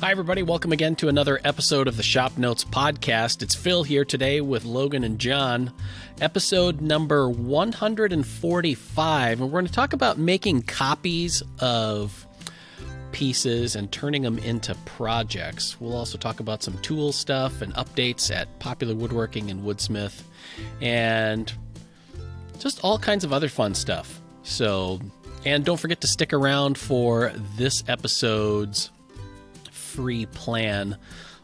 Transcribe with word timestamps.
Hi, 0.00 0.12
everybody. 0.12 0.44
Welcome 0.44 0.70
again 0.70 0.94
to 0.96 1.08
another 1.08 1.40
episode 1.42 1.88
of 1.88 1.96
the 1.96 2.04
Shop 2.04 2.38
Notes 2.38 2.64
podcast. 2.64 3.42
It's 3.42 3.56
Phil 3.56 3.82
here 3.82 4.04
today 4.04 4.40
with 4.40 4.64
Logan 4.64 5.02
and 5.02 5.18
John, 5.18 5.72
episode 6.20 6.80
number 6.80 7.28
145. 7.28 9.40
And 9.40 9.50
we're 9.50 9.60
going 9.60 9.66
to 9.66 9.72
talk 9.72 9.94
about 9.94 10.16
making 10.16 10.62
copies 10.62 11.42
of 11.58 12.28
pieces 13.10 13.74
and 13.74 13.90
turning 13.90 14.22
them 14.22 14.38
into 14.38 14.76
projects. 14.84 15.80
We'll 15.80 15.96
also 15.96 16.16
talk 16.16 16.38
about 16.38 16.62
some 16.62 16.78
tool 16.78 17.10
stuff 17.10 17.60
and 17.60 17.74
updates 17.74 18.32
at 18.32 18.60
Popular 18.60 18.94
Woodworking 18.94 19.50
and 19.50 19.64
Woodsmith 19.64 20.22
and 20.80 21.52
just 22.60 22.78
all 22.84 23.00
kinds 23.00 23.24
of 23.24 23.32
other 23.32 23.48
fun 23.48 23.74
stuff. 23.74 24.20
So, 24.44 25.00
and 25.44 25.64
don't 25.64 25.80
forget 25.80 26.00
to 26.02 26.06
stick 26.06 26.32
around 26.32 26.78
for 26.78 27.32
this 27.56 27.82
episode's 27.88 28.90
free 29.88 30.26
plan 30.26 30.96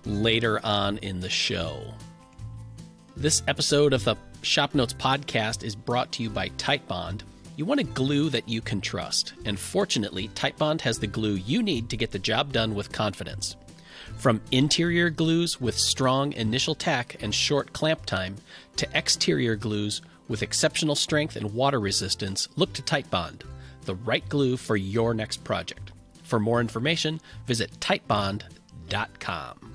later 0.04 0.60
on 0.64 0.98
in 0.98 1.20
the 1.20 1.30
show. 1.30 1.94
This 3.16 3.42
episode 3.48 3.92
of 3.94 4.04
the 4.04 4.16
Shop 4.42 4.74
Notes 4.74 4.92
podcast 4.92 5.64
is 5.64 5.74
brought 5.74 6.12
to 6.12 6.22
you 6.22 6.28
by 6.28 6.50
Titebond. 6.50 7.22
You 7.56 7.64
want 7.64 7.80
a 7.80 7.84
glue 7.84 8.28
that 8.30 8.48
you 8.48 8.60
can 8.60 8.82
trust, 8.82 9.32
and 9.46 9.58
fortunately, 9.58 10.28
Titebond 10.28 10.82
has 10.82 10.98
the 10.98 11.06
glue 11.06 11.34
you 11.34 11.62
need 11.62 11.88
to 11.88 11.96
get 11.96 12.10
the 12.10 12.18
job 12.18 12.52
done 12.52 12.74
with 12.74 12.92
confidence. 12.92 13.56
From 14.18 14.42
interior 14.50 15.08
glues 15.08 15.58
with 15.58 15.78
strong 15.78 16.32
initial 16.34 16.74
tack 16.74 17.16
and 17.22 17.34
short 17.34 17.72
clamp 17.72 18.04
time 18.04 18.36
to 18.76 18.88
exterior 18.92 19.56
glues 19.56 20.02
with 20.28 20.42
exceptional 20.42 20.96
strength 20.96 21.36
and 21.36 21.54
water 21.54 21.80
resistance, 21.80 22.48
look 22.56 22.74
to 22.74 22.82
Titebond, 22.82 23.42
the 23.86 23.94
right 23.94 24.28
glue 24.28 24.58
for 24.58 24.76
your 24.76 25.14
next 25.14 25.44
project. 25.44 25.93
For 26.24 26.40
more 26.40 26.60
information, 26.60 27.20
visit 27.46 27.70
titebond.com. 27.80 29.70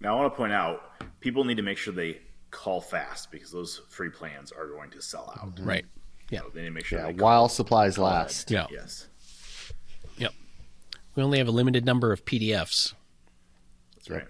Now, 0.00 0.16
I 0.16 0.20
want 0.20 0.32
to 0.32 0.36
point 0.36 0.52
out 0.52 0.82
people 1.20 1.44
need 1.44 1.56
to 1.56 1.62
make 1.62 1.76
sure 1.76 1.92
they 1.92 2.20
call 2.50 2.80
fast 2.80 3.30
because 3.30 3.50
those 3.52 3.82
free 3.88 4.08
plans 4.10 4.50
are 4.52 4.66
going 4.66 4.90
to 4.90 5.02
sell 5.02 5.32
out. 5.38 5.54
Mm-hmm. 5.56 5.68
Right. 5.68 5.84
Yeah. 6.30 6.40
So 6.40 6.46
they 6.54 6.60
need 6.62 6.68
to 6.68 6.72
make 6.72 6.84
sure 6.86 6.98
Yeah, 6.98 7.06
they 7.08 7.14
call 7.14 7.24
while 7.26 7.48
supplies 7.48 7.98
last. 7.98 8.50
Yeah. 8.50 8.66
Yes, 8.70 9.08
Yep. 10.16 10.32
We 11.16 11.22
only 11.22 11.38
have 11.38 11.48
a 11.48 11.52
limited 11.52 11.84
number 11.84 12.12
of 12.12 12.24
PDFs. 12.24 12.94
that's 13.96 14.10
right. 14.10 14.26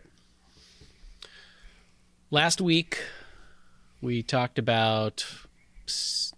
Last 2.30 2.60
week, 2.60 2.98
we 4.00 4.22
talked 4.22 4.58
about 4.58 5.26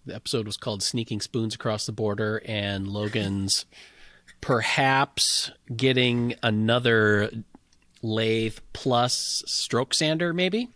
the 0.06 0.14
episode 0.14 0.46
was 0.46 0.56
called 0.56 0.82
Sneaking 0.82 1.20
Spoons 1.20 1.54
Across 1.54 1.86
the 1.86 1.92
Border, 1.92 2.42
and 2.46 2.88
Logan's 2.88 3.64
perhaps 4.40 5.50
getting 5.74 6.34
another 6.42 7.30
lathe 8.02 8.58
plus 8.72 9.42
stroke 9.46 9.94
sander, 9.94 10.32
maybe. 10.32 10.68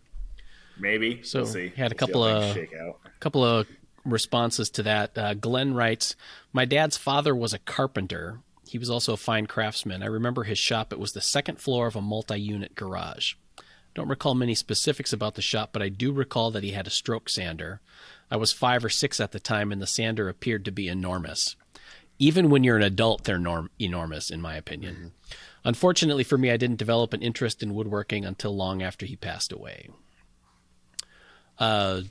Maybe. 0.78 1.22
So, 1.22 1.40
we'll 1.40 1.46
see. 1.52 1.72
had 1.76 1.92
a 1.92 1.94
We'll 1.94 1.98
couple 2.08 2.24
of- 2.24 2.42
things 2.42 2.54
shake 2.70 2.74
out. 2.80 3.00
couple 3.20 3.44
of 3.44 3.66
responses 4.04 4.70
to 4.70 4.82
that. 4.84 5.16
Uh, 5.18 5.34
Glenn 5.34 5.74
writes, 5.74 6.14
"My 6.52 6.64
dad's 6.64 6.96
father 6.96 7.34
was 7.34 7.52
a 7.52 7.58
carpenter. 7.58 8.40
He 8.68 8.78
was 8.78 8.90
also 8.90 9.12
a 9.14 9.16
fine 9.16 9.46
craftsman. 9.46 10.02
I 10.02 10.06
remember 10.06 10.44
his 10.44 10.58
shop. 10.58 10.92
It 10.92 10.98
was 10.98 11.12
the 11.12 11.20
second 11.20 11.60
floor 11.60 11.86
of 11.86 11.96
a 11.96 12.00
multi-unit 12.02 12.74
garage. 12.74 13.34
Don't 13.94 14.08
recall 14.08 14.34
many 14.34 14.54
specifics 14.54 15.12
about 15.12 15.34
the 15.34 15.42
shop, 15.42 15.70
but 15.72 15.82
I 15.82 15.88
do 15.88 16.12
recall 16.12 16.50
that 16.50 16.62
he 16.62 16.72
had 16.72 16.86
a 16.86 16.90
stroke 16.90 17.28
sander. 17.28 17.80
I 18.30 18.36
was 18.36 18.52
five 18.52 18.84
or 18.84 18.88
six 18.88 19.20
at 19.20 19.32
the 19.32 19.40
time, 19.40 19.72
and 19.72 19.80
the 19.80 19.86
sander 19.86 20.28
appeared 20.28 20.64
to 20.64 20.72
be 20.72 20.88
enormous. 20.88 21.56
Even 22.18 22.50
when 22.50 22.64
you're 22.64 22.76
an 22.76 22.82
adult, 22.82 23.24
they're 23.24 23.38
norm- 23.38 23.70
enormous, 23.78 24.30
in 24.30 24.40
my 24.40 24.56
opinion. 24.56 25.12
Unfortunately 25.64 26.24
for 26.24 26.38
me, 26.38 26.50
I 26.50 26.56
didn't 26.56 26.78
develop 26.78 27.12
an 27.12 27.22
interest 27.22 27.62
in 27.62 27.74
woodworking 27.74 28.24
until 28.24 28.56
long 28.56 28.82
after 28.82 29.06
he 29.06 29.16
passed 29.16 29.52
away." 29.52 29.90
Uh, 31.58 32.02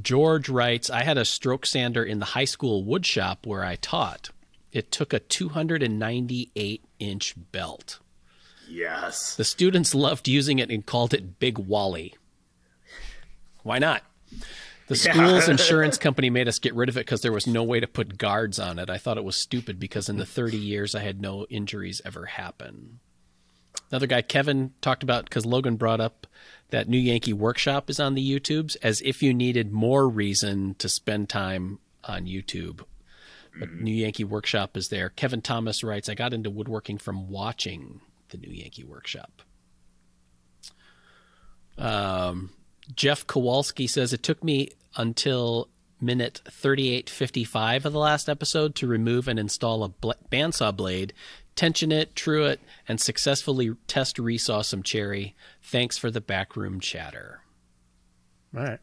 George 0.00 0.48
writes, 0.48 0.88
I 0.90 1.02
had 1.02 1.18
a 1.18 1.24
stroke 1.24 1.66
sander 1.66 2.02
in 2.02 2.18
the 2.18 2.26
high 2.26 2.44
school 2.44 2.84
wood 2.84 3.04
shop 3.04 3.46
where 3.46 3.64
I 3.64 3.76
taught. 3.76 4.30
It 4.72 4.90
took 4.90 5.12
a 5.12 5.18
298 5.20 6.84
inch 6.98 7.34
belt. 7.52 7.98
Yes. 8.68 9.36
The 9.36 9.44
students 9.44 9.94
loved 9.94 10.26
using 10.26 10.58
it 10.58 10.70
and 10.70 10.84
called 10.84 11.12
it 11.14 11.38
Big 11.38 11.58
Wally. 11.58 12.14
Why 13.62 13.78
not? 13.78 14.02
The 14.86 14.96
Yeah. 14.96 15.12
school's 15.12 15.48
insurance 15.48 15.96
company 16.06 16.28
made 16.30 16.46
us 16.48 16.58
get 16.58 16.74
rid 16.74 16.88
of 16.88 16.96
it 16.96 17.06
because 17.06 17.22
there 17.22 17.32
was 17.32 17.46
no 17.46 17.62
way 17.62 17.80
to 17.80 17.86
put 17.86 18.18
guards 18.18 18.58
on 18.58 18.78
it. 18.78 18.90
I 18.90 18.98
thought 18.98 19.16
it 19.18 19.24
was 19.24 19.36
stupid 19.36 19.78
because 19.80 20.08
in 20.08 20.16
the 20.18 20.26
30 20.26 20.56
years 20.58 20.94
I 20.94 21.00
had 21.00 21.20
no 21.20 21.46
injuries 21.48 22.02
ever 22.04 22.26
happen. 22.26 23.00
Another 23.90 24.06
guy, 24.06 24.22
Kevin, 24.22 24.72
talked 24.80 25.02
about 25.02 25.24
because 25.24 25.46
Logan 25.46 25.76
brought 25.76 26.00
up 26.00 26.26
that 26.70 26.88
New 26.88 26.98
Yankee 26.98 27.32
Workshop 27.32 27.88
is 27.88 27.98
on 28.00 28.14
the 28.14 28.30
YouTubes 28.40 28.76
as 28.82 29.00
if 29.02 29.22
you 29.22 29.32
needed 29.32 29.72
more 29.72 30.08
reason 30.08 30.74
to 30.76 30.88
spend 30.88 31.28
time 31.28 31.78
on 32.04 32.26
YouTube. 32.26 32.82
But 33.58 33.72
New 33.72 33.92
Yankee 33.94 34.24
Workshop 34.24 34.76
is 34.76 34.88
there. 34.88 35.08
Kevin 35.10 35.40
Thomas 35.40 35.84
writes, 35.84 36.08
I 36.08 36.14
got 36.14 36.32
into 36.34 36.50
woodworking 36.50 36.98
from 36.98 37.28
watching 37.28 38.00
the 38.30 38.36
New 38.38 38.50
Yankee 38.52 38.82
Workshop. 38.84 39.42
Um, 41.78 42.50
Jeff 42.94 43.26
Kowalski 43.26 43.86
says 43.86 44.12
it 44.12 44.22
took 44.22 44.42
me 44.42 44.70
until 44.96 45.68
minute 46.00 46.42
3855 46.50 47.86
of 47.86 47.92
the 47.92 47.98
last 47.98 48.28
episode 48.28 48.74
to 48.76 48.86
remove 48.86 49.28
and 49.28 49.38
install 49.38 49.84
a 49.84 49.88
bl- 49.88 50.12
bandsaw 50.30 50.74
blade, 50.74 51.12
tension 51.56 51.90
it, 51.92 52.14
true 52.14 52.44
it, 52.44 52.60
and 52.86 53.00
successfully 53.00 53.74
test 53.86 54.16
resaw 54.16 54.64
some 54.64 54.82
cherry. 54.82 55.34
Thanks 55.62 55.96
for 55.96 56.10
the 56.10 56.20
backroom 56.20 56.80
chatter. 56.80 57.40
All 58.56 58.62
right. 58.62 58.80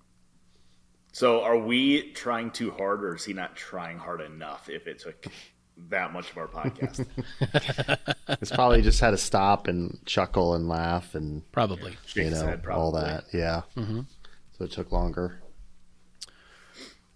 So, 1.13 1.43
are 1.43 1.57
we 1.57 2.11
trying 2.13 2.51
too 2.51 2.71
hard, 2.71 3.03
or 3.03 3.15
is 3.15 3.25
he 3.25 3.33
not 3.33 3.55
trying 3.55 3.97
hard 3.97 4.21
enough? 4.21 4.69
If 4.69 4.87
it 4.87 4.99
took 4.99 5.25
that 5.89 6.13
much 6.13 6.29
of 6.31 6.37
our 6.37 6.47
podcast, 6.47 7.05
It's 8.41 8.51
probably 8.51 8.81
just 8.81 8.99
had 8.99 9.11
to 9.11 9.17
stop 9.17 9.67
and 9.67 9.99
chuckle 10.05 10.53
and 10.55 10.67
laugh 10.69 11.15
and 11.15 11.49
Probably. 11.51 11.91
you 11.91 11.97
Shake 12.05 12.25
his 12.29 12.41
know 12.41 12.47
head, 12.47 12.65
all 12.67 12.91
that. 12.93 13.25
Yeah. 13.33 13.61
Mm-hmm. 13.75 14.01
So 14.57 14.65
it 14.65 14.71
took 14.71 14.91
longer. 14.91 15.41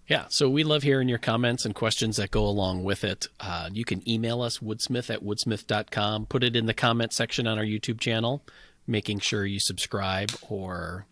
Yeah, 0.08 0.26
so 0.30 0.48
we 0.50 0.64
love 0.64 0.84
hearing 0.84 1.10
your 1.10 1.18
comments 1.18 1.66
and 1.66 1.74
questions 1.74 2.18
that 2.18 2.30
go 2.30 2.46
along 2.46 2.84
with 2.84 3.04
it. 3.04 3.28
Uh, 3.40 3.70
you 3.74 3.84
can 3.84 4.08
email 4.08 4.44
us, 4.44 4.60
woodsmith 4.60 5.10
at 5.12 5.24
woodsmith.com. 5.24 6.28
Put 6.28 6.44
it 6.44 6.56
in 6.56 6.68
the 6.68 6.76
comment 6.76 7.12
section 7.12 7.48
on 7.48 7.58
our 7.58 7.64
YouTube 7.66 8.00
channel, 8.00 8.44
making 8.86 9.20
sure 9.20 9.46
you 9.48 9.60
subscribe 9.60 10.32
or 10.48 11.08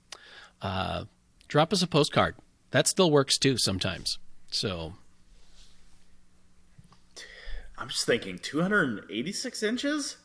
uh, 0.61 1.05
drop 1.47 1.73
us 1.73 1.81
a 1.81 1.87
postcard. 1.87 2.35
That 2.69 2.87
still 2.87 3.09
works 3.09 3.39
too 3.39 3.57
sometimes. 3.57 4.19
So, 4.51 4.93
I'm 7.83 7.89
just 7.89 8.05
thinking 8.05 8.39
286 8.39 9.61
inches. 9.61 10.15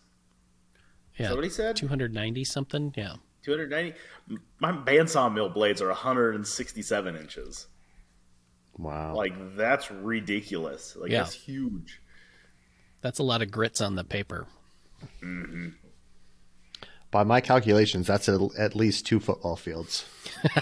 yeah. 1.19 1.27
that 1.29 1.35
what 1.35 1.43
he 1.43 1.51
said? 1.51 1.75
290 1.75 2.45
something? 2.45 2.95
Yeah. 2.97 3.15
290. 3.43 3.99
My 4.61 4.71
bandsaw 4.71 5.33
mill 5.35 5.49
blades 5.49 5.83
are 5.83 5.89
167 5.89 7.17
inches. 7.17 7.67
Wow. 8.77 9.17
Like 9.17 9.57
that's 9.57 9.91
ridiculous. 9.91 10.95
Like 10.95 11.11
Yeah. 11.11 11.25
that's 11.25 11.35
huge. 11.35 12.01
That's 13.01 13.19
a 13.19 13.25
lot 13.25 13.43
of 13.43 13.51
grits 13.51 13.81
on 13.81 13.97
the 13.97 14.05
paper. 14.05 14.47
Mm-hmm. 15.21 15.71
By 17.11 17.25
my 17.25 17.41
calculations, 17.41 18.07
that's 18.07 18.29
at, 18.29 18.41
at 18.57 18.77
least 18.77 19.05
two 19.05 19.19
football 19.19 19.57
fields. 19.57 20.05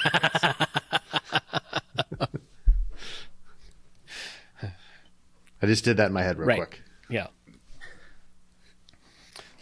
I 4.63 5.67
just 5.67 5.85
did 5.85 5.97
that 5.99 6.07
in 6.07 6.13
my 6.13 6.23
head 6.23 6.39
real 6.39 6.49
Right. 6.49 6.57
quick. 6.59 6.83
Yeah. 7.09 7.29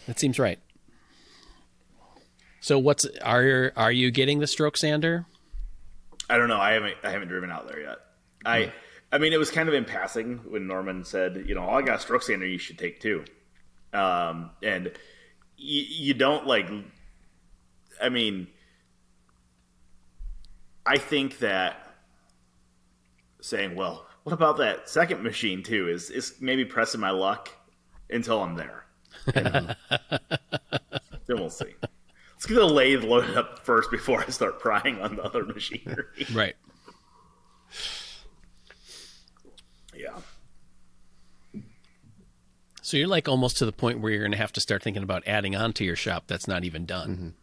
That 0.06 0.18
seems 0.18 0.38
right. 0.38 0.58
So 2.60 2.78
what's 2.78 3.06
are 3.22 3.72
are 3.76 3.92
you 3.92 4.10
getting 4.10 4.38
the 4.38 4.46
stroke 4.46 4.76
sander? 4.76 5.26
I 6.28 6.38
don't 6.38 6.48
know. 6.48 6.60
I 6.60 6.72
haven't 6.72 6.96
I 7.02 7.10
haven't 7.10 7.28
driven 7.28 7.50
out 7.50 7.68
there 7.68 7.80
yet. 7.80 7.98
I 8.44 8.72
I 9.12 9.18
mean 9.18 9.32
it 9.32 9.38
was 9.38 9.50
kind 9.50 9.68
of 9.68 9.74
in 9.74 9.84
passing 9.84 10.38
when 10.48 10.66
Norman 10.66 11.04
said, 11.04 11.44
you 11.46 11.54
know, 11.54 11.68
oh, 11.68 11.74
I 11.74 11.82
got 11.82 11.96
a 11.96 12.00
stroke 12.00 12.22
sander 12.22 12.46
you 12.46 12.58
should 12.58 12.78
take 12.78 13.00
too. 13.00 13.24
Um 13.92 14.50
and 14.62 14.92
you, 15.56 15.82
you 15.82 16.14
don't 16.14 16.46
like 16.46 16.70
I 18.00 18.08
mean 18.08 18.48
I 20.86 20.98
think 20.98 21.38
that 21.38 21.76
saying, 23.40 23.74
well, 23.74 24.06
what 24.24 24.32
about 24.32 24.56
that 24.56 24.88
second 24.88 25.22
machine 25.22 25.62
too 25.62 25.88
is 25.88 26.10
is 26.10 26.34
maybe 26.40 26.64
pressing 26.64 27.00
my 27.00 27.10
luck 27.10 27.50
until 28.10 28.42
I'm 28.42 28.56
there. 28.56 28.86
then 29.34 29.76
we'll 31.28 31.50
see. 31.50 31.74
Let's 32.32 32.46
get 32.46 32.54
the 32.54 32.64
lathe 32.64 33.04
loaded 33.04 33.36
up 33.36 33.64
first 33.64 33.90
before 33.90 34.20
I 34.20 34.26
start 34.30 34.58
prying 34.58 35.00
on 35.00 35.16
the 35.16 35.22
other 35.22 35.44
machinery. 35.44 36.26
Right. 36.32 36.56
yeah. 39.94 40.16
So 42.82 42.96
you're 42.98 43.08
like 43.08 43.28
almost 43.28 43.56
to 43.58 43.66
the 43.66 43.72
point 43.72 44.00
where 44.00 44.12
you're 44.12 44.22
going 44.22 44.32
to 44.32 44.38
have 44.38 44.52
to 44.52 44.60
start 44.60 44.82
thinking 44.82 45.02
about 45.02 45.22
adding 45.26 45.56
on 45.56 45.72
to 45.74 45.84
your 45.84 45.96
shop 45.96 46.24
that's 46.26 46.46
not 46.46 46.64
even 46.64 46.84
done. 46.84 47.34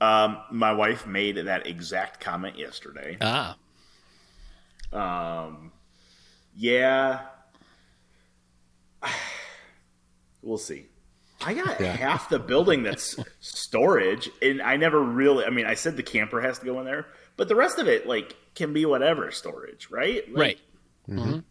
Um, 0.00 0.38
my 0.50 0.72
wife 0.72 1.06
made 1.06 1.36
that 1.36 1.66
exact 1.66 2.20
comment 2.20 2.58
yesterday. 2.58 3.16
Ah, 3.20 3.56
Um, 4.92 5.72
yeah, 6.56 7.20
we'll 10.42 10.58
see. 10.58 10.86
I 11.46 11.52
got 11.52 11.78
half 11.78 12.30
the 12.30 12.38
building 12.38 12.84
that's 12.84 13.16
storage, 13.40 14.30
and 14.40 14.62
I 14.62 14.76
never 14.76 15.00
really. 15.00 15.44
I 15.44 15.50
mean, 15.50 15.66
I 15.66 15.74
said 15.74 15.96
the 15.96 16.02
camper 16.02 16.40
has 16.40 16.58
to 16.60 16.64
go 16.64 16.78
in 16.80 16.86
there, 16.86 17.06
but 17.36 17.48
the 17.48 17.54
rest 17.54 17.78
of 17.78 17.86
it, 17.86 18.06
like, 18.06 18.34
can 18.54 18.72
be 18.72 18.86
whatever 18.86 19.30
storage, 19.30 19.88
right? 19.90 20.26
Like, 20.32 20.60
right. 21.08 21.42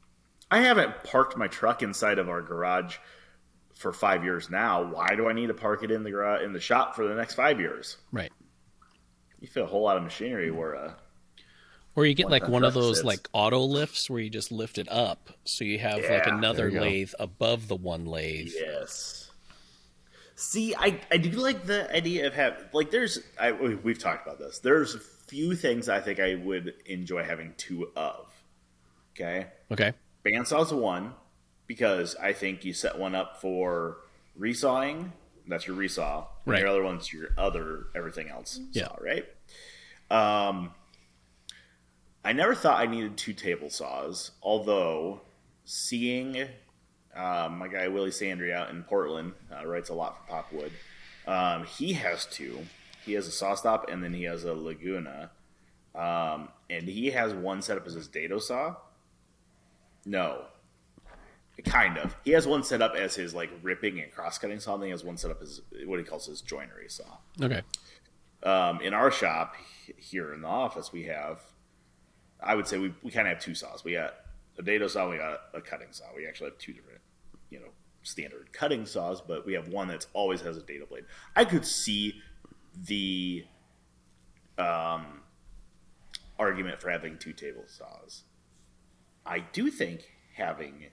I 0.49 0.61
haven't 0.61 1.03
parked 1.03 1.37
my 1.37 1.47
truck 1.47 1.83
inside 1.83 2.17
of 2.19 2.29
our 2.29 2.41
garage 2.41 2.97
for 3.75 3.91
five 3.91 4.23
years 4.23 4.49
now. 4.49 4.83
Why 4.83 5.15
do 5.15 5.27
I 5.27 5.33
need 5.33 5.47
to 5.47 5.53
park 5.53 5.83
it 5.83 5.91
in 5.91 6.03
the 6.03 6.11
garage 6.11 6.43
in 6.43 6.53
the 6.53 6.59
shop 6.59 6.95
for 6.95 7.07
the 7.07 7.15
next 7.15 7.35
five 7.35 7.59
years? 7.59 7.97
Right. 8.11 8.31
You 9.39 9.47
fit 9.47 9.63
a 9.63 9.67
whole 9.67 9.83
lot 9.83 9.97
of 9.97 10.03
machinery 10.03 10.51
where 10.51 10.75
uh, 10.75 10.93
Or 11.95 12.05
you 12.05 12.13
get 12.15 12.29
like 12.29 12.47
one 12.47 12.63
of 12.63 12.73
those 12.73 12.97
sits. 12.97 13.05
like 13.05 13.29
auto 13.33 13.59
lifts 13.61 14.09
where 14.09 14.19
you 14.19 14.29
just 14.29 14.51
lift 14.51 14.77
it 14.79 14.87
up, 14.91 15.29
so 15.45 15.63
you 15.63 15.77
have 15.79 16.01
like 16.09 16.25
another 16.25 16.63
there 16.63 16.69
you 16.69 16.75
go. 16.79 16.81
lathe 16.81 17.13
above 17.19 17.67
the 17.67 17.75
one 17.75 18.05
lathe. 18.05 18.51
Yes. 18.55 19.29
See, 20.35 20.73
I, 20.75 20.99
I 21.11 21.17
do 21.17 21.29
like 21.31 21.65
the 21.67 21.93
idea 21.95 22.25
of 22.27 22.33
having 22.33 22.65
like 22.73 22.89
there's 22.89 23.19
I 23.39 23.51
we- 23.51 23.75
we've 23.75 23.99
talked 23.99 24.25
about 24.25 24.39
this. 24.39 24.57
There's 24.59 24.95
a 24.95 24.99
few 24.99 25.55
things 25.55 25.87
I 25.87 25.99
think 26.01 26.19
I 26.19 26.35
would 26.35 26.73
enjoy 26.87 27.23
having 27.23 27.53
two 27.57 27.91
of. 27.95 28.27
Okay, 29.15 29.45
Okay. 29.71 29.93
bandsaw's 30.25 30.73
one 30.73 31.13
because 31.67 32.15
I 32.15 32.33
think 32.33 32.65
you 32.65 32.73
set 32.73 32.97
one 32.97 33.13
up 33.13 33.39
for 33.39 33.97
resawing. 34.39 35.11
That's 35.47 35.67
your 35.67 35.75
resaw. 35.75 36.25
And 36.45 36.51
Right. 36.53 36.59
Your 36.61 36.69
other 36.69 36.83
one's 36.83 37.13
your 37.13 37.29
other 37.37 37.85
everything 37.95 38.29
else 38.29 38.59
Yeah. 38.71 38.87
saw, 38.87 38.97
right? 38.99 39.25
Um, 40.09 40.71
I 42.23 42.33
never 42.33 42.55
thought 42.55 42.79
I 42.79 42.85
needed 42.85 43.17
two 43.17 43.33
table 43.33 43.69
saws, 43.69 44.31
although 44.41 45.21
seeing 45.65 46.47
um, 47.15 47.57
my 47.57 47.67
guy 47.67 47.87
Willie 47.87 48.11
Sandry 48.11 48.53
out 48.53 48.69
in 48.69 48.83
Portland 48.83 49.33
uh, 49.51 49.65
writes 49.65 49.89
a 49.89 49.93
lot 49.93 50.17
for 50.25 50.33
Popwood. 50.33 50.71
Um, 51.27 51.65
he 51.65 51.93
has 51.93 52.25
two. 52.25 52.65
He 53.05 53.13
has 53.13 53.27
a 53.27 53.31
SawStop 53.31 53.91
and 53.91 54.03
then 54.03 54.13
he 54.13 54.23
has 54.23 54.45
a 54.45 54.53
Laguna. 54.53 55.31
Um, 55.93 56.49
and 56.69 56.87
he 56.87 57.11
has 57.11 57.33
one 57.33 57.61
set 57.61 57.77
up 57.77 57.85
as 57.85 57.93
his 57.93 58.07
dado 58.07 58.39
saw. 58.39 58.75
No, 60.05 60.45
kind 61.65 61.97
of. 61.97 62.15
He 62.25 62.31
has 62.31 62.47
one 62.47 62.63
set 62.63 62.81
up 62.81 62.95
as 62.95 63.15
his 63.15 63.33
like 63.35 63.51
ripping 63.61 63.99
and 63.99 64.11
cross 64.11 64.37
cutting 64.37 64.59
saw. 64.59 64.73
And 64.73 64.83
then 64.83 64.87
he 64.87 64.91
has 64.91 65.03
one 65.03 65.17
set 65.17 65.31
up 65.31 65.41
as 65.41 65.61
what 65.85 65.99
he 65.99 66.05
calls 66.05 66.25
his 66.25 66.41
joinery 66.41 66.89
saw. 66.89 67.17
Okay. 67.41 67.61
Um, 68.41 68.81
in 68.81 68.93
our 68.93 69.11
shop 69.11 69.55
here 69.97 70.33
in 70.33 70.41
the 70.41 70.47
office, 70.47 70.91
we 70.91 71.03
have, 71.03 71.39
I 72.43 72.55
would 72.55 72.67
say 72.67 72.77
we, 72.77 72.93
we 73.03 73.11
kind 73.11 73.27
of 73.27 73.33
have 73.33 73.43
two 73.43 73.55
saws. 73.55 73.83
We 73.83 73.93
got 73.93 74.15
a 74.57 74.61
dado 74.61 74.87
saw, 74.87 75.09
we 75.09 75.17
got 75.17 75.41
a 75.53 75.61
cutting 75.61 75.87
saw. 75.91 76.05
We 76.15 76.27
actually 76.27 76.51
have 76.51 76.59
two 76.59 76.73
different, 76.73 77.01
you 77.49 77.59
know, 77.59 77.69
standard 78.03 78.51
cutting 78.53 78.85
saws, 78.85 79.21
but 79.21 79.45
we 79.45 79.53
have 79.53 79.69
one 79.69 79.87
that's 79.87 80.07
always 80.13 80.41
has 80.41 80.57
a 80.57 80.61
dado 80.61 80.85
blade. 80.85 81.05
I 81.35 81.45
could 81.45 81.65
see 81.65 82.21
the 82.85 83.45
um, 84.57 85.21
argument 86.37 86.81
for 86.81 86.89
having 86.89 87.17
two 87.17 87.33
table 87.33 87.63
saws. 87.67 88.23
I 89.25 89.39
do 89.39 89.71
think 89.71 90.11
having 90.35 90.87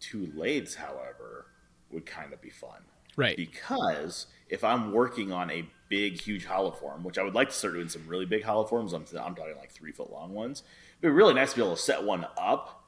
two 0.00 0.30
lathes, 0.34 0.74
however, 0.74 1.46
would 1.92 2.06
kind 2.06 2.32
of 2.32 2.40
be 2.40 2.50
fun 2.50 2.80
Right. 3.16 3.36
because 3.36 4.26
if 4.48 4.64
I'm 4.64 4.92
working 4.92 5.32
on 5.32 5.50
a 5.50 5.68
big, 5.88 6.18
huge 6.20 6.44
hollow 6.46 6.70
form, 6.70 7.04
which 7.04 7.18
I 7.18 7.22
would 7.22 7.34
like 7.34 7.48
to 7.50 7.54
start 7.54 7.74
doing 7.74 7.88
some 7.88 8.06
really 8.08 8.24
big 8.26 8.42
hollow 8.42 8.64
forms, 8.64 8.92
I'm, 8.92 9.04
I'm 9.20 9.34
talking 9.34 9.56
like 9.58 9.70
three 9.70 9.92
foot 9.92 10.10
long 10.10 10.32
ones. 10.32 10.62
It'd 11.00 11.02
be 11.02 11.08
really 11.08 11.34
nice 11.34 11.50
to 11.50 11.56
be 11.56 11.62
able 11.62 11.76
to 11.76 11.82
set 11.82 12.02
one 12.02 12.26
up 12.38 12.84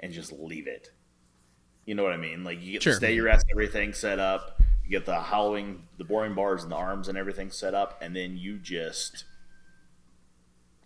and 0.00 0.12
just 0.12 0.32
leave 0.32 0.66
it. 0.66 0.90
You 1.86 1.94
know 1.94 2.02
what 2.02 2.12
I 2.12 2.16
mean? 2.16 2.42
Like 2.44 2.60
you 2.60 2.72
get 2.72 2.82
Sure. 2.82 2.92
the 2.92 2.96
steady 2.98 3.20
rests 3.20 3.44
everything 3.50 3.92
set 3.92 4.18
up. 4.18 4.60
You 4.84 4.90
get 4.90 5.06
the 5.06 5.20
hollowing, 5.20 5.84
the 5.98 6.04
boring 6.04 6.34
bars 6.34 6.62
and 6.64 6.72
the 6.72 6.76
arms 6.76 7.06
and 7.08 7.16
everything 7.16 7.50
set 7.50 7.74
up, 7.74 8.00
and 8.02 8.14
then 8.16 8.36
you 8.36 8.58
just 8.58 9.24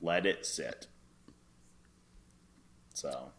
let 0.03 0.27
it 0.27 0.45
sit. 0.45 0.87
So 2.93 3.33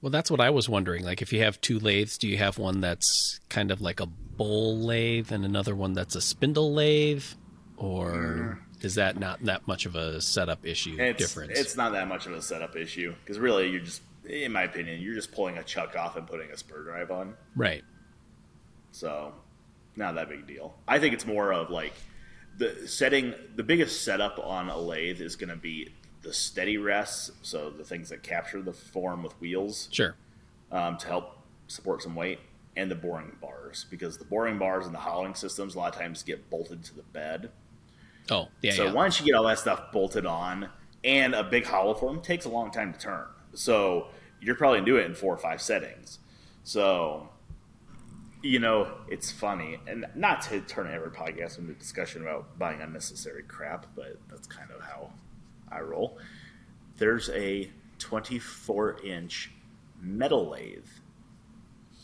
Well, 0.00 0.10
that's 0.10 0.30
what 0.30 0.40
I 0.40 0.50
was 0.50 0.68
wondering. 0.68 1.04
Like, 1.04 1.22
if 1.22 1.32
you 1.32 1.42
have 1.42 1.60
two 1.60 1.78
lathes, 1.78 2.18
do 2.18 2.28
you 2.28 2.36
have 2.38 2.58
one 2.58 2.80
that's 2.80 3.40
kind 3.48 3.70
of 3.70 3.80
like 3.80 4.00
a 4.00 4.06
bowl 4.06 4.78
lathe 4.78 5.32
and 5.32 5.44
another 5.44 5.74
one 5.74 5.92
that's 5.92 6.14
a 6.14 6.20
spindle 6.20 6.72
lathe, 6.72 7.24
or 7.76 8.60
mm. 8.80 8.84
is 8.84 8.94
that 8.94 9.18
not 9.18 9.44
that 9.44 9.66
much 9.66 9.86
of 9.86 9.96
a 9.96 10.20
setup 10.20 10.64
issue 10.64 10.96
it's, 11.00 11.18
difference? 11.18 11.58
It's 11.58 11.76
not 11.76 11.92
that 11.92 12.06
much 12.06 12.26
of 12.26 12.32
a 12.32 12.40
setup 12.40 12.76
issue 12.76 13.12
because 13.24 13.40
really, 13.40 13.68
you're 13.70 13.80
just, 13.80 14.02
in 14.24 14.52
my 14.52 14.62
opinion, 14.62 15.00
you're 15.00 15.14
just 15.16 15.32
pulling 15.32 15.58
a 15.58 15.64
chuck 15.64 15.96
off 15.96 16.16
and 16.16 16.26
putting 16.26 16.50
a 16.50 16.56
spur 16.56 16.84
drive 16.84 17.10
on. 17.10 17.34
right. 17.56 17.82
So, 18.92 19.34
not 19.96 20.14
that 20.14 20.28
big 20.28 20.46
deal. 20.46 20.74
I 20.86 20.98
think 20.98 21.12
it's 21.12 21.26
more 21.26 21.52
of 21.52 21.70
like 21.70 21.92
the 22.56 22.86
setting. 22.86 23.34
The 23.56 23.64
biggest 23.64 24.02
setup 24.02 24.38
on 24.38 24.68
a 24.68 24.78
lathe 24.78 25.20
is 25.20 25.36
going 25.36 25.50
to 25.50 25.56
be 25.56 25.92
the 26.22 26.32
steady 26.32 26.76
rests, 26.78 27.30
so 27.42 27.70
the 27.70 27.84
things 27.84 28.08
that 28.10 28.22
capture 28.22 28.60
the 28.62 28.72
form 28.72 29.22
with 29.22 29.38
wheels 29.40 29.88
Sure. 29.92 30.14
um, 30.72 30.96
to 30.98 31.06
help 31.06 31.38
support 31.68 32.02
some 32.02 32.14
weight, 32.14 32.40
and 32.76 32.90
the 32.90 32.94
boring 32.94 33.36
bars 33.40 33.86
because 33.90 34.18
the 34.18 34.24
boring 34.24 34.58
bars 34.58 34.86
and 34.86 34.94
the 34.94 34.98
hollowing 35.00 35.34
systems 35.34 35.74
a 35.74 35.78
lot 35.78 35.92
of 35.94 36.00
times 36.00 36.22
get 36.22 36.48
bolted 36.50 36.82
to 36.84 36.94
the 36.94 37.02
bed. 37.02 37.50
Oh, 38.30 38.48
yeah, 38.62 38.72
So 38.72 38.84
yeah. 38.86 38.92
once 38.92 39.18
you 39.20 39.26
get 39.26 39.34
all 39.34 39.44
that 39.44 39.58
stuff 39.58 39.90
bolted 39.92 40.26
on, 40.26 40.68
and 41.04 41.34
a 41.34 41.42
big 41.44 41.64
hollow 41.64 41.94
form 41.94 42.20
takes 42.20 42.44
a 42.44 42.48
long 42.48 42.70
time 42.70 42.92
to 42.92 42.98
turn. 42.98 43.26
So 43.54 44.08
you're 44.40 44.54
probably 44.54 44.78
gonna 44.78 44.86
do 44.86 44.96
it 44.96 45.06
in 45.06 45.14
four 45.14 45.32
or 45.34 45.38
five 45.38 45.60
settings. 45.62 46.18
So 46.64 47.28
you 48.42 48.60
know, 48.60 48.88
it's 49.08 49.32
funny, 49.32 49.78
and 49.88 50.06
not 50.14 50.42
to 50.42 50.60
turn 50.60 50.86
every 50.92 51.10
podcast 51.10 51.58
into 51.58 51.72
a 51.72 51.74
discussion 51.74 52.22
about 52.22 52.56
buying 52.56 52.80
unnecessary 52.80 53.42
crap, 53.42 53.86
but 53.96 54.16
that's 54.30 54.46
kind 54.46 54.70
of 54.70 54.80
how 54.80 55.10
I 55.70 55.80
roll. 55.80 56.18
There's 56.96 57.28
a 57.30 57.70
24 57.98 59.00
inch 59.04 59.50
metal 60.00 60.48
lathe 60.48 60.86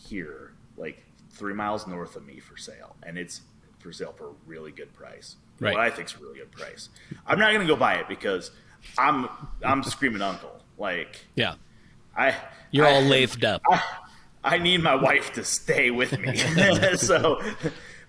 here, 0.09 0.53
like 0.77 1.05
three 1.31 1.55
miles 1.55 1.87
north 1.87 2.17
of 2.17 2.27
me 2.27 2.41
for 2.41 2.57
sale, 2.57 2.97
and 3.03 3.19
it's 3.19 3.43
for 3.79 3.93
sale 3.93 4.13
for 4.17 4.29
a 4.29 4.35
really 4.47 4.73
good 4.73 4.93
price. 4.95 5.37
Right. 5.61 5.75
What 5.75 5.83
I 5.83 5.91
think 5.91 6.09
is 6.09 6.15
a 6.15 6.19
really 6.19 6.39
good 6.39 6.53
price. 6.53 6.89
I'm 7.27 7.39
not 7.39 7.53
gonna 7.53 7.67
go 7.67 7.77
buy 7.77 7.95
it 7.95 8.09
because 8.09 8.51
I'm 8.99 9.29
I'm 9.65 9.83
screaming 9.83 10.23
uncle. 10.23 10.61
Like 10.79 11.25
yeah. 11.35 11.55
I 12.17 12.35
You're 12.71 12.87
I- 12.87 12.93
all 12.95 13.03
lathed 13.03 13.45
up. 13.45 13.63
I 14.45 14.59
need 14.59 14.83
my 14.83 14.95
wife 14.95 15.33
to 15.33 15.45
stay 15.45 15.91
with 15.91 16.19
me. 16.19 16.37
so 16.97 17.41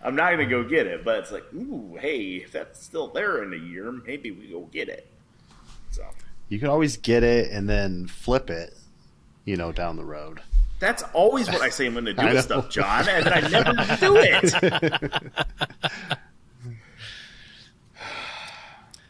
I'm 0.03 0.15
not 0.15 0.34
going 0.34 0.39
to 0.39 0.46
go 0.46 0.68
get 0.68 0.86
it. 0.86 1.06
But 1.06 1.20
it's 1.20 1.32
like, 1.32 1.46
ooh, 1.53 1.98
hey, 2.00 2.41
if 2.44 2.51
that's 2.51 2.84
still 2.84 3.08
there 3.08 3.41
in 3.41 3.53
a 3.53 3.58
year, 3.58 3.89
maybe 3.91 4.32
we 4.32 4.50
go 4.50 4.62
get 4.72 4.89
it. 4.89 5.10
So 5.96 6.04
You 6.50 6.60
can 6.60 6.68
always 6.68 6.98
get 6.98 7.24
it 7.24 7.52
and 7.52 7.70
then 7.70 8.08
flip 8.08 8.50
it, 8.50 8.74
you 9.46 9.56
know, 9.56 9.72
down 9.72 9.96
the 9.96 10.04
road. 10.04 10.42
that's 10.80 11.04
always 11.14 11.48
what 11.48 11.62
I 11.62 11.70
say 11.70 11.86
I'm 11.86 11.94
going 11.94 12.06
to 12.06 12.14
do 12.14 12.25
with 12.25 12.44
stuff, 12.44 12.70
John, 12.70 13.08
and 13.08 13.28
I 13.30 13.48
never 13.48 13.98
do 14.00 14.18
it. 14.18 15.24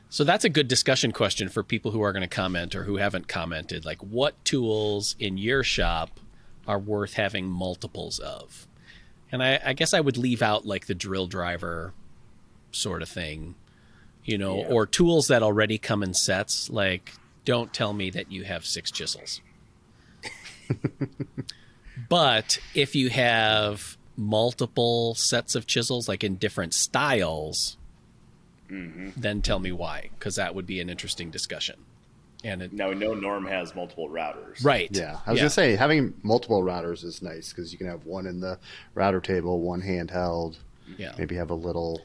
So 0.10 0.24
that's 0.24 0.46
a 0.46 0.50
good 0.50 0.70
discussion 0.70 1.12
question 1.12 1.50
for 1.50 1.62
people 1.62 1.92
who 1.92 2.02
are 2.02 2.14
going 2.14 2.22
to 2.22 2.34
comment 2.34 2.74
or 2.74 2.86
who 2.86 2.96
haven't 2.96 3.28
commented. 3.28 3.84
Like, 3.84 4.02
what 4.02 4.46
tools 4.46 5.14
in 5.20 5.38
your 5.38 5.62
shop 5.62 6.22
are 6.66 6.80
worth 6.80 7.16
having 7.16 7.48
multiples 7.48 8.20
of? 8.20 8.66
And 9.30 9.44
I, 9.44 9.60
I 9.62 9.74
guess 9.74 9.94
I 9.94 10.00
would 10.00 10.16
leave 10.16 10.42
out 10.42 10.66
like 10.66 10.86
the 10.86 10.96
drill 10.96 11.28
driver 11.28 11.92
sort 12.72 13.02
of 13.02 13.10
thing, 13.10 13.56
you 14.26 14.38
know, 14.38 14.58
Yeah. 14.60 14.68
or 14.68 14.86
tools 14.86 15.28
that 15.28 15.42
already 15.44 15.78
come 15.78 16.04
in 16.04 16.14
sets. 16.14 16.70
Like, 16.70 17.14
don't 17.46 17.72
tell 17.74 17.94
me 17.94 18.10
that 18.10 18.32
you 18.32 18.44
have 18.44 18.66
six 18.66 18.92
chisels. 18.92 19.42
but 22.10 22.60
if 22.74 22.96
you 22.96 23.10
have 23.10 23.98
multiple 24.18 25.16
sets 25.16 25.56
of 25.56 25.68
chisels, 25.68 26.08
like 26.08 26.24
in 26.24 26.36
different 26.36 26.74
styles, 26.74 27.78
mm-hmm. 28.70 29.10
then 29.16 29.42
tell 29.42 29.60
me 29.60 29.72
why, 29.72 30.10
because 30.18 30.36
that 30.36 30.56
would 30.56 30.66
be 30.66 30.80
an 30.80 30.90
interesting 30.90 31.30
discussion. 31.30 31.76
And 32.44 32.62
it, 32.62 32.74
Now 32.74 32.90
we 32.90 32.96
know 32.96 33.14
Norm 33.16 33.46
has 33.48 33.74
multiple 33.76 34.08
routers. 34.10 34.64
right, 34.64 34.90
Yeah, 34.92 35.20
I 35.26 35.32
was 35.32 35.40
gonna 35.40 35.50
say 35.50 35.76
having 35.76 36.14
multiple 36.22 36.62
routers 36.64 37.04
is 37.04 37.22
nice 37.22 37.50
because 37.50 37.72
you 37.72 37.78
can 37.78 37.88
have 37.88 38.06
one 38.06 38.28
in 38.28 38.40
the 38.40 38.60
router 38.94 39.20
table, 39.20 39.62
one 39.62 39.82
handheld. 39.82 40.58
yeah, 40.98 41.14
Maybe 41.18 41.36
have 41.36 41.50
a 41.50 41.56
little 41.56 42.02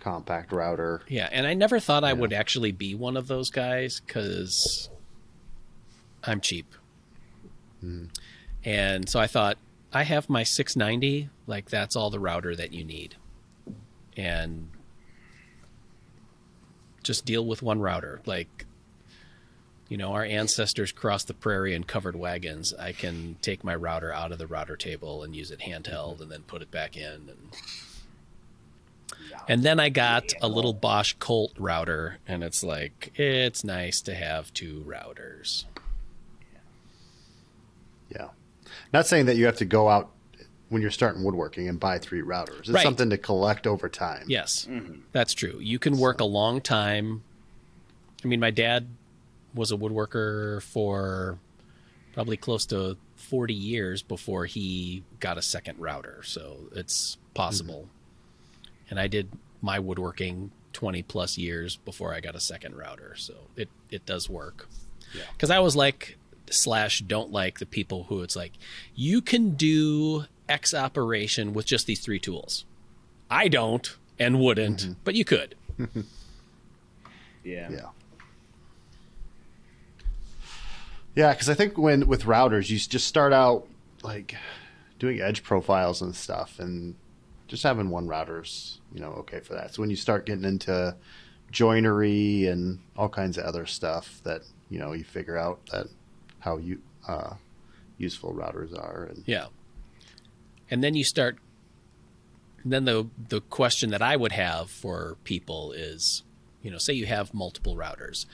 compact 0.00 0.52
router. 0.52 1.02
yeah. 1.08 1.28
And 1.30 1.46
I 1.46 1.54
never 1.54 1.78
thought 1.78 2.04
I 2.04 2.12
would 2.12 2.32
actually 2.32 2.72
be 2.72 2.94
one 2.94 3.16
of 3.16 3.28
those 3.28 3.50
guys 3.50 4.00
because 4.00 4.88
I'm 6.24 6.40
cheap, 6.40 6.74
hmm. 7.80 8.06
and 8.64 9.08
so 9.08 9.20
I 9.20 9.26
thought 9.26 9.58
I 9.92 10.04
have 10.04 10.28
my 10.28 10.42
690, 10.42 11.30
like 11.46 11.70
that's 11.70 11.96
all 11.96 12.10
the 12.10 12.20
router 12.20 12.54
that 12.56 12.72
you 12.72 12.84
need. 12.84 13.16
And 14.16 14.70
just 17.02 17.24
deal 17.24 17.44
with 17.44 17.62
one 17.62 17.80
router. 17.80 18.20
Like 18.26 18.66
you 19.90 19.96
know, 19.96 20.12
our 20.12 20.24
ancestors 20.24 20.92
crossed 20.92 21.26
the 21.26 21.34
prairie 21.34 21.74
in 21.74 21.82
covered 21.82 22.14
wagons. 22.14 22.72
I 22.72 22.92
can 22.92 23.36
take 23.42 23.64
my 23.64 23.74
router 23.74 24.12
out 24.12 24.30
of 24.30 24.38
the 24.38 24.46
router 24.46 24.76
table 24.76 25.24
and 25.24 25.34
use 25.34 25.50
it 25.50 25.60
handheld 25.60 26.20
and 26.20 26.30
then 26.30 26.42
put 26.42 26.62
it 26.62 26.70
back 26.70 26.96
in 26.96 27.28
and 27.28 27.50
and 29.48 29.62
then 29.62 29.80
I 29.80 29.88
got 29.88 30.32
a 30.40 30.48
little 30.48 30.72
Bosch 30.72 31.14
Colt 31.18 31.52
router, 31.58 32.18
and 32.26 32.42
it's 32.44 32.62
like 32.62 33.12
it's 33.16 33.64
nice 33.64 34.00
to 34.02 34.14
have 34.14 34.52
two 34.54 34.84
routers. 34.86 35.64
Yeah. 38.14 38.28
Not 38.92 39.06
saying 39.06 39.26
that 39.26 39.36
you 39.36 39.46
have 39.46 39.56
to 39.56 39.64
go 39.64 39.88
out 39.88 40.10
when 40.68 40.82
you're 40.82 40.90
starting 40.90 41.24
woodworking 41.24 41.68
and 41.68 41.78
buy 41.80 41.98
three 41.98 42.22
routers. 42.22 42.60
It's 42.60 42.68
Right. 42.70 42.82
something 42.82 43.10
to 43.10 43.18
collect 43.18 43.66
over 43.66 43.88
time. 43.88 44.24
Yes, 44.28 44.66
mm-hmm. 44.70 45.00
that's 45.12 45.34
true. 45.34 45.58
You 45.60 45.78
can 45.78 45.98
work 45.98 46.20
a 46.20 46.24
long 46.24 46.60
time. 46.60 47.22
I 48.24 48.28
mean, 48.28 48.40
my 48.40 48.50
dad 48.50 48.86
was 49.54 49.72
a 49.72 49.76
woodworker 49.76 50.62
for 50.62 51.38
probably 52.12 52.36
close 52.36 52.66
to 52.66 52.96
40 53.16 53.54
years 53.54 54.02
before 54.02 54.46
he 54.46 55.02
got 55.18 55.38
a 55.38 55.42
second 55.42 55.78
router. 55.78 56.22
So 56.24 56.68
it's 56.72 57.18
possible. 57.34 57.88
Mm-hmm. 57.88 57.99
And 58.90 59.00
I 59.00 59.06
did 59.06 59.30
my 59.62 59.78
woodworking 59.78 60.50
20 60.72 61.02
plus 61.04 61.38
years 61.38 61.76
before 61.76 62.12
I 62.12 62.20
got 62.20 62.34
a 62.34 62.40
second 62.40 62.76
router. 62.76 63.14
So 63.16 63.34
it, 63.56 63.68
it 63.90 64.04
does 64.04 64.28
work. 64.28 64.68
Because 65.32 65.50
I 65.50 65.60
was 65.60 65.74
like, 65.74 66.18
slash, 66.50 67.00
don't 67.00 67.32
like 67.32 67.58
the 67.58 67.66
people 67.66 68.04
who 68.04 68.22
it's 68.22 68.36
like, 68.36 68.52
you 68.94 69.20
can 69.20 69.50
do 69.50 70.24
X 70.48 70.74
operation 70.74 71.52
with 71.52 71.66
just 71.66 71.86
these 71.86 72.00
three 72.00 72.18
tools. 72.18 72.64
I 73.30 73.48
don't 73.48 73.96
and 74.18 74.40
wouldn't, 74.40 74.80
mm-hmm. 74.80 74.92
but 75.04 75.14
you 75.14 75.24
could. 75.24 75.54
Yeah. 77.44 77.70
Yeah. 77.70 77.88
Yeah, 81.14 81.32
because 81.32 81.48
I 81.48 81.54
think 81.54 81.76
when 81.76 82.06
with 82.06 82.24
routers, 82.24 82.70
you 82.70 82.78
just 82.78 83.06
start 83.06 83.32
out 83.32 83.66
like 84.02 84.36
doing 84.98 85.20
edge 85.20 85.42
profiles 85.42 86.00
and 86.00 86.14
stuff, 86.14 86.58
and 86.58 86.94
just 87.50 87.64
having 87.64 87.90
one 87.90 88.06
router's 88.06 88.80
you 88.94 89.00
know 89.00 89.10
okay 89.10 89.40
for 89.40 89.54
that. 89.54 89.74
So 89.74 89.82
when 89.82 89.90
you 89.90 89.96
start 89.96 90.24
getting 90.24 90.44
into 90.44 90.96
joinery 91.50 92.46
and 92.46 92.78
all 92.96 93.08
kinds 93.08 93.36
of 93.36 93.44
other 93.44 93.66
stuff, 93.66 94.20
that 94.22 94.42
you 94.70 94.78
know 94.78 94.92
you 94.92 95.04
figure 95.04 95.36
out 95.36 95.66
that 95.72 95.88
how 96.38 96.58
you 96.58 96.80
uh, 97.08 97.34
useful 97.98 98.32
routers 98.32 98.72
are, 98.72 99.04
and 99.10 99.24
Yeah. 99.26 99.46
And 100.70 100.84
then 100.84 100.94
you 100.94 101.02
start 101.02 101.38
then 102.64 102.84
the 102.84 103.08
the 103.28 103.40
question 103.40 103.90
that 103.90 104.00
I 104.00 104.14
would 104.14 104.32
have 104.32 104.70
for 104.70 105.16
people 105.24 105.72
is, 105.72 106.22
you 106.62 106.70
know, 106.70 106.78
say 106.78 106.92
you 106.92 107.06
have 107.06 107.34
multiple 107.34 107.74
routers. 107.74 108.26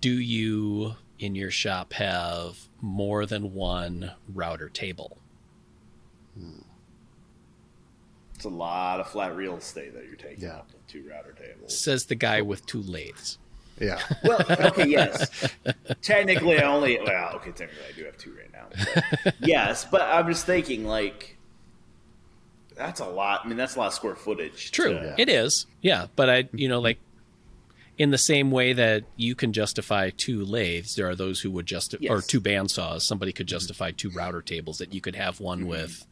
Do 0.00 0.10
you 0.10 0.94
in 1.20 1.36
your 1.36 1.52
shop 1.52 1.92
have 1.92 2.68
more 2.80 3.24
than 3.24 3.54
one 3.54 4.12
router 4.26 4.68
table? 4.68 5.18
It's 8.40 8.46
a 8.46 8.48
lot 8.48 9.00
of 9.00 9.06
flat 9.06 9.36
real 9.36 9.58
estate 9.58 9.92
that 9.92 10.06
you're 10.06 10.14
taking 10.16 10.44
Yeah. 10.44 10.54
up 10.54 10.68
with 10.72 10.86
two 10.86 11.06
router 11.06 11.32
tables. 11.38 11.78
Says 11.78 12.06
the 12.06 12.14
guy 12.14 12.40
with 12.40 12.64
two 12.64 12.80
lathes. 12.80 13.36
yeah, 13.78 14.00
Well, 14.24 14.42
okay, 14.48 14.86
yes. 14.88 15.28
technically, 16.00 16.58
I 16.58 16.62
only 16.62 16.98
well, 17.04 17.34
okay, 17.34 17.50
technically, 17.50 17.84
I 17.86 17.92
do 17.94 18.04
have 18.06 18.16
two 18.16 18.34
right 18.34 18.50
now. 18.50 18.68
but- 19.24 19.34
yes, 19.40 19.84
but 19.84 20.00
I'm 20.00 20.26
just 20.26 20.46
thinking 20.46 20.86
like 20.86 21.36
that's 22.74 23.00
a 23.00 23.06
lot. 23.06 23.42
I 23.44 23.48
mean, 23.48 23.58
that's 23.58 23.76
a 23.76 23.78
lot 23.78 23.88
of 23.88 23.92
square 23.92 24.16
footage. 24.16 24.70
True. 24.70 24.94
to- 24.94 25.14
It 25.18 25.28
is. 25.28 25.66
Yeah, 25.82 26.06
but 26.16 26.30
I 26.30 26.48
you 26.54 26.70
know 26.70 26.80
like 26.80 26.98
in 27.98 28.08
the 28.08 28.16
same 28.16 28.50
way 28.50 28.72
that 28.72 29.04
you 29.16 29.34
can 29.34 29.52
justify 29.52 30.08
two 30.16 30.46
lathes, 30.46 30.94
there 30.94 31.10
are 31.10 31.14
those 31.14 31.42
who 31.42 31.50
would 31.50 31.66
justify 31.66 32.06
or 32.08 32.22
two 32.22 32.40
bandsaws. 32.40 33.02
Somebody 33.02 33.32
could 33.34 33.48
justify 33.48 33.90
two 33.90 34.08
router 34.08 34.40
tables 34.40 34.78
that 34.78 34.94
you 34.94 35.02
could 35.02 35.16
have 35.16 35.40
one 35.40 35.58
mm-hmm. 35.60 35.68
with, 35.68 36.06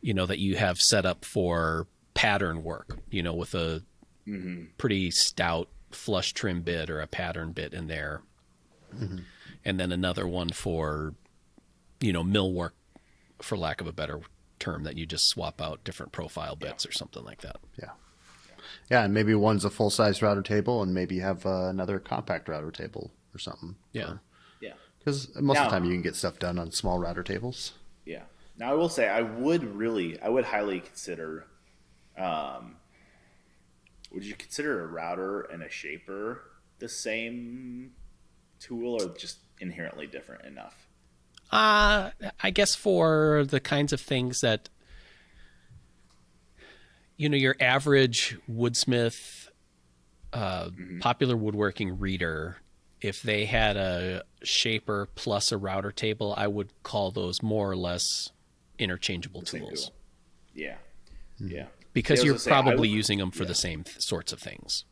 you 0.00 0.14
know, 0.14 0.26
that 0.26 0.38
you 0.38 0.56
have 0.56 0.80
set 0.80 1.06
up 1.06 1.24
for 1.24 1.86
pattern 2.14 2.62
work. 2.62 2.98
You 3.10 3.22
know, 3.22 3.34
with 3.34 3.54
a 3.54 3.82
mm-hmm. 4.26 4.64
pretty 4.78 5.10
stout 5.10 5.68
flush 5.90 6.32
trim 6.32 6.62
bit 6.62 6.90
or 6.90 7.00
a 7.00 7.06
pattern 7.06 7.52
bit 7.52 7.74
in 7.74 7.86
there, 7.86 8.22
mm-hmm. 8.94 9.18
and 9.64 9.80
then 9.80 9.92
another 9.92 10.26
one 10.26 10.50
for, 10.50 11.14
you 12.00 12.12
know, 12.12 12.22
mill 12.22 12.52
work, 12.52 12.74
for 13.40 13.56
lack 13.56 13.80
of 13.80 13.86
a 13.86 13.92
better 13.92 14.20
term, 14.58 14.84
that 14.84 14.96
you 14.96 15.06
just 15.06 15.28
swap 15.28 15.60
out 15.60 15.84
different 15.84 16.12
profile 16.12 16.56
bits 16.56 16.86
or 16.86 16.92
something 16.92 17.24
like 17.24 17.40
that. 17.40 17.56
yeah, 17.80 17.90
yeah, 18.90 19.04
and 19.04 19.14
maybe 19.14 19.34
one's 19.34 19.64
a 19.64 19.70
full 19.70 19.90
size 19.90 20.22
router 20.22 20.42
table, 20.42 20.82
and 20.82 20.92
maybe 20.94 21.16
you 21.16 21.22
have 21.22 21.46
uh, 21.46 21.68
another 21.68 21.98
compact 21.98 22.48
router 22.48 22.70
table 22.70 23.10
or 23.34 23.38
something. 23.38 23.76
Yeah. 23.92 24.14
Yeah. 24.60 24.74
Because 24.98 25.34
most 25.36 25.58
of 25.58 25.64
the 25.64 25.70
time 25.70 25.84
you 25.84 25.92
uh, 25.92 25.94
can 25.94 26.02
get 26.02 26.16
stuff 26.16 26.38
done 26.38 26.58
on 26.58 26.72
small 26.72 26.98
router 26.98 27.22
tables. 27.22 27.72
Yeah. 28.04 28.22
Now 28.60 28.70
I 28.70 28.74
will 28.74 28.88
say 28.88 29.08
I 29.08 29.22
would 29.22 29.64
really 29.64 30.20
I 30.20 30.28
would 30.28 30.44
highly 30.44 30.80
consider 30.80 31.46
um 32.16 32.76
would 34.12 34.24
you 34.24 34.34
consider 34.34 34.84
a 34.84 34.86
router 34.86 35.40
and 35.42 35.62
a 35.62 35.70
shaper 35.70 36.42
the 36.78 36.88
same 36.88 37.92
tool 38.58 39.02
or 39.02 39.16
just 39.16 39.38
inherently 39.60 40.06
different 40.06 40.44
enough? 40.44 40.88
Uh, 41.50 42.10
I 42.40 42.50
guess 42.50 42.74
for 42.74 43.44
the 43.48 43.60
kinds 43.60 43.92
of 43.92 44.00
things 44.00 44.40
that, 44.40 44.68
you 47.16 47.28
know, 47.28 47.36
your 47.36 47.56
average 47.60 48.38
woodsmith, 48.48 49.48
uh, 50.32 50.70
popular 51.00 51.36
woodworking 51.36 51.98
reader, 51.98 52.58
if 53.00 53.22
they 53.22 53.46
had 53.46 53.76
a 53.76 54.22
shaper 54.42 55.08
plus 55.14 55.50
a 55.50 55.56
router 55.56 55.90
table, 55.90 56.34
I 56.36 56.46
would 56.46 56.70
call 56.82 57.10
those 57.10 57.42
more 57.42 57.70
or 57.70 57.76
less 57.76 58.30
interchangeable 58.80 59.44
Same 59.44 59.60
tools 59.62 59.84
tool. 59.86 59.94
Yeah. 60.54 60.76
Yeah. 61.38 61.66
because 61.92 62.18
Yeah, 62.20 62.24
you're 62.26 62.32
was 62.34 62.42
say, 62.42 62.50
probably 62.50 62.88
would- 62.88 62.90
using 62.96 63.18
them 63.18 63.30
for 63.30 63.42
yeah. 63.44 63.48
the 63.48 63.54
same 63.54 63.84
th- 63.84 64.00
sorts 64.00 64.32
of 64.32 64.40
things. 64.40 64.84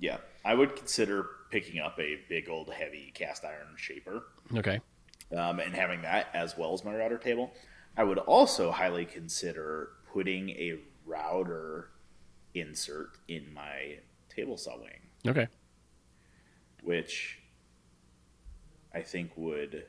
Yeah. 0.00 0.18
I 0.44 0.54
would 0.54 0.76
consider 0.76 1.26
picking 1.50 1.80
up 1.80 1.98
a 1.98 2.18
big 2.28 2.48
old 2.48 2.72
heavy 2.72 3.10
cast 3.14 3.44
iron 3.44 3.74
shaper 3.76 4.24
Okay. 4.56 4.80
um, 5.36 5.60
and 5.60 5.74
having 5.74 6.02
that 6.02 6.28
as 6.34 6.56
well 6.56 6.74
as 6.74 6.84
my 6.84 6.94
router 6.94 7.18
table. 7.18 7.52
I 7.96 8.02
would 8.04 8.18
also 8.18 8.72
highly 8.72 9.04
consider 9.04 9.90
putting 10.12 10.50
a 10.50 10.78
router 11.06 11.90
insert 12.54 13.18
in 13.28 13.52
my 13.54 13.98
table 14.28 14.56
saw 14.56 14.76
wing, 14.78 15.00
Okay. 15.28 15.46
which 16.82 17.38
I 18.92 19.00
think 19.00 19.30
would 19.36 19.86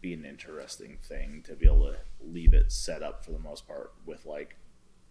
be 0.00 0.14
an 0.14 0.24
interesting 0.24 0.98
thing 1.02 1.42
to 1.46 1.54
be 1.54 1.66
able 1.66 1.90
to 1.90 1.96
leave 2.20 2.54
it 2.54 2.72
set 2.72 3.02
up 3.02 3.24
for 3.24 3.32
the 3.32 3.38
most 3.38 3.66
part 3.66 3.92
with 4.06 4.24
like, 4.24 4.56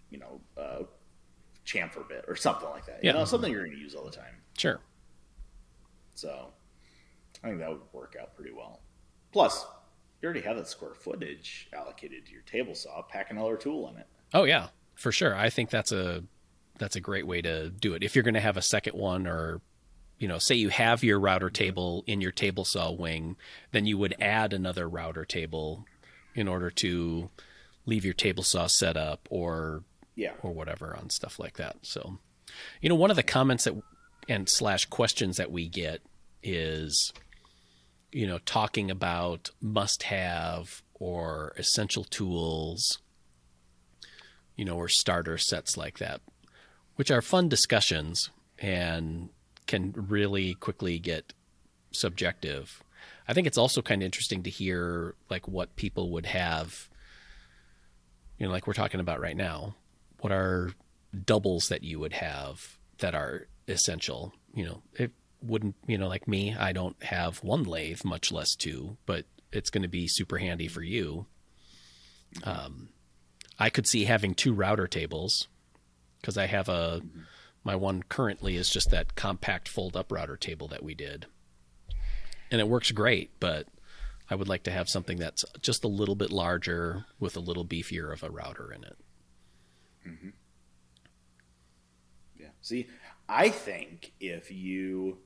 you 0.10 0.18
know, 0.18 0.42
uh, 0.58 0.84
a 0.84 0.86
chamfer 1.66 2.08
bit 2.08 2.26
or 2.28 2.36
something 2.36 2.70
like 2.70 2.86
that. 2.86 3.00
Yeah. 3.04 3.12
You 3.12 3.20
know, 3.20 3.26
something 3.26 3.52
you're 3.52 3.66
going 3.66 3.76
to 3.76 3.82
use 3.82 3.96
all 3.96 4.06
the 4.06 4.12
time. 4.12 4.42
Sure. 4.58 4.80
So 6.16 6.52
I 7.44 7.48
think 7.48 7.60
that 7.60 7.70
would 7.70 7.82
work 7.94 8.16
out 8.20 8.36
pretty 8.36 8.52
well. 8.52 8.82
Plus, 9.32 9.66
you 10.22 10.26
already 10.26 10.42
have 10.42 10.58
that 10.58 10.68
square 10.68 10.94
footage 10.94 11.70
allocated 11.74 12.26
to 12.26 12.32
your 12.32 12.42
table 12.42 12.76
saw. 12.76 13.02
Pack 13.04 13.32
another 13.32 13.56
tool 13.56 13.90
in 13.90 13.98
it. 13.98 14.08
Oh 14.34 14.44
yeah, 14.44 14.68
for 14.96 15.12
sure. 15.12 15.36
I 15.36 15.50
think 15.50 15.70
that's 15.70 15.92
a 15.92 16.24
that's 16.78 16.96
a 16.96 17.02
great 17.02 17.28
way 17.28 17.42
to 17.42 17.70
do 17.70 17.94
it. 17.94 18.04
If 18.04 18.16
you're 18.16 18.24
going 18.24 18.34
to 18.34 18.40
have 18.40 18.58
a 18.58 18.62
second 18.62 18.98
one 18.98 19.28
or 19.28 19.62
you 20.20 20.28
know, 20.28 20.38
say 20.38 20.54
you 20.54 20.70
have 20.70 21.04
your 21.04 21.20
router 21.20 21.50
table 21.50 22.04
in 22.06 22.22
your 22.22 22.32
table 22.32 22.66
saw 22.66 22.92
wing, 22.92 23.36
then 23.72 23.86
you 23.86 23.98
would 23.98 24.16
add 24.20 24.54
another 24.54 24.88
router 24.88 25.26
table 25.26 25.86
in 26.36 26.48
order 26.48 26.70
to 26.70 27.30
leave 27.86 28.06
your 28.06 28.14
table 28.14 28.44
saw 28.44 28.68
set 28.68 28.96
up 28.96 29.28
or 29.32 29.84
Yeah. 30.16 30.34
or 30.44 30.52
whatever 30.52 30.96
on 30.96 31.10
stuff 31.10 31.40
like 31.40 31.56
that. 31.58 31.78
So, 31.82 32.20
you 32.82 32.90
know, 32.90 32.96
one 32.96 33.10
of 33.10 33.16
the 33.16 33.24
comments 33.24 33.64
that 33.64 33.74
and 34.28 34.48
slash 34.48 34.86
questions 34.86 35.38
that 35.38 35.52
we 35.52 35.68
get 35.68 36.02
is, 36.44 37.12
you 38.12 38.28
know, 38.28 38.38
talking 38.40 38.92
about 38.92 39.50
must 39.62 40.04
have 40.04 40.84
or 40.94 41.54
essential 41.58 42.04
tools, 42.04 43.00
you 44.56 44.66
know, 44.66 44.76
or 44.76 44.88
starter 44.90 45.38
sets 45.38 45.78
like 45.78 45.98
that, 46.00 46.22
which 46.96 47.10
are 47.10 47.22
fun 47.22 47.48
discussions 47.50 48.30
and 48.60 49.30
can 49.70 49.94
really 49.96 50.56
quickly 50.56 50.98
get 50.98 51.32
subjective. 51.92 52.84
I 53.28 53.34
think 53.34 53.46
it's 53.46 53.58
also 53.58 53.84
kind 53.84 54.02
of 54.02 54.06
interesting 54.06 54.42
to 54.44 54.50
hear 54.50 55.14
like 55.30 55.48
what 55.48 55.76
people 55.76 56.10
would 56.14 56.26
have, 56.26 56.90
you 58.40 58.48
know, 58.48 58.52
like 58.52 58.66
we're 58.66 58.74
talking 58.74 59.00
about 59.00 59.22
right 59.22 59.38
now. 59.38 59.76
What 60.22 60.34
are 60.34 60.72
doubles 61.24 61.70
that 61.70 61.84
you 61.84 62.00
would 62.00 62.14
have 62.14 62.78
that 62.98 63.14
are 63.14 63.48
essential? 63.68 64.34
You 64.56 64.66
know, 64.66 64.82
it 64.96 65.12
wouldn't, 65.44 65.76
you 65.86 66.00
know, 66.00 66.08
like 66.08 66.28
me, 66.28 66.56
I 66.56 66.74
don't 66.74 67.02
have 67.04 67.44
one 67.44 67.64
lathe, 67.64 68.04
much 68.04 68.32
less 68.32 68.56
two, 68.56 68.98
but 69.06 69.26
it's 69.52 69.70
going 69.70 69.84
to 69.84 69.88
be 69.88 70.08
super 70.08 70.40
handy 70.40 70.68
for 70.68 70.82
you. 70.82 71.28
Um, 72.44 72.90
I 73.60 73.70
could 73.70 73.86
see 73.86 74.06
having 74.06 74.34
two 74.34 74.54
router 74.54 74.88
tables 74.88 75.48
because 76.20 76.40
I 76.40 76.48
have 76.48 76.70
a 76.70 77.02
my 77.64 77.76
one 77.76 78.04
currently 78.04 78.56
is 78.56 78.70
just 78.70 78.90
that 78.92 79.16
compact 79.16 79.68
fold 79.68 79.96
up 79.96 80.12
router 80.12 80.38
table 80.38 80.68
that 80.70 80.84
we 80.84 80.94
did, 80.94 81.26
and 82.52 82.62
it 82.62 82.68
works 82.68 82.92
great. 82.92 83.32
But 83.40 83.68
I 84.30 84.36
would 84.36 84.48
like 84.48 84.64
to 84.64 84.72
have 84.72 84.90
something 84.90 85.18
that's 85.18 85.44
just 85.62 85.84
a 85.84 85.88
little 85.88 86.16
bit 86.16 86.32
larger 86.32 87.06
with 87.20 87.36
a 87.36 87.42
little 87.42 87.66
beefier 87.66 88.14
of 88.14 88.24
a 88.24 88.30
router 88.30 88.72
in 88.72 88.84
it. 88.84 88.98
Mm-hmm. 90.08 90.30
Yeah. 92.40 92.48
See, 92.62 92.88
I 93.28 93.50
think 93.50 94.14
if 94.20 94.52
you 94.52 95.18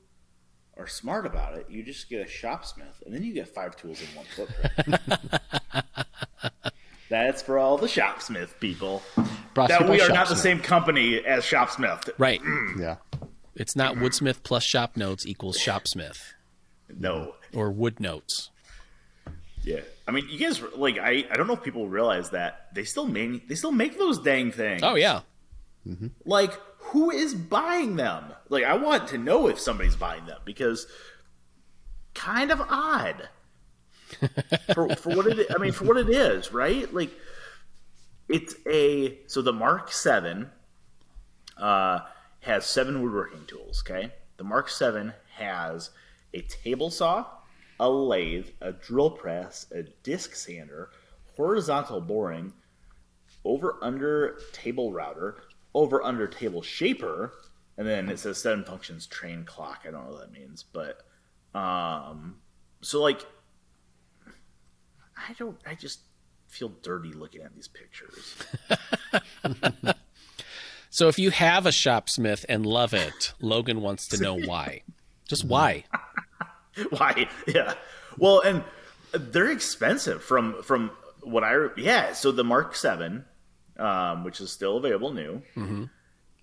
are 0.76 0.86
smart 0.86 1.26
about 1.26 1.56
it, 1.56 1.66
you 1.70 1.82
just 1.82 2.08
get 2.08 2.20
a 2.20 2.30
shopsmith, 2.30 3.02
and 3.04 3.14
then 3.14 3.22
you 3.22 3.32
get 3.32 3.48
five 3.48 3.76
tools 3.76 4.00
in 4.00 4.08
one 4.16 4.26
footprint. 4.34 5.00
That's 7.14 7.42
for 7.42 7.58
all 7.60 7.78
the 7.78 7.86
shopsmith 7.86 8.58
people. 8.58 9.00
Brought 9.54 9.68
That 9.68 9.88
we 9.88 10.00
are 10.00 10.08
not 10.08 10.28
the 10.28 10.34
same 10.34 10.58
company 10.58 11.24
as 11.24 11.44
Shopsmith. 11.44 12.10
Right. 12.18 12.42
Mm. 12.42 12.80
Yeah. 12.80 12.96
It's 13.54 13.76
not 13.76 13.94
Woodsmith 13.94 14.42
plus 14.42 14.64
shop 14.64 14.96
notes 14.96 15.24
equals 15.24 15.56
shopsmith 15.56 16.32
No. 16.88 17.36
or 17.54 17.70
wood 17.70 18.00
notes. 18.00 18.50
Yeah. 19.62 19.82
I 20.08 20.10
mean, 20.10 20.26
you 20.28 20.40
guys 20.40 20.60
like 20.74 20.98
I, 20.98 21.24
I 21.30 21.36
don't 21.36 21.46
know 21.46 21.52
if 21.52 21.62
people 21.62 21.86
realize 21.88 22.30
that 22.30 22.66
they 22.74 22.82
still 22.82 23.06
make 23.06 23.46
they 23.48 23.54
still 23.54 23.70
make 23.70 23.96
those 23.96 24.18
dang 24.18 24.50
things. 24.50 24.80
Oh 24.82 24.96
yeah. 24.96 25.20
Mm-hmm. 25.86 26.08
Like 26.24 26.52
who 26.78 27.12
is 27.12 27.32
buying 27.32 27.94
them? 27.94 28.24
Like 28.48 28.64
I 28.64 28.74
want 28.74 29.06
to 29.08 29.18
know 29.18 29.46
if 29.46 29.60
somebody's 29.60 29.94
buying 29.94 30.26
them 30.26 30.40
because 30.44 30.88
kind 32.12 32.50
of 32.50 32.60
odd. 32.60 33.28
For 34.74 34.94
for 34.96 35.16
what 35.16 35.26
it 35.26 35.46
I 35.54 35.58
mean 35.58 35.72
for 35.72 35.84
what 35.84 35.96
it 35.96 36.10
is, 36.10 36.52
right? 36.52 36.92
Like 36.92 37.10
it's 38.28 38.54
a 38.66 39.18
so 39.26 39.42
the 39.42 39.52
Mark 39.52 39.92
7 39.92 40.50
uh 41.58 42.00
has 42.40 42.66
seven 42.66 43.02
woodworking 43.02 43.46
tools, 43.46 43.82
okay? 43.86 44.12
The 44.36 44.44
Mark 44.44 44.68
7 44.68 45.14
has 45.36 45.90
a 46.34 46.42
table 46.42 46.90
saw, 46.90 47.26
a 47.80 47.88
lathe, 47.88 48.48
a 48.60 48.72
drill 48.72 49.10
press, 49.10 49.66
a 49.72 49.84
disc 50.02 50.34
sander, 50.34 50.90
horizontal 51.36 52.00
boring, 52.00 52.52
over 53.44 53.76
under 53.82 54.38
table 54.52 54.92
router, 54.92 55.36
over 55.74 56.02
under 56.02 56.26
table 56.26 56.62
shaper, 56.62 57.32
and 57.76 57.86
then 57.86 58.08
it 58.08 58.18
says 58.18 58.38
seven 58.38 58.64
functions 58.64 59.06
train 59.06 59.44
clock. 59.44 59.80
I 59.86 59.90
don't 59.90 60.04
know 60.04 60.12
what 60.12 60.20
that 60.20 60.32
means, 60.32 60.62
but 60.62 61.02
um, 61.58 62.36
so 62.80 63.02
like, 63.02 63.24
I 65.16 65.32
don't. 65.34 65.58
I 65.66 65.74
just 65.74 66.00
feel 66.46 66.68
dirty 66.82 67.12
looking 67.12 67.42
at 67.42 67.54
these 67.54 67.68
pictures. 67.68 68.36
So 70.94 71.08
if 71.08 71.18
you 71.18 71.32
have 71.32 71.66
a 71.66 71.72
shopsmith 71.72 72.44
and 72.48 72.64
love 72.64 72.94
it, 72.94 73.32
Logan 73.40 73.80
wants 73.80 74.06
to 74.10 74.22
know 74.22 74.38
why. 74.38 74.82
Just 75.26 75.44
why? 75.44 75.82
Why? 76.90 77.28
Yeah. 77.48 77.74
Well, 78.16 78.40
and 78.42 78.62
they're 79.12 79.50
expensive 79.50 80.22
from 80.22 80.62
from 80.62 80.92
what 81.22 81.42
I 81.42 81.66
yeah. 81.76 82.12
So 82.12 82.30
the 82.30 82.44
Mark 82.44 82.76
Seven, 82.76 83.24
um, 83.76 84.22
which 84.22 84.40
is 84.40 84.52
still 84.52 84.76
available 84.76 85.12
new, 85.12 85.42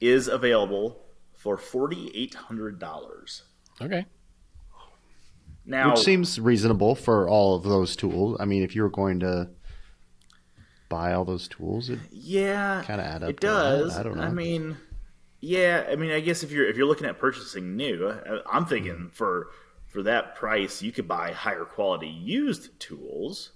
is 0.02 0.28
available 0.28 1.02
for 1.38 1.56
forty 1.58 2.12
eight 2.14 2.34
hundred 2.34 2.78
dollars. 2.78 3.44
Okay. 3.80 4.06
Now, 5.72 5.92
Which 5.92 6.00
seems 6.00 6.38
reasonable 6.38 6.96
for 6.96 7.30
all 7.30 7.56
of 7.56 7.64
those 7.64 7.96
tools. 7.96 8.36
I 8.42 8.46
mean, 8.46 8.62
if 8.62 8.76
you 8.76 8.82
were 8.84 8.90
going 8.90 9.22
to 9.22 9.50
buy 10.90 11.14
all 11.14 11.24
those 11.24 11.48
tools, 11.48 11.90
it, 11.90 12.00
yeah, 12.12 12.84
kinda 12.86 13.06
add 13.06 13.24
up 13.24 13.30
It 13.30 13.40
does. 13.40 13.98
I 13.98 14.04
don't 14.04 14.18
know. 14.18 14.24
I 14.24 14.32
mean, 14.32 14.76
yeah. 15.40 15.86
I 15.90 15.96
mean, 15.96 16.12
I 16.12 16.20
guess 16.20 16.44
if 16.44 16.52
you're 16.52 16.68
if 16.68 16.76
you're 16.76 16.88
looking 16.88 17.08
at 17.08 17.18
purchasing 17.20 17.78
new, 17.78 18.06
uh, 18.06 18.42
I'm 18.52 18.66
thinking 18.66 18.96
Mm-hmm. 18.96 19.08
for 19.10 19.48
for 19.88 20.04
that 20.04 20.36
price, 20.36 20.82
you 20.82 20.92
could 20.92 21.08
buy 21.08 21.32
higher 21.32 21.64
quality 21.64 22.10
used 22.10 22.78
tools. 22.78 23.54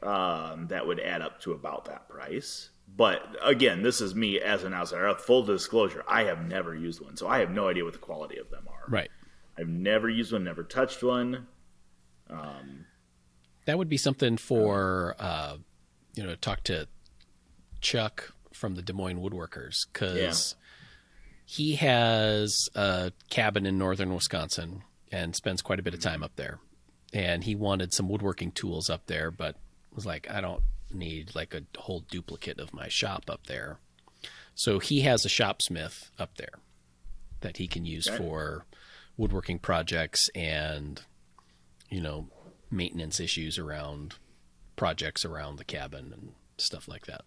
Um, 0.00 0.68
that 0.68 0.86
would 0.86 1.00
add 1.00 1.22
up 1.22 1.40
to 1.42 1.52
about 1.52 1.86
that 1.86 2.08
price. 2.08 2.70
But 2.96 3.36
again, 3.42 3.82
this 3.82 4.00
is 4.00 4.14
me 4.14 4.40
as 4.40 4.62
an 4.62 4.74
outsider. 4.74 5.12
Full 5.16 5.42
disclosure: 5.42 6.04
I 6.06 6.22
have 6.24 6.46
never 6.46 6.72
used 6.72 7.00
one, 7.00 7.16
so 7.16 7.26
I 7.26 7.40
have 7.40 7.50
no 7.50 7.68
idea 7.68 7.82
what 7.84 7.94
the 7.94 7.98
quality 7.98 8.38
of 8.38 8.48
them 8.50 8.66
are. 8.68 8.84
Right. 8.88 9.10
I've 9.58 9.68
never 9.68 10.08
used 10.08 10.32
one, 10.32 10.44
never 10.44 10.62
touched 10.62 11.02
one. 11.02 11.46
Um, 12.30 12.86
that 13.66 13.78
would 13.78 13.88
be 13.88 13.96
something 13.96 14.36
for 14.36 15.14
um, 15.18 15.28
uh, 15.28 15.56
you 16.14 16.22
know, 16.22 16.34
talk 16.34 16.62
to 16.64 16.88
Chuck 17.80 18.32
from 18.52 18.74
the 18.74 18.82
Des 18.82 18.92
Moines 18.92 19.18
Woodworkers 19.18 19.86
because 19.92 20.54
he 21.44 21.76
has 21.76 22.68
a 22.74 23.12
cabin 23.30 23.66
in 23.66 23.78
northern 23.78 24.14
Wisconsin 24.14 24.82
and 25.10 25.34
spends 25.34 25.62
quite 25.62 25.78
a 25.78 25.82
bit 25.82 25.94
of 25.94 26.00
mm-hmm. 26.00 26.10
time 26.10 26.22
up 26.22 26.36
there. 26.36 26.58
And 27.12 27.44
he 27.44 27.54
wanted 27.54 27.92
some 27.92 28.08
woodworking 28.08 28.52
tools 28.52 28.88
up 28.88 29.06
there, 29.06 29.30
but 29.30 29.56
was 29.94 30.06
like, 30.06 30.30
I 30.30 30.40
don't 30.40 30.62
need 30.90 31.34
like 31.34 31.54
a 31.54 31.62
whole 31.78 32.00
duplicate 32.00 32.58
of 32.58 32.72
my 32.72 32.88
shop 32.88 33.24
up 33.28 33.46
there. 33.46 33.78
So 34.54 34.78
he 34.78 35.02
has 35.02 35.24
a 35.24 35.28
shopsmith 35.28 36.10
up 36.18 36.36
there 36.36 36.58
that 37.40 37.58
he 37.58 37.66
can 37.66 37.84
use 37.84 38.08
Okay. 38.08 38.16
for 38.16 38.64
woodworking 39.22 39.56
projects 39.60 40.28
and 40.34 41.02
you 41.88 42.00
know 42.00 42.26
maintenance 42.72 43.20
issues 43.20 43.56
around 43.56 44.16
projects 44.74 45.24
around 45.24 45.56
the 45.58 45.64
cabin 45.64 46.10
and 46.12 46.32
stuff 46.58 46.88
like 46.88 47.06
that. 47.06 47.22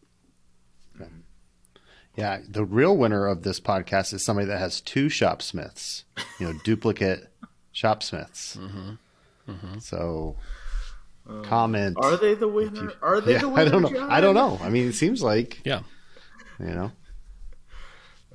yeah, 2.17 2.39
the 2.49 2.65
real 2.65 2.97
winner 2.97 3.27
of 3.27 3.43
this 3.43 3.61
podcast 3.61 4.13
is 4.13 4.23
somebody 4.25 4.47
that 4.47 4.59
has 4.59 4.81
two 4.81 5.07
shopsmiths, 5.07 6.03
you 6.39 6.47
know, 6.51 6.59
duplicate 6.65 7.27
shopsmiths. 7.73 8.57
Mm-hmm. 8.57 9.77
So, 9.79 10.35
comment. 11.43 11.95
Are 12.01 12.17
they 12.17 12.33
the 12.33 12.47
winner? 12.47 12.91
Are 13.01 13.21
they 13.21 13.33
yeah, 13.33 13.39
the 13.39 13.49
winner? 13.49 13.61
I 13.67 13.71
don't 13.71 13.81
know. 13.83 13.89
John? 13.89 14.11
I 14.11 14.19
don't 14.21 14.35
know. 14.35 14.59
I 14.61 14.69
mean, 14.69 14.89
it 14.89 14.93
seems 14.95 15.23
like 15.23 15.61
Yeah. 15.63 15.81
you 16.59 16.65
know. 16.67 16.91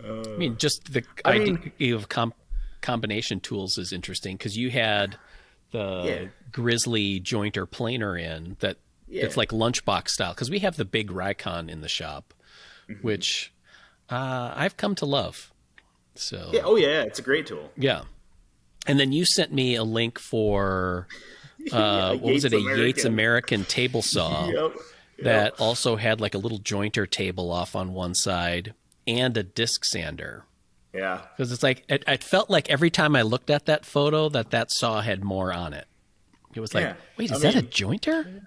I 0.02 0.36
mean, 0.38 0.56
just 0.56 0.92
the 0.92 1.04
I 1.26 1.32
idea 1.32 1.58
mean- 1.78 1.94
of 1.94 2.08
com- 2.08 2.32
combination 2.80 3.40
tools 3.40 3.78
is 3.78 3.92
interesting 3.92 4.36
because 4.36 4.56
you 4.56 4.70
had 4.70 5.16
the 5.72 6.02
Yeah. 6.04 6.28
Grizzly 6.52 7.20
jointer 7.20 7.70
planer 7.70 8.16
in 8.16 8.56
that 8.60 8.76
Yeah. 9.08 9.24
it's 9.24 9.36
like 9.36 9.50
lunchbox 9.50 10.08
style 10.08 10.32
because 10.34 10.50
we 10.50 10.60
have 10.60 10.76
the 10.76 10.84
big 10.84 11.10
Rikon 11.10 11.68
in 11.68 11.80
the 11.80 11.88
shop, 11.88 12.34
Mm-hmm. 12.88 13.02
which 13.02 13.52
uh, 14.10 14.52
I've 14.56 14.76
come 14.76 14.94
to 14.96 15.06
love. 15.06 15.52
So 16.16 16.50
Yeah. 16.52 16.62
Oh 16.64 16.76
yeah, 16.76 17.02
it's 17.02 17.18
a 17.18 17.22
great 17.22 17.46
tool. 17.46 17.70
yeah. 17.76 18.02
And 18.86 18.98
then 18.98 19.12
you 19.12 19.24
sent 19.26 19.52
me 19.52 19.74
a 19.76 19.84
link 19.84 20.18
for 20.18 21.06
uh, 21.72 22.16
what 22.16 22.22
was 22.32 22.42
Yates 22.42 22.44
it? 22.46 22.52
A 22.54 22.60
Yates 22.78 23.04
American. 23.04 23.64
Table 23.64 24.02
saw 24.14 24.48
Yep. 24.48 24.72
that 25.22 25.60
also 25.60 25.96
had 25.96 26.20
like 26.20 26.34
a 26.34 26.38
little 26.38 26.58
jointer 26.58 27.08
table 27.08 27.52
off 27.52 27.76
on 27.76 27.92
one 27.92 28.14
side 28.14 28.74
and 29.06 29.36
a 29.36 29.42
disc 29.42 29.84
sander. 29.84 30.44
Yeah. 30.92 31.20
Because 31.36 31.52
it's 31.52 31.62
like 31.62 31.84
it, 31.88 32.02
it 32.08 32.24
felt 32.24 32.50
like 32.50 32.68
every 32.70 32.90
time 32.90 33.14
I 33.14 33.22
looked 33.22 33.50
at 33.50 33.66
that 33.66 33.84
photo 33.84 34.28
that 34.30 34.50
that 34.50 34.70
saw 34.72 35.00
had 35.00 35.22
more 35.24 35.52
on 35.52 35.72
it. 35.72 35.86
It 36.54 36.60
was 36.60 36.74
like, 36.74 36.84
Yeah. 36.84 36.94
wait, 37.16 37.30
I 37.30 37.36
is 37.36 37.42
that 37.42 37.54
a 37.54 37.62
mean- 37.62 37.66
jointer? 37.70 38.42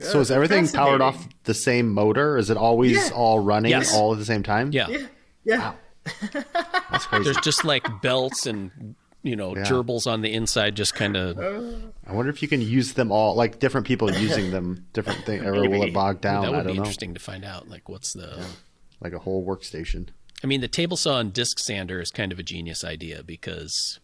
so 0.00 0.20
is 0.20 0.30
everything 0.30 0.68
powered 0.68 1.00
off 1.00 1.26
the 1.44 1.54
same 1.54 1.88
motor? 1.92 2.36
Is 2.36 2.50
it 2.50 2.58
always 2.58 2.92
Yeah. 3.08 3.14
all 3.14 3.38
running 3.38 3.70
Yes. 3.70 3.94
all 3.94 4.12
at 4.12 4.18
the 4.18 4.26
same 4.26 4.42
time? 4.42 4.70
Yeah. 4.72 4.88
Yeah. 4.88 5.06
Yeah. 5.44 5.72
that's 6.90 7.06
crazy. 7.06 7.24
There's 7.24 7.38
just 7.38 7.64
like 7.64 7.84
belts 8.02 8.46
and 8.46 8.94
you 9.22 9.34
know 9.36 9.56
Yeah. 9.56 9.64
gerbils 9.64 10.06
on 10.06 10.20
the 10.20 10.32
inside, 10.32 10.76
just 10.76 10.94
kind 10.94 11.16
of. 11.16 11.38
Uh. 11.38 11.76
I 12.06 12.12
wonder 12.12 12.30
if 12.30 12.42
you 12.42 12.48
can 12.48 12.60
use 12.60 12.92
them 12.92 13.10
all, 13.10 13.34
like 13.34 13.58
different 13.58 13.86
people 13.86 14.12
using 14.14 14.50
them, 14.50 14.86
different 14.92 15.24
thing, 15.24 15.44
or 15.44 15.52
will 15.52 15.62
Maybe. 15.68 15.88
it 15.88 15.94
bog 15.94 16.20
down? 16.20 16.42
that 16.42 16.52
would 16.52 16.58
be 16.58 16.66
don't 16.68 16.76
know. 16.76 16.82
interesting 16.82 17.14
to 17.14 17.20
find 17.20 17.44
out. 17.44 17.68
Like, 17.68 17.88
what's 17.88 18.12
the? 18.12 18.44
Like 19.00 19.12
a 19.14 19.18
whole 19.18 19.44
workstation. 19.46 20.08
I 20.44 20.46
mean, 20.46 20.60
the 20.60 20.68
table 20.68 20.96
saw 20.96 21.18
and 21.18 21.32
disc 21.32 21.58
sander 21.58 22.00
is 22.00 22.10
kind 22.10 22.32
of 22.32 22.38
a 22.38 22.42
genius 22.42 22.84
idea 22.84 23.22
because 23.22 24.00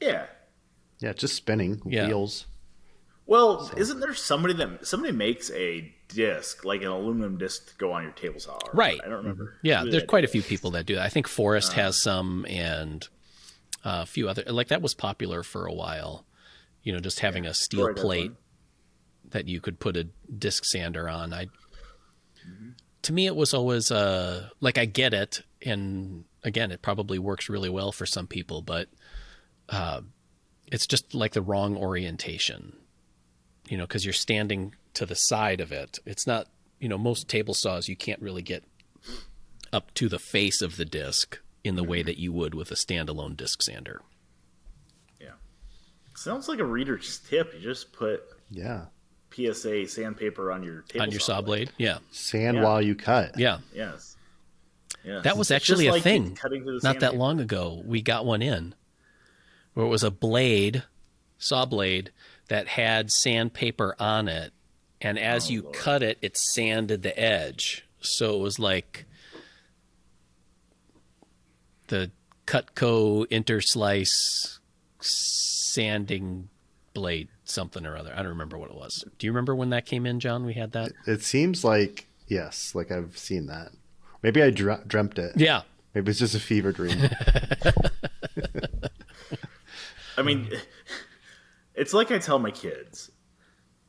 Yeah. 0.00 0.26
Yeah, 0.98 1.12
just 1.12 1.34
spinning 1.34 1.82
Yeah. 1.86 2.06
wheels. 2.06 2.46
Well, 3.26 3.70
isn't 3.76 3.98
there 4.00 4.14
somebody 4.14 4.54
that 4.54 4.86
somebody 4.86 5.12
makes 5.12 5.50
a 5.50 5.92
disc 6.08 6.64
like 6.64 6.82
an 6.82 6.88
aluminum 6.88 7.38
disc 7.38 7.70
to 7.70 7.76
go 7.76 7.92
on 7.92 8.04
your 8.04 8.12
table 8.12 8.38
saw? 8.38 8.52
or- 8.52 8.70
Right. 8.72 9.00
I 9.02 9.08
don't 9.08 9.18
remember. 9.18 9.56
Mm-hmm. 9.56 9.66
Yeah, 9.66 9.84
there's 9.84 10.04
quite 10.04 10.24
a 10.24 10.28
few 10.28 10.42
people 10.42 10.70
that 10.72 10.86
do 10.86 10.94
that. 10.94 11.04
I 11.04 11.08
think 11.08 11.26
Forrest 11.26 11.72
uh. 11.72 11.74
has 11.74 12.00
some, 12.00 12.46
and 12.48 13.06
uh, 13.84 14.00
a 14.02 14.06
few 14.06 14.28
other. 14.28 14.44
Like 14.46 14.68
that 14.68 14.80
was 14.82 14.94
popular 14.94 15.42
for 15.42 15.66
a 15.66 15.72
while. 15.72 16.24
You 16.82 16.92
know, 16.92 17.00
just 17.00 17.18
having 17.20 17.46
a 17.46 17.54
steel 17.54 17.92
plate 17.94 18.30
that 19.30 19.48
you 19.48 19.60
could 19.60 19.80
put 19.80 19.96
a 19.96 20.04
disc 20.38 20.64
sander 20.64 21.08
on. 21.08 21.32
I, 21.32 21.46
mm-hmm. 21.46 22.70
To 23.06 23.12
me, 23.12 23.26
it 23.26 23.36
was 23.36 23.54
always 23.54 23.92
uh, 23.92 24.48
like 24.60 24.78
I 24.78 24.84
get 24.84 25.14
it, 25.14 25.42
and 25.62 26.24
again, 26.42 26.72
it 26.72 26.82
probably 26.82 27.20
works 27.20 27.48
really 27.48 27.68
well 27.70 27.92
for 27.92 28.04
some 28.04 28.26
people, 28.26 28.62
but 28.62 28.88
uh, 29.68 30.00
it's 30.72 30.88
just 30.88 31.14
like 31.14 31.32
the 31.32 31.40
wrong 31.40 31.76
orientation. 31.76 32.76
You 33.68 33.78
know, 33.78 33.84
because 33.84 34.04
you're 34.04 34.12
standing 34.12 34.74
to 34.94 35.06
the 35.06 35.14
side 35.14 35.60
of 35.60 35.70
it. 35.70 36.00
It's 36.04 36.26
not, 36.26 36.48
you 36.80 36.88
know, 36.88 36.98
most 36.98 37.28
table 37.28 37.54
saws 37.54 37.88
you 37.88 37.94
can't 37.94 38.20
really 38.20 38.42
get 38.42 38.64
up 39.72 39.94
to 39.94 40.08
the 40.08 40.18
face 40.18 40.60
of 40.60 40.76
the 40.76 40.84
disc 40.84 41.38
in 41.62 41.76
the 41.76 41.84
way 41.84 42.02
that 42.02 42.18
you 42.18 42.32
would 42.32 42.54
with 42.54 42.72
a 42.72 42.74
standalone 42.74 43.36
disc 43.36 43.62
sander. 43.62 44.00
Yeah. 45.20 45.34
Sounds 46.16 46.48
like 46.48 46.58
a 46.58 46.64
reader's 46.64 47.18
tip. 47.18 47.54
You 47.54 47.60
just 47.60 47.92
put 47.92 48.24
Yeah. 48.50 48.86
PSA 49.36 49.86
sandpaper 49.88 50.50
on 50.50 50.62
your 50.62 50.80
table 50.82 51.02
on 51.02 51.10
your 51.10 51.20
saw 51.20 51.40
blade. 51.42 51.70
Yeah. 51.76 51.98
Sand 52.10 52.56
Yeah. 52.56 52.64
while 52.64 52.80
you 52.82 52.94
cut. 52.94 53.38
Yeah. 53.38 53.58
Yes. 53.74 54.16
Yes. 55.04 55.22
That 55.24 55.36
was 55.36 55.50
It's 55.50 55.56
actually 55.56 55.86
a 55.88 55.92
like 55.92 56.02
thing. 56.02 56.34
Cutting 56.34 56.64
the 56.64 56.72
Not 56.72 56.82
that 56.82 57.00
sandpaper. 57.00 57.16
long 57.16 57.40
ago, 57.40 57.82
we 57.84 58.02
got 58.02 58.24
one 58.26 58.42
in 58.42 58.74
where 59.74 59.84
it 59.86 59.88
was 59.90 60.02
a 60.02 60.10
blade, 60.10 60.82
saw 61.38 61.66
blade, 61.66 62.10
that 62.48 62.66
had 62.68 63.10
sandpaper 63.12 63.94
on 63.98 64.26
it. 64.28 64.52
And 65.00 65.18
as 65.18 65.46
Oh, 65.48 65.50
you 65.52 65.62
Lord. 65.62 65.74
cut 65.76 66.02
it, 66.02 66.18
it 66.22 66.36
sanded 66.36 67.02
the 67.02 67.16
edge. 67.18 67.84
So 68.00 68.36
it 68.36 68.40
was 68.42 68.58
like 68.58 69.04
the 71.88 72.10
Cutco 72.46 73.26
Interslice 73.28 74.58
sanding 75.00 76.48
blade, 76.94 77.28
something 77.48 77.86
or 77.86 77.96
other. 77.96 78.12
I 78.12 78.16
don't 78.18 78.28
remember 78.28 78.58
what 78.58 78.70
it 78.70 78.76
was. 78.76 79.04
Do 79.18 79.26
you 79.26 79.32
remember 79.32 79.54
when 79.54 79.70
that 79.70 79.86
came 79.86 80.06
in, 80.06 80.20
John? 80.20 80.44
We 80.44 80.54
had 80.54 80.72
that? 80.72 80.92
It 81.06 81.22
seems 81.22 81.64
like 81.64 82.06
yes, 82.28 82.74
like 82.74 82.90
I've 82.90 83.16
seen 83.16 83.46
that. 83.46 83.72
Maybe 84.22 84.42
I 84.42 84.50
dre- 84.50 84.82
dreamt 84.86 85.18
it. 85.18 85.32
Yeah. 85.36 85.62
Maybe 85.94 86.10
it's 86.10 86.18
just 86.18 86.34
a 86.34 86.40
fever 86.40 86.72
dream. 86.72 86.98
I 90.18 90.22
mean, 90.22 90.50
it's 91.74 91.92
like 91.94 92.10
I 92.10 92.18
tell 92.18 92.38
my 92.38 92.50
kids. 92.50 93.10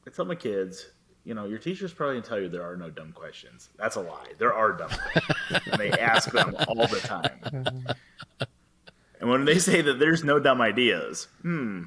I 0.06 0.10
tell 0.10 0.26
my 0.26 0.36
kids, 0.36 0.86
you 1.24 1.34
know, 1.34 1.46
your 1.46 1.60
teacher's 1.60 1.94
probably 1.94 2.16
gonna 2.16 2.28
tell 2.28 2.40
you 2.40 2.50
there 2.50 2.70
are 2.70 2.78
no 2.78 2.90
dumb 2.90 3.12
questions. 3.14 3.70
That's 3.78 3.96
a 3.96 4.02
lie. 4.02 4.34
There 4.38 4.54
are 4.54 4.74
dumb 4.74 4.90
questions, 4.90 5.68
and 5.72 5.80
they 5.80 5.92
ask 5.92 6.32
them 6.32 6.56
all 6.68 6.88
the 6.88 7.00
time. 7.00 7.86
And 9.20 9.30
when 9.32 9.46
they 9.46 9.58
say 9.58 9.82
that 9.82 9.98
there's 10.00 10.24
no 10.24 10.40
dumb 10.40 10.62
ideas, 10.62 11.28
hmm, 11.42 11.86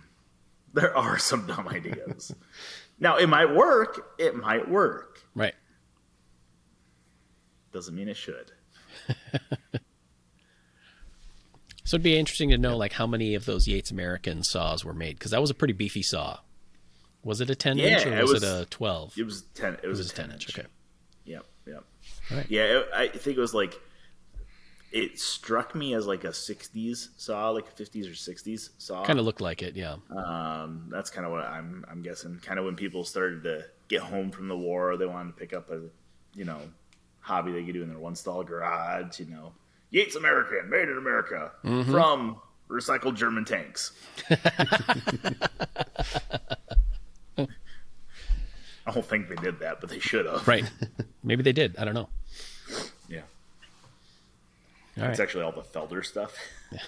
there 0.74 0.96
are 0.96 1.18
some 1.18 1.46
dumb 1.46 1.68
ideas. 1.68 2.34
Now 2.98 3.16
it 3.16 3.28
might 3.28 3.54
work. 3.54 4.14
It 4.18 4.36
might 4.36 4.68
work. 4.68 5.20
Right. 5.34 5.54
Doesn't 7.72 7.94
mean 7.94 8.08
it 8.08 8.16
should. 8.16 8.52
So 11.84 11.96
it'd 11.96 12.04
be 12.04 12.16
interesting 12.16 12.50
to 12.50 12.58
know 12.58 12.76
like 12.76 12.92
how 12.92 13.06
many 13.06 13.34
of 13.34 13.46
those 13.46 13.66
Yates 13.66 13.90
American 13.90 14.44
saws 14.44 14.84
were 14.84 14.94
made 14.94 15.18
because 15.18 15.32
that 15.32 15.40
was 15.40 15.50
a 15.50 15.54
pretty 15.54 15.72
beefy 15.74 16.02
saw. 16.02 16.38
Was 17.24 17.40
it 17.40 17.50
a 17.50 17.56
ten 17.56 17.80
inch 17.80 18.04
Yeah, 18.06 18.12
or 18.12 18.18
it 18.18 18.22
was, 18.22 18.32
was- 18.34 18.42
it 18.44 18.62
a 18.62 18.66
twelve? 18.66 19.18
It 19.18 19.24
was 19.24 19.42
ten. 19.54 19.72
It 19.74 19.80
It 19.82 19.88
was, 19.88 19.98
was 19.98 20.12
a 20.12 20.14
ten 20.14 20.30
inch. 20.30 20.56
Okay. 20.56 20.68
Yep. 21.24 21.44
Yep. 21.66 21.84
Right. 22.30 22.46
Yeah, 22.48 22.62
it, 22.62 22.88
I 22.94 23.08
think 23.08 23.36
it 23.36 23.40
was 23.40 23.54
like 23.54 23.74
it 24.92 25.18
struck 25.18 25.74
me 25.74 25.94
as 25.94 26.06
like 26.06 26.24
a 26.24 26.28
'60s 26.28 27.08
saw, 27.16 27.50
like 27.50 27.66
a 27.68 27.82
'50s 27.82 28.06
or 28.06 28.14
'60s 28.14 28.70
saw. 28.78 29.04
Kind 29.04 29.18
of 29.18 29.24
looked 29.24 29.40
like 29.40 29.62
it. 29.62 29.76
Yeah. 29.76 29.96
Um, 30.10 30.86
that's 30.90 31.10
kind 31.10 31.26
of 31.26 31.32
what 31.32 31.44
I'm 31.44 31.84
I'm 31.90 32.02
guessing. 32.02 32.38
Kind 32.42 32.58
of 32.58 32.64
when 32.64 32.76
people 32.76 33.04
started 33.04 33.42
to 33.44 33.64
get 33.88 34.00
home 34.00 34.30
from 34.30 34.48
the 34.48 34.56
war, 34.56 34.96
they 34.96 35.06
wanted 35.06 35.32
to 35.32 35.38
pick 35.38 35.52
up 35.52 35.70
a, 35.70 35.80
you 36.34 36.44
know, 36.44 36.60
hobby 37.20 37.52
they 37.52 37.64
could 37.64 37.74
do 37.74 37.82
in 37.82 37.88
their 37.88 37.98
one 37.98 38.16
stall 38.16 38.42
garage. 38.42 39.20
You 39.20 39.26
know, 39.26 39.52
Yates 39.90 40.16
American, 40.16 40.68
made 40.68 40.88
in 40.88 40.98
America 40.98 41.52
from 41.62 42.40
recycled 42.68 43.16
German 43.16 43.44
tanks. 43.44 43.92
I 48.86 48.92
don't 48.92 49.06
think 49.06 49.28
they 49.28 49.36
did 49.36 49.60
that, 49.60 49.80
but 49.80 49.90
they 49.90 50.00
should 50.00 50.26
have. 50.26 50.48
Right. 50.48 50.68
Maybe 51.22 51.42
they 51.42 51.52
did. 51.52 51.76
I 51.76 51.84
don't 51.84 51.94
know. 51.94 52.08
All 54.96 55.04
right. 55.04 55.10
It's 55.10 55.20
actually 55.20 55.44
all 55.44 55.52
the 55.52 55.62
Felder 55.62 56.04
stuff. 56.04 56.36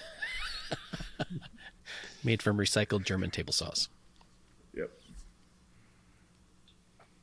Made 2.23 2.41
from 2.41 2.57
recycled 2.57 3.05
German 3.05 3.31
table 3.31 3.53
saws. 3.53 3.89
Yep. 4.75 4.91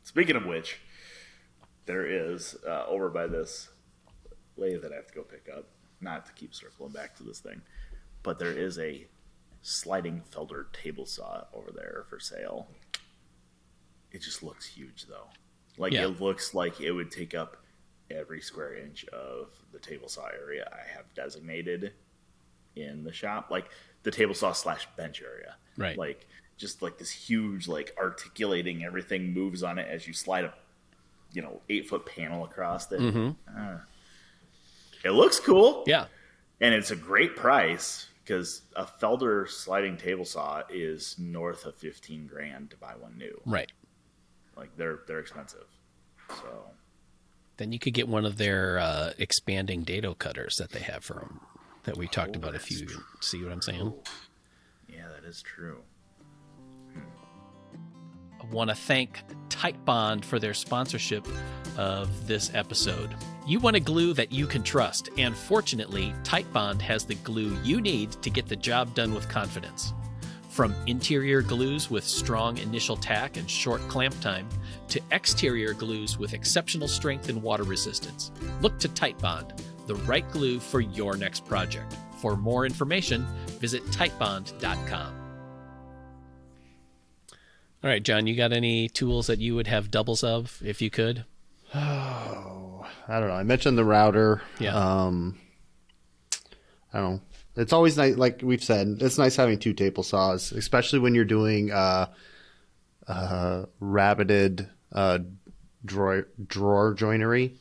Speaking 0.02 0.36
of 0.36 0.44
which, 0.46 0.80
there 1.86 2.04
is 2.06 2.56
uh, 2.66 2.84
over 2.86 3.08
by 3.08 3.26
this 3.26 3.68
lathe 4.56 4.82
that 4.82 4.92
I 4.92 4.96
have 4.96 5.06
to 5.08 5.14
go 5.14 5.22
pick 5.22 5.48
up. 5.54 5.66
Not 6.02 6.24
to 6.26 6.32
keep 6.32 6.54
circling 6.54 6.92
back 6.92 7.14
to 7.16 7.22
this 7.22 7.40
thing, 7.40 7.60
but 8.22 8.38
there 8.38 8.52
is 8.52 8.78
a 8.78 9.06
sliding 9.62 10.22
Felder 10.32 10.64
table 10.72 11.04
saw 11.04 11.44
over 11.52 11.70
there 11.70 12.04
for 12.08 12.18
sale. 12.18 12.68
It 14.10 14.22
just 14.22 14.42
looks 14.42 14.66
huge, 14.66 15.06
though. 15.06 15.28
Like 15.76 15.92
Yeah. 15.92 16.04
it 16.06 16.20
looks 16.20 16.54
like 16.54 16.80
it 16.80 16.90
would 16.92 17.10
take 17.10 17.34
up 17.34 17.58
every 18.10 18.40
square 18.40 18.76
inch 18.76 19.04
of 19.06 19.48
the 19.72 19.78
table 19.78 20.08
saw 20.08 20.26
area 20.26 20.68
I 20.72 20.96
have 20.96 21.12
designated 21.14 21.92
in 22.76 23.04
the 23.04 23.12
shop, 23.12 23.50
like 23.50 23.66
the 24.02 24.10
table 24.10 24.34
saw 24.34 24.52
slash 24.52 24.86
bench 24.96 25.22
area. 25.22 25.56
Right. 25.76 25.96
Like 25.98 26.26
just 26.56 26.82
like 26.82 26.98
this 26.98 27.10
huge, 27.10 27.68
like 27.68 27.94
articulating 27.98 28.84
everything 28.84 29.32
moves 29.32 29.62
on 29.62 29.78
it 29.78 29.88
as 29.90 30.06
you 30.06 30.12
slide 30.12 30.44
a, 30.44 30.54
you 31.32 31.42
know, 31.42 31.60
eight 31.68 31.88
foot 31.88 32.04
panel 32.06 32.44
across 32.44 32.90
it. 32.92 33.00
Uh, 33.00 33.78
it 35.04 35.10
looks 35.12 35.40
cool, 35.40 35.84
Yeah. 35.86 36.06
and 36.60 36.74
it's 36.74 36.90
a 36.90 36.96
great 36.96 37.34
price 37.36 38.08
because 38.22 38.62
a 38.76 38.84
Felder 38.84 39.48
sliding 39.48 39.96
table 39.96 40.24
saw 40.26 40.62
is 40.68 41.16
north 41.18 41.64
of 41.64 41.74
fifteen 41.76 42.26
grand 42.26 42.70
to 42.70 42.76
buy 42.76 42.92
one 42.98 43.16
new. 43.16 43.40
Right. 43.46 43.72
Like 44.56 44.76
they're 44.76 45.00
they're 45.06 45.20
expensive. 45.20 45.64
So 46.28 46.64
Then 47.60 47.72
you 47.72 47.78
could 47.78 47.92
get 47.92 48.08
one 48.08 48.24
of 48.24 48.38
their 48.38 48.78
uh, 48.78 49.12
expanding 49.18 49.82
dado 49.82 50.14
cutters 50.14 50.56
that 50.56 50.70
they 50.70 50.80
have 50.80 51.04
for 51.04 51.12
them 51.16 51.40
that 51.84 51.94
we 51.98 52.08
talked 52.08 52.30
Oh, 52.34 52.38
about 52.38 52.50
a 52.50 52.52
that's 52.52 52.64
few. 52.64 52.86
true. 52.86 53.02
See 53.20 53.42
what 53.44 53.52
I'm 53.52 53.60
saying? 53.60 53.92
yeah, 54.88 55.04
that 55.14 55.28
is 55.28 55.42
true. 55.42 55.76
I 56.96 58.46
want 58.50 58.70
to 58.70 58.74
thank 58.74 59.20
Titebond 59.50 60.24
for 60.24 60.38
their 60.38 60.54
sponsorship 60.54 61.28
of 61.76 62.26
this 62.26 62.50
episode. 62.54 63.14
You 63.46 63.58
want 63.60 63.76
a 63.76 63.80
glue 63.80 64.14
that 64.14 64.32
you 64.32 64.46
can 64.46 64.62
trust, 64.62 65.10
and 65.18 65.36
fortunately, 65.36 66.14
Titebond 66.22 66.80
has 66.80 67.04
the 67.04 67.16
glue 67.16 67.58
you 67.62 67.82
need 67.82 68.12
to 68.22 68.30
get 68.30 68.46
the 68.48 68.56
job 68.56 68.94
done 68.94 69.12
with 69.12 69.28
confidence. 69.28 69.92
From 70.60 70.74
interior 70.86 71.40
glues 71.40 71.90
with 71.90 72.04
strong 72.04 72.58
initial 72.58 72.94
tack 72.94 73.38
and 73.38 73.50
short 73.50 73.80
clamp 73.88 74.20
time 74.20 74.46
to 74.88 75.00
exterior 75.10 75.72
glues 75.72 76.18
with 76.18 76.34
exceptional 76.34 76.86
strength 76.86 77.30
and 77.30 77.42
water 77.42 77.62
resistance, 77.62 78.30
look 78.60 78.78
to 78.80 78.88
Titebond, 78.90 79.58
the 79.86 79.94
right 79.94 80.30
glue 80.30 80.60
for 80.60 80.82
your 80.82 81.16
next 81.16 81.46
project. 81.46 81.96
For 82.20 82.36
more 82.36 82.66
information, 82.66 83.26
visit 83.58 83.82
titebond.com. 83.86 85.14
All 87.82 87.88
right, 87.88 88.02
John, 88.02 88.26
you 88.26 88.36
got 88.36 88.52
any 88.52 88.90
tools 88.90 89.28
that 89.28 89.38
you 89.38 89.54
would 89.54 89.66
have 89.66 89.90
doubles 89.90 90.22
of 90.22 90.60
if 90.62 90.82
you 90.82 90.90
could? 90.90 91.24
Oh, 91.74 92.86
I 93.08 93.18
don't 93.18 93.28
know. 93.28 93.34
I 93.34 93.44
mentioned 93.44 93.78
the 93.78 93.84
router. 93.86 94.42
Yeah. 94.58 94.74
Um, 94.74 95.38
I 96.92 97.00
don't 97.00 97.14
know. 97.14 97.20
It's 97.56 97.72
always 97.72 97.96
nice, 97.96 98.16
like 98.16 98.40
we've 98.42 98.62
said, 98.62 98.98
it's 99.00 99.18
nice 99.18 99.36
having 99.36 99.58
two 99.58 99.72
table 99.72 100.02
saws, 100.02 100.52
especially 100.52 101.00
when 101.00 101.14
you're 101.14 101.24
doing 101.24 101.72
uh, 101.72 102.06
uh, 103.08 103.64
rabbited 103.82 104.68
uh, 104.92 105.18
drawer 105.84 106.28
drawer 106.46 106.94
joinery. 106.94 107.56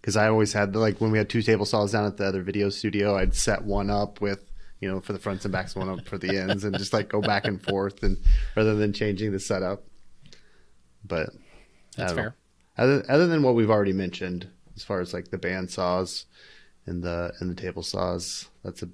Because 0.00 0.16
I 0.16 0.28
always 0.28 0.52
had 0.52 0.76
like 0.76 1.00
when 1.00 1.10
we 1.10 1.18
had 1.18 1.30
two 1.30 1.42
table 1.42 1.64
saws 1.66 1.92
down 1.92 2.04
at 2.04 2.16
the 2.16 2.26
other 2.26 2.42
video 2.42 2.68
studio, 2.70 3.16
I'd 3.16 3.34
set 3.34 3.64
one 3.64 3.90
up 3.90 4.20
with 4.20 4.50
you 4.80 4.90
know 4.90 5.00
for 5.00 5.12
the 5.12 5.18
fronts 5.18 5.44
and 5.44 5.52
backs, 5.52 5.74
one 5.74 5.88
up 5.88 6.06
for 6.06 6.18
the 6.18 6.38
ends, 6.38 6.64
and 6.64 6.76
just 6.76 6.92
like 6.92 7.08
go 7.08 7.20
back 7.20 7.46
and 7.46 7.62
forth, 7.62 8.02
and 8.02 8.18
rather 8.54 8.74
than 8.74 8.92
changing 8.92 9.32
the 9.32 9.40
setup. 9.40 9.84
But 11.04 11.30
That's 11.96 12.12
know. 12.12 12.16
fair. 12.16 12.36
Other 12.76 13.04
other 13.08 13.26
than 13.26 13.42
what 13.42 13.54
we've 13.54 13.70
already 13.70 13.92
mentioned, 13.92 14.48
as 14.76 14.84
far 14.84 15.00
as 15.00 15.14
like 15.14 15.28
the 15.28 15.38
band 15.38 15.70
saws 15.70 16.26
and 16.86 17.02
the 17.02 17.32
and 17.40 17.50
the 17.50 17.60
table 17.60 17.82
saws, 17.82 18.48
that's 18.62 18.82
a 18.82 18.88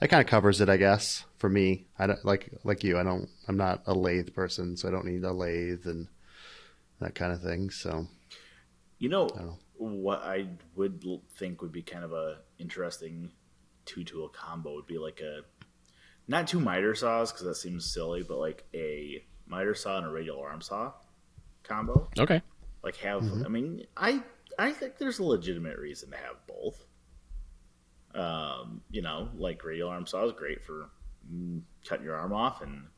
that 0.00 0.08
kind 0.08 0.20
of 0.20 0.26
covers 0.26 0.60
it, 0.60 0.68
I 0.68 0.76
guess. 0.76 1.24
For 1.38 1.48
me, 1.48 1.86
I 1.98 2.06
don't 2.06 2.24
like 2.24 2.50
like 2.64 2.82
you. 2.84 2.98
I 2.98 3.02
don't. 3.02 3.28
I'm 3.46 3.56
not 3.56 3.82
a 3.86 3.94
lathe 3.94 4.34
person, 4.34 4.76
so 4.76 4.88
I 4.88 4.90
don't 4.90 5.06
need 5.06 5.24
a 5.24 5.32
lathe 5.32 5.86
and 5.86 6.08
that 7.00 7.14
kind 7.14 7.32
of 7.32 7.42
thing. 7.42 7.70
So 7.70 8.06
You 8.98 9.08
know, 9.08 9.26
know. 9.28 9.58
what 9.78 10.22
I 10.22 10.46
would 10.74 11.04
think 11.36 11.62
would 11.62 11.72
be 11.72 11.82
kind 11.82 12.04
of 12.04 12.12
a 12.12 12.38
interesting 12.58 13.30
two 13.84 14.04
tool 14.04 14.28
combo 14.28 14.74
would 14.74 14.86
be 14.86 14.98
like 14.98 15.20
a 15.20 15.42
not 16.26 16.46
two 16.46 16.60
miter 16.60 16.94
saws 16.94 17.32
because 17.32 17.46
that 17.46 17.54
seems 17.54 17.90
silly, 17.90 18.22
but 18.22 18.38
like 18.38 18.64
a 18.74 19.24
miter 19.46 19.74
saw 19.74 19.98
and 19.98 20.06
a 20.06 20.10
radial 20.10 20.40
arm 20.40 20.60
saw 20.60 20.92
combo. 21.62 22.08
Okay. 22.18 22.42
Like 22.82 22.96
have 22.96 23.22
Mm-hmm. 23.22 23.44
I 23.44 23.48
mean 23.48 23.86
I 23.96 24.22
I 24.58 24.72
think 24.72 24.98
there's 24.98 25.20
a 25.20 25.24
legitimate 25.24 25.78
reason 25.78 26.10
to 26.10 26.16
have 26.16 26.36
both. 26.46 26.84
Um, 28.14 28.82
you 28.90 29.02
know, 29.02 29.28
like 29.34 29.64
radial 29.64 29.90
arm 29.90 30.06
saw 30.06 30.24
is 30.26 30.32
great 30.32 30.64
for 30.64 30.90
mm, 31.30 31.62
cutting 31.86 32.04
your 32.04 32.16
arm 32.16 32.32
off 32.32 32.62
and 32.62 32.88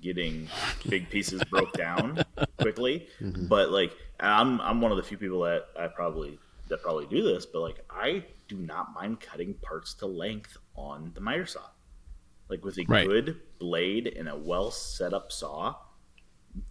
getting 0.00 0.52
big 0.88 1.10
pieces 1.10 1.44
broke 1.44 1.76
down 1.76 2.22
quickly. 2.58 3.08
But 3.38 3.70
like 3.70 3.96
I'm 4.20 4.60
I'm 4.60 4.80
one 4.80 4.92
of 4.92 4.96
the 4.98 5.04
few 5.04 5.18
people 5.18 5.40
that 5.42 5.66
I 5.78 5.88
probably 5.88 6.40
that 6.68 6.82
probably 6.82 7.06
do 7.06 7.22
this, 7.22 7.46
but 7.46 7.60
like 7.60 7.84
I 7.90 8.24
do 8.48 8.58
not 8.58 8.94
mind 8.94 9.20
cutting 9.20 9.54
parts 9.54 9.94
to 9.94 10.06
length 10.06 10.56
on 10.74 11.12
the 11.14 11.20
miter 11.20 11.46
saw. 11.46 11.62
Like 12.48 12.64
with 12.64 12.78
a 12.78 12.84
Right. 12.86 13.08
good 13.08 13.40
blade 13.58 14.08
and 14.08 14.28
a 14.28 14.36
well 14.36 14.70
set 14.70 15.12
up 15.14 15.32
saw, 15.32 15.76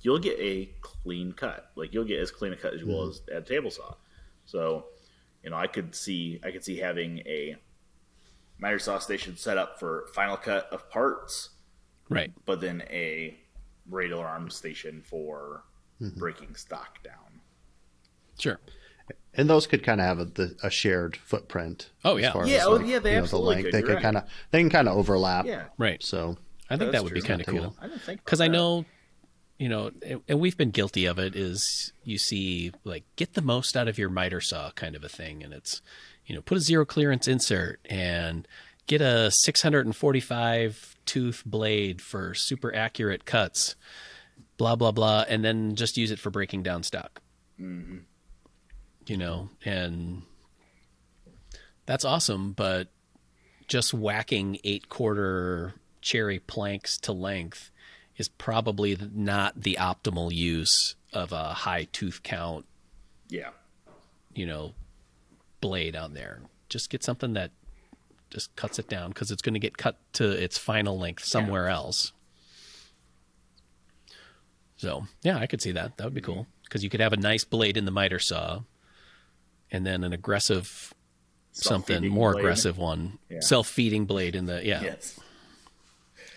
you'll 0.01 0.19
get 0.19 0.39
a 0.39 0.71
clean 0.81 1.33
cut. 1.33 1.71
Like 1.75 1.93
you'll 1.93 2.05
get 2.05 2.19
as 2.19 2.31
clean 2.31 2.53
a 2.53 2.57
cut 2.57 2.73
as 2.73 2.83
well 2.83 3.07
as 3.07 3.21
at 3.31 3.43
a 3.43 3.45
table 3.45 3.71
saw. 3.71 3.95
So, 4.45 4.87
you 5.43 5.49
know, 5.49 5.57
I 5.57 5.67
could 5.67 5.95
see 5.95 6.39
I 6.43 6.51
could 6.51 6.63
see 6.63 6.77
having 6.77 7.19
a 7.19 7.55
miter 8.57 8.79
saw 8.79 8.99
station 8.99 9.37
set 9.37 9.57
up 9.57 9.79
for 9.79 10.07
final 10.13 10.37
cut 10.37 10.67
of 10.71 10.89
parts, 10.89 11.49
Right. 12.09 12.31
but 12.45 12.61
then 12.61 12.83
a 12.89 13.37
radial 13.89 14.19
arm 14.19 14.49
station 14.49 15.01
for 15.03 15.63
mm-hmm. 16.01 16.17
breaking 16.19 16.55
stock 16.55 17.03
down. 17.03 17.41
Sure. 18.39 18.59
And 19.33 19.49
those 19.49 19.67
could 19.67 19.83
kind 19.83 19.99
of 19.99 20.07
have 20.07 20.19
a, 20.19 20.25
the, 20.25 20.55
a 20.63 20.69
shared 20.69 21.15
footprint. 21.17 21.91
Oh, 22.03 22.15
yeah. 22.15 22.33
Yeah, 22.45 22.57
as, 22.57 22.65
oh, 22.65 22.79
yeah, 22.79 22.99
they 22.99 23.11
you 23.11 23.17
know, 23.17 23.23
absolutely 23.23 23.55
the 23.57 23.63
could. 23.63 23.73
They 23.73 23.77
You're 23.79 23.87
can 23.87 23.95
right. 23.95 24.03
kind 24.03 24.17
of 24.17 24.23
they 24.51 24.59
can 24.61 24.69
kind 24.69 24.87
of 24.87 24.97
overlap. 24.97 25.45
Yeah, 25.45 25.65
Right. 25.77 26.01
So 26.01 26.37
I 26.69 26.77
think 26.77 26.91
that 26.93 27.03
would 27.03 27.13
be 27.13 27.21
kind 27.21 27.41
of 27.41 27.47
cool. 27.47 27.75
I 27.79 27.87
didn't 27.87 28.01
think 28.01 28.23
because 28.23 28.41
I 28.41 28.47
know, 28.47 28.85
you 29.59 29.69
know, 29.69 29.91
and- 30.05 30.21
and 30.27 30.39
we've 30.39 30.57
been 30.57 30.71
guilty 30.71 31.05
of 31.05 31.19
it. 31.19 31.35
Is 31.35 31.93
you 32.03 32.17
see 32.17 32.71
like 32.83 33.03
get 33.17 33.33
the 33.33 33.41
most 33.41 33.75
out 33.77 33.87
of 33.87 33.97
your 33.97 34.09
miter 34.09 34.41
saw 34.41 34.71
kind 34.71 34.95
of 34.95 35.03
a 35.03 35.09
thing, 35.09 35.43
and 35.43 35.53
it's 35.53 35.81
you 36.25 36.35
know 36.35 36.41
put 36.41 36.57
a 36.57 36.61
zero 36.61 36.85
clearance 36.85 37.27
insert 37.27 37.79
and 37.85 38.47
get 38.87 39.01
a 39.01 39.31
645 39.31 40.95
tooth 41.05 41.43
blade 41.45 42.01
for 42.01 42.33
super 42.33 42.73
accurate 42.75 43.25
cuts, 43.25 43.75
blah 44.57 44.75
blah 44.75 44.91
blah, 44.91 45.25
and 45.27 45.43
then 45.43 45.75
just 45.75 45.97
use 45.97 46.11
it 46.11 46.19
for 46.19 46.29
breaking 46.29 46.63
down 46.63 46.83
stock. 46.83 47.21
Mm-hmm. 47.59 47.99
You 49.07 49.17
know, 49.17 49.49
and 49.63 50.23
that's 51.85 52.05
awesome, 52.05 52.53
but 52.53 52.87
just 53.67 53.93
whacking 53.93 54.57
eight 54.63 54.89
quarter 54.89 55.73
cherry 56.01 56.39
planks 56.39 56.97
to 56.99 57.11
length 57.11 57.71
is 58.17 58.29
probably 58.29 58.97
not 59.13 59.61
the 59.61 59.77
optimal 59.79 60.31
use 60.31 60.95
of 61.13 61.31
a 61.31 61.53
high 61.53 61.87
tooth 61.91 62.21
count, 62.23 62.65
Yeah, 63.29 63.49
you 64.33 64.45
know, 64.45 64.73
blade 65.67 65.95
on 65.95 66.13
there. 66.13 66.41
Just 66.69 66.89
get 66.89 67.03
something 67.03 67.33
that 67.33 67.51
just 68.29 68.55
cuts 68.55 68.77
it 68.79 68.87
down 68.87 69.09
because 69.09 69.31
it's 69.31 69.41
going 69.41 69.53
to 69.53 69.59
get 69.59 69.77
cut 69.77 69.97
to 70.13 70.29
its 70.29 70.57
final 70.57 70.97
length 70.99 71.23
somewhere 71.23 71.67
else. 71.69 72.11
So, 74.77 75.05
yeah, 75.23 75.37
I 75.37 75.47
could 75.47 75.61
see 75.61 75.71
that. 75.71 75.97
That 75.97 76.03
would 76.03 76.13
be 76.13 76.21
cool 76.21 76.47
because 76.63 76.83
you 76.83 76.89
could 76.89 76.99
have 76.99 77.13
a 77.13 77.17
nice 77.17 77.43
blade 77.43 77.77
in 77.77 77.85
the 77.85 77.91
miter 77.91 78.19
saw 78.19 78.61
and 79.71 79.85
then 79.85 80.03
an 80.03 80.13
aggressive 80.13 80.93
something 81.51 81.93
Self-feeding 81.95 82.11
more 82.13 82.33
blade. 82.33 82.41
aggressive 82.41 82.77
one 82.77 83.17
Yeah. 83.29 83.39
self-feeding 83.39 84.05
blade 84.05 84.35
in 84.35 84.45
the 84.45 84.65
yeah 84.65 84.81
Yes. 84.83 85.17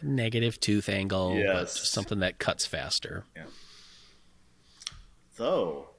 negative 0.00 0.60
tooth 0.60 0.88
angle 0.88 1.34
Yes. 1.36 1.76
just 1.80 1.92
something 1.92 2.20
that 2.20 2.38
cuts 2.38 2.64
faster 2.66 3.24
Yeah. 3.34 3.46
So, 5.36 5.90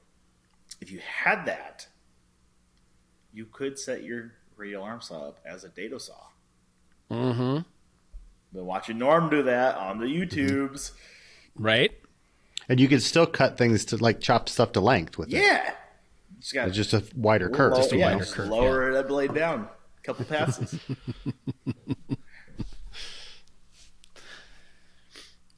if 0.79 0.89
you 0.91 0.99
had 0.99 1.45
that, 1.45 1.87
you 3.33 3.45
could 3.45 3.77
set 3.79 4.03
your 4.03 4.31
radial 4.55 4.83
arm 4.83 5.01
saw 5.01 5.29
up 5.29 5.39
as 5.45 5.63
a 5.63 5.69
dado 5.69 5.97
saw. 5.97 6.13
mm-hmm 7.11 7.59
Been 8.53 8.65
watching 8.65 8.97
Norm 8.97 9.29
do 9.29 9.43
that 9.43 9.75
on 9.77 9.99
the 9.99 10.05
YouTubes. 10.05 10.91
right 11.55 11.91
and 12.67 12.79
you 12.79 12.87
could 12.87 13.01
still 13.01 13.25
cut 13.25 13.57
things 13.57 13.85
to 13.85 13.97
like 13.97 14.19
chop 14.19 14.47
stuff 14.49 14.71
to 14.73 14.79
length 14.81 15.17
with 15.17 15.29
it. 15.33 15.41
Yeah, 15.41 15.73
just 16.39 16.53
got 16.53 16.67
It's 16.67 16.77
just 16.77 16.93
a 16.93 17.03
wider 17.15 17.49
curve. 17.49 17.73
low, 17.73 17.79
Just 17.79 17.93
a 17.93 17.97
yeah, 17.97 18.05
wider 18.11 18.19
just 18.19 18.33
curve, 18.35 18.49
lower 18.49 18.93
that 18.93 19.07
blade 19.07 19.33
down 19.33 19.67
a 19.97 20.01
couple 20.03 20.25
passes. 20.25 20.79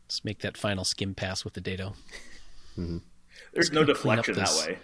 Just 0.07 0.25
make 0.25 0.39
that 0.39 0.57
final 0.57 0.83
skim 0.83 1.15
pass 1.15 1.45
with 1.45 1.53
the 1.53 1.61
dado. 1.61 1.93
There's 2.75 3.71
no 3.71 3.83
gonna 3.83 3.95
clean 3.97 4.19
up 4.19 4.25
deflection 4.25 4.33
that 4.35 4.67
way. 4.67 4.79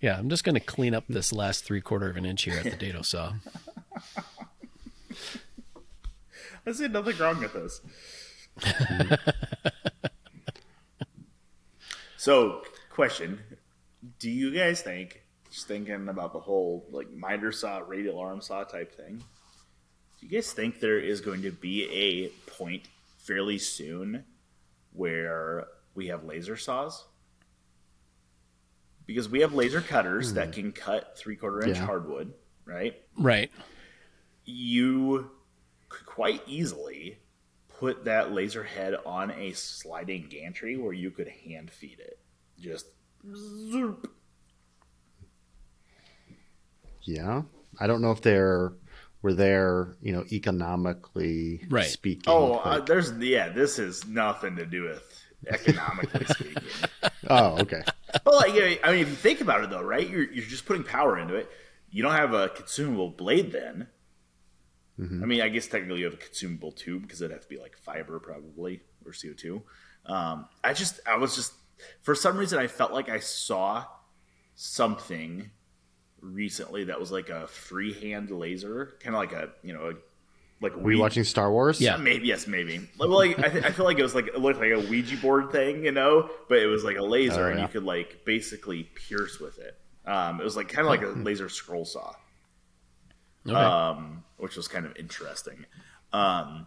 Yeah, 0.00 0.18
I'm 0.18 0.28
just 0.28 0.44
going 0.44 0.54
to 0.54 0.60
clean 0.60 0.94
up 0.94 1.04
this 1.08 1.32
last 1.32 1.64
three 1.64 1.80
quarter 1.80 2.10
of 2.10 2.16
an 2.16 2.26
inch 2.26 2.42
here 2.42 2.58
at 2.58 2.64
the 2.64 2.76
dado 2.76 3.02
saw. 3.02 3.34
I 6.66 6.72
see 6.72 6.88
nothing 6.88 7.16
wrong 7.18 7.40
with 7.40 7.52
this. 7.52 7.80
so, 12.16 12.62
question: 12.90 13.40
Do 14.18 14.30
you 14.30 14.50
guys 14.50 14.80
think, 14.82 15.22
just 15.50 15.68
thinking 15.68 16.08
about 16.08 16.32
the 16.32 16.40
whole 16.40 16.86
like 16.90 17.10
miter 17.12 17.52
saw, 17.52 17.78
radial 17.78 18.18
arm 18.18 18.40
saw 18.40 18.64
type 18.64 18.94
thing, 18.94 19.22
do 20.20 20.26
you 20.26 20.32
guys 20.32 20.52
think 20.52 20.80
there 20.80 20.98
is 20.98 21.20
going 21.20 21.42
to 21.42 21.50
be 21.50 21.84
a 21.92 22.28
point 22.50 22.88
fairly 23.18 23.58
soon 23.58 24.24
where 24.92 25.66
we 25.94 26.06
have 26.08 26.24
laser 26.24 26.56
saws? 26.56 27.04
Because 29.06 29.28
we 29.28 29.40
have 29.40 29.52
laser 29.52 29.80
cutters 29.80 30.32
that 30.34 30.52
can 30.52 30.72
cut 30.72 31.18
three 31.18 31.36
quarter 31.36 31.62
inch 31.62 31.76
Yeah. 31.76 31.84
hardwood, 31.86 32.32
right? 32.64 33.00
Right. 33.18 33.50
you 34.46 35.30
could 35.88 36.06
quite 36.06 36.42
easily 36.46 37.18
put 37.78 38.04
that 38.04 38.32
laser 38.32 38.62
head 38.62 38.94
on 39.06 39.30
a 39.30 39.52
sliding 39.52 40.26
gantry 40.28 40.76
where 40.76 40.92
you 40.92 41.10
could 41.10 41.28
hand 41.28 41.70
feed 41.70 41.98
it. 42.00 42.18
Just 42.60 42.86
zoop. 43.34 44.10
Yeah, 47.02 47.42
I 47.78 47.86
don't 47.86 48.00
know 48.02 48.10
if 48.10 48.20
they're 48.22 48.72
were 49.22 49.32
there, 49.34 49.96
you 50.02 50.12
know, 50.12 50.24
economically 50.32 51.64
Right. 51.70 51.86
speaking. 51.86 52.24
Oh, 52.26 52.54
uh, 52.56 52.80
there's 52.80 53.12
yeah. 53.18 53.48
This 53.48 53.78
is 53.78 54.06
nothing 54.06 54.56
to 54.56 54.66
do 54.66 54.82
with 54.84 55.24
economically 55.48 56.24
speaking. 56.28 56.62
Oh, 57.28 57.58
okay. 57.60 57.82
Well, 58.24 58.36
like, 58.36 58.54
yeah, 58.54 58.74
I 58.84 58.92
mean, 58.92 59.00
if 59.00 59.08
you 59.08 59.16
think 59.16 59.40
about 59.40 59.64
it, 59.64 59.70
though, 59.70 59.82
right? 59.82 60.08
You're 60.08 60.22
you're 60.30 60.44
just 60.44 60.66
putting 60.66 60.84
power 60.84 61.18
into 61.18 61.34
it. 61.34 61.50
You 61.90 62.04
don't 62.04 62.14
have 62.14 62.32
a 62.32 62.48
consumable 62.48 63.10
blade 63.10 63.50
then. 63.50 63.88
I 65.22 65.26
mean, 65.26 65.40
I 65.40 65.48
guess 65.48 65.66
technically 65.66 65.98
you 65.98 66.04
have 66.04 66.14
a 66.14 66.18
consumable 66.18 66.70
tube 66.70 67.02
because 67.02 67.20
it'd 67.20 67.32
have 67.32 67.42
to 67.42 67.48
be 67.48 67.58
like 67.58 67.76
fiber 67.76 68.20
probably 68.20 68.82
or 69.04 69.10
CO 69.12 69.32
two. 69.36 69.62
Um, 70.06 70.46
I 70.62 70.72
just, 70.72 71.00
I 71.06 71.16
was 71.16 71.34
just, 71.34 71.54
for 72.02 72.14
some 72.14 72.36
reason, 72.36 72.60
I 72.60 72.68
felt 72.68 72.92
like 72.92 73.08
I 73.08 73.18
saw 73.18 73.84
something 74.54 75.50
recently 76.20 76.84
that 76.84 77.00
was 77.00 77.10
like 77.10 77.28
a 77.28 77.48
freehand 77.48 78.30
laser, 78.30 78.96
kind 79.00 79.16
of 79.16 79.20
like 79.20 79.32
a, 79.32 79.50
you 79.64 79.72
know, 79.74 79.90
a, 79.90 79.94
like 80.64 80.76
Were 80.76 80.90
you 80.92 80.98
watching 80.98 81.22
Star 81.24 81.50
Wars? 81.52 81.80
Yeah. 81.80 81.96
Maybe 81.96 82.26
yes, 82.26 82.46
maybe. 82.48 82.88
Well, 82.98 83.08
like 83.10 83.38
I, 83.38 83.48
th- 83.48 83.64
I 83.64 83.70
feel 83.70 83.84
like 83.84 83.98
it 83.98 84.02
was 84.02 84.14
like 84.14 84.26
it 84.28 84.40
looked 84.40 84.58
like 84.60 84.72
a 84.72 84.80
Ouija 84.80 85.16
board 85.18 85.52
thing, 85.52 85.84
you 85.84 85.92
know, 85.92 86.28
but 86.48 86.58
it 86.58 86.66
was 86.66 86.82
like 86.84 86.96
a 86.96 87.02
laser, 87.02 87.46
Oh, 87.46 87.50
and 87.50 87.58
yeah. 87.58 87.66
you 87.66 87.68
could 87.68 87.84
like 87.84 88.24
basically 88.24 88.84
pierce 88.94 89.38
with 89.38 89.58
it. 89.58 89.78
Um, 90.06 90.40
it 90.40 90.44
was 90.44 90.56
like 90.56 90.68
kind 90.68 90.80
of 90.86 90.90
like 90.90 91.02
a 91.02 91.08
laser 91.18 91.48
scroll 91.48 91.84
saw, 91.84 92.12
Okay. 93.46 93.54
um, 93.56 94.24
which 94.38 94.56
was 94.56 94.68
kind 94.68 94.86
of 94.86 94.96
interesting. 94.96 95.64
Um, 96.12 96.66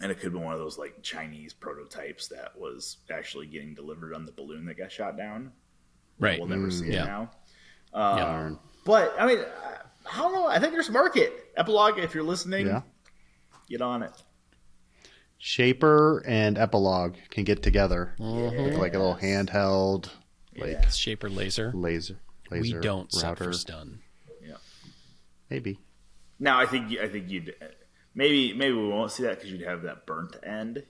and 0.00 0.10
it 0.10 0.18
could 0.20 0.32
be 0.32 0.38
one 0.38 0.52
of 0.52 0.58
those 0.58 0.76
like 0.78 1.02
Chinese 1.02 1.52
prototypes 1.52 2.28
that 2.28 2.58
was 2.58 2.98
actually 3.10 3.46
getting 3.46 3.74
delivered 3.74 4.14
on 4.14 4.26
the 4.26 4.32
balloon 4.32 4.66
that 4.66 4.76
got 4.76 4.90
shot 4.92 5.16
down. 5.16 5.52
right. 6.18 6.38
We'll 6.38 6.48
never 6.48 6.70
see 6.70 6.90
yeah. 6.92 7.02
it 7.02 7.06
now. 7.06 7.30
Um, 7.92 8.18
Yeah. 8.18 8.50
But 8.84 9.14
I 9.18 9.26
mean, 9.26 9.38
I- 9.38 9.78
I 10.06 10.18
don't 10.18 10.34
know. 10.34 10.46
I 10.46 10.58
think 10.58 10.72
there's 10.74 10.90
market. 10.90 11.32
Epilog, 11.56 11.96
if 11.98 12.14
you're 12.14 12.24
listening, 12.24 12.66
Yeah. 12.66 12.82
Get 13.68 13.80
on 13.80 14.02
it. 14.02 14.12
Shaper 15.38 16.22
and 16.26 16.56
Epilog 16.56 17.16
can 17.30 17.44
get 17.44 17.62
together 17.62 18.14
with 18.18 18.76
like 18.76 18.94
a 18.94 18.98
little 18.98 19.16
handheld 19.16 20.08
like 20.56 20.70
Yeah. 20.70 20.88
Shaper 20.88 21.28
laser. 21.28 21.70
laser 21.74 22.18
laser 22.50 22.76
we 22.76 22.82
don't 22.82 23.12
set 23.12 23.28
router. 23.40 23.44
for 23.44 23.52
stun. 23.52 24.00
Yeah. 24.42 24.56
Maybe. 25.50 25.78
Now 26.38 26.58
I 26.58 26.66
think 26.66 26.98
I 26.98 27.08
think 27.08 27.28
you'd 27.30 27.54
maybe 28.14 28.54
maybe 28.54 28.74
we 28.76 28.88
won't 28.88 29.10
see 29.12 29.22
that 29.24 29.36
because 29.36 29.50
you'd 29.52 29.66
have 29.66 29.82
that 29.82 30.06
burnt 30.06 30.36
end. 30.42 30.84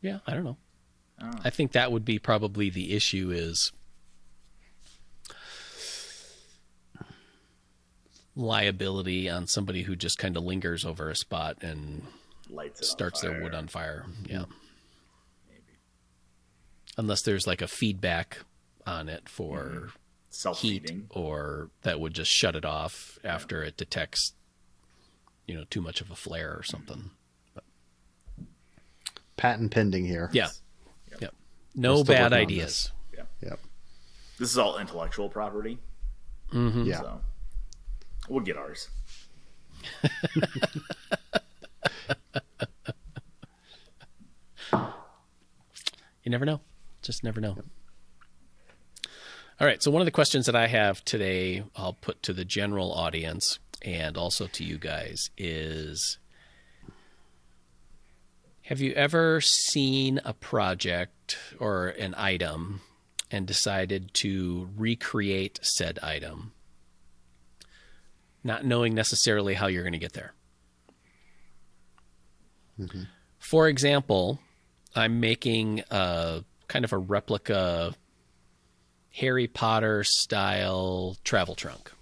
Yeah, 0.00 0.18
I 0.26 0.34
don't 0.34 0.44
know. 0.44 0.56
Oh. 1.20 1.30
I 1.44 1.50
think 1.50 1.72
that 1.72 1.90
would 1.92 2.04
be 2.04 2.18
probably 2.18 2.70
the 2.70 2.92
issue 2.94 3.30
is 3.32 3.72
liability 8.38 9.28
on 9.28 9.46
somebody 9.46 9.82
who 9.82 9.96
just 9.96 10.16
kind 10.18 10.36
of 10.36 10.44
lingers 10.44 10.84
over 10.84 11.10
a 11.10 11.16
spot 11.16 11.58
and 11.62 12.02
Lights 12.48 12.88
starts 12.88 13.20
their 13.20 13.42
wood 13.42 13.54
on 13.54 13.68
fire. 13.68 14.06
Yeah. 14.24 14.44
Maybe. 15.48 15.62
Unless 16.96 17.22
there's 17.22 17.46
like 17.46 17.60
a 17.60 17.68
feedback 17.68 18.38
on 18.86 19.08
it 19.10 19.28
for 19.28 19.58
Mm-hmm. 19.58 19.88
self-heating 20.30 21.06
or 21.10 21.68
that 21.82 21.98
would 22.00 22.14
just 22.14 22.30
shut 22.30 22.54
it 22.56 22.64
off 22.64 23.18
after 23.24 23.62
it 23.62 23.76
detects 23.76 24.32
you 25.46 25.54
know 25.54 25.64
too 25.68 25.80
much 25.82 26.00
of 26.00 26.10
a 26.10 26.14
flare 26.14 26.52
or 26.56 26.62
something. 26.62 27.10
patent 29.36 29.70
pending 29.72 30.04
here. 30.04 30.30
Yeah. 30.32 30.48
Yep. 31.12 31.20
Yep. 31.22 31.34
No 31.74 32.04
bad 32.04 32.32
ideas. 32.32 32.92
Yeah. 33.16 33.22
Yep. 33.42 33.60
This 34.38 34.50
is 34.50 34.58
all 34.58 34.78
intellectual 34.78 35.28
property. 35.28 35.78
Yeah. 36.52 37.00
So 37.00 37.20
we'll 38.28 38.40
get 38.40 38.56
ours. 38.56 38.88
You 46.28 46.30
never 46.30 46.44
know. 46.44 46.60
Just 47.00 47.24
never 47.24 47.40
know. 47.40 47.56
All 49.58 49.66
right. 49.66 49.82
So, 49.82 49.90
one 49.90 50.02
of 50.02 50.04
the 50.04 50.10
questions 50.10 50.44
that 50.44 50.54
I 50.54 50.66
have 50.66 51.02
today, 51.06 51.64
I'll 51.74 51.94
put 51.94 52.22
to 52.24 52.34
the 52.34 52.44
general 52.44 52.92
audience 52.92 53.58
and 53.80 54.18
also 54.18 54.46
to 54.48 54.62
you 54.62 54.76
guys 54.76 55.30
is 55.38 56.18
Have 58.64 58.82
you 58.82 58.92
ever 58.92 59.40
seen 59.40 60.20
a 60.22 60.34
project 60.34 61.38
or 61.58 61.88
an 61.88 62.14
item 62.18 62.82
and 63.30 63.46
decided 63.46 64.12
to 64.14 64.68
recreate 64.76 65.58
said 65.62 65.98
item, 66.02 66.52
not 68.48 68.64
knowing 68.64 68.94
necessarily 68.94 69.54
how 69.54 69.68
you're 69.68 69.84
going 69.84 69.92
to 69.92 69.98
get 69.98 70.14
there? 70.14 70.32
Mm-hmm. 72.80 73.02
For 73.38 73.68
example, 73.68 74.40
I'm 74.96 75.20
making 75.20 75.84
a 75.90 76.42
kind 76.66 76.84
of 76.84 76.92
a 76.92 76.98
replica 76.98 77.94
Harry 79.14 79.46
Potter 79.46 80.02
style 80.02 81.16
travel 81.24 81.54
trunk. 81.54 81.92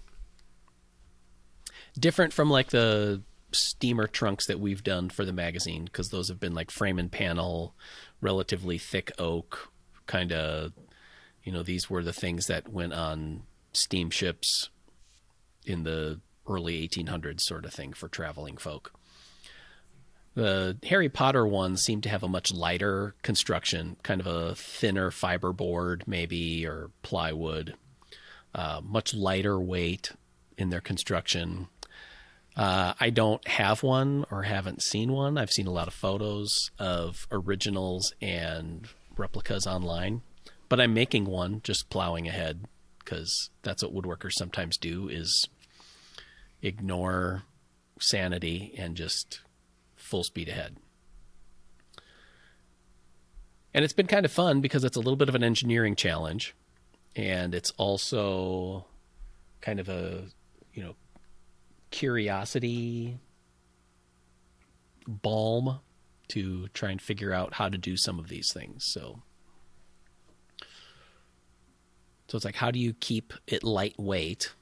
Different 1.99 2.33
from 2.33 2.49
like 2.49 2.69
the 2.69 3.21
steamer 3.51 4.07
trunks 4.07 4.47
that 4.47 4.59
we've 4.59 4.83
done 4.83 5.09
for 5.09 5.25
the 5.25 5.33
magazine 5.33 5.85
because 5.85 6.09
those 6.09 6.27
have 6.27 6.39
been 6.39 6.53
like 6.53 6.69
frame 6.69 6.99
and 6.99 7.11
panel, 7.11 7.73
relatively 8.21 8.77
thick 8.77 9.11
oak, 9.17 9.71
kind 10.05 10.31
of, 10.31 10.73
you 11.43 11.51
know, 11.51 11.63
these 11.63 11.89
were 11.89 12.03
the 12.03 12.13
things 12.13 12.47
that 12.47 12.69
went 12.69 12.93
on 12.93 13.43
steamships 13.73 14.69
in 15.65 15.83
the 15.83 16.19
early 16.47 16.87
1800s 16.87 17.41
sort 17.41 17.65
of 17.65 17.73
thing 17.73 17.93
for 17.93 18.07
traveling 18.07 18.57
folk. 18.57 18.93
The 20.37 20.77
Harry 20.83 21.09
Potter 21.09 21.47
ones 21.47 21.81
seem 21.81 22.01
to 22.01 22.09
have 22.09 22.21
a 22.21 22.27
much 22.27 22.53
lighter 22.53 23.15
construction, 23.23 23.97
kind 24.03 24.21
of 24.21 24.27
a 24.27 24.53
thinner 24.53 25.09
fiberboard, 25.09 26.03
maybe, 26.05 26.63
or 26.63 26.91
plywood. 27.01 27.73
Uh, 28.53 28.81
much 28.83 29.15
lighter 29.15 29.59
weight 29.59 30.11
in 30.55 30.69
their 30.69 30.79
construction. 30.79 31.69
Uh, 32.55 32.93
I 32.99 33.09
don't 33.09 33.47
have 33.47 33.81
one 33.81 34.25
or 34.29 34.43
haven't 34.43 34.83
seen 34.83 35.11
one. 35.11 35.37
I've 35.37 35.51
seen 35.51 35.67
a 35.67 35.71
lot 35.71 35.87
of 35.87 35.93
photos 35.95 36.71
of 36.77 37.27
originals 37.31 38.13
and 38.21 38.87
replicas 39.15 39.65
online, 39.65 40.21
but 40.69 40.79
I'm 40.79 40.93
making 40.93 41.25
one, 41.25 41.61
just 41.63 41.89
plowing 41.89 42.27
ahead 42.27 42.65
because 42.99 43.49
that's 43.63 43.83
what 43.83 43.93
woodworkers 43.93 44.33
sometimes 44.33 44.77
do: 44.77 45.07
is 45.07 45.47
ignore 46.61 47.43
sanity 47.99 48.73
and 48.77 48.95
just 48.95 49.41
full 49.95 50.23
speed 50.23 50.49
ahead. 50.49 50.77
And 53.73 53.83
it's 53.83 53.93
been 53.93 54.07
kind 54.07 54.25
of 54.25 54.31
fun 54.31 54.61
because 54.61 54.83
it's 54.83 54.97
a 54.97 54.99
little 54.99 55.15
bit 55.15 55.29
of 55.29 55.35
an 55.35 55.43
engineering 55.43 55.95
challenge 55.95 56.55
and 57.15 57.53
it's 57.53 57.71
also 57.77 58.85
kind 59.61 59.79
of 59.79 59.89
a, 59.89 60.25
you 60.73 60.83
know, 60.83 60.95
curiosity 61.91 63.19
balm 65.07 65.79
to 66.29 66.67
try 66.69 66.91
and 66.91 67.01
figure 67.01 67.31
out 67.31 67.53
how 67.53 67.69
to 67.69 67.77
do 67.77 67.95
some 67.95 68.19
of 68.19 68.27
these 68.29 68.51
things. 68.51 68.83
So 68.83 69.21
So 72.27 72.35
it's 72.35 72.45
like 72.45 72.55
how 72.55 72.71
do 72.71 72.79
you 72.79 72.93
keep 72.93 73.33
it 73.47 73.63
lightweight 73.63 74.53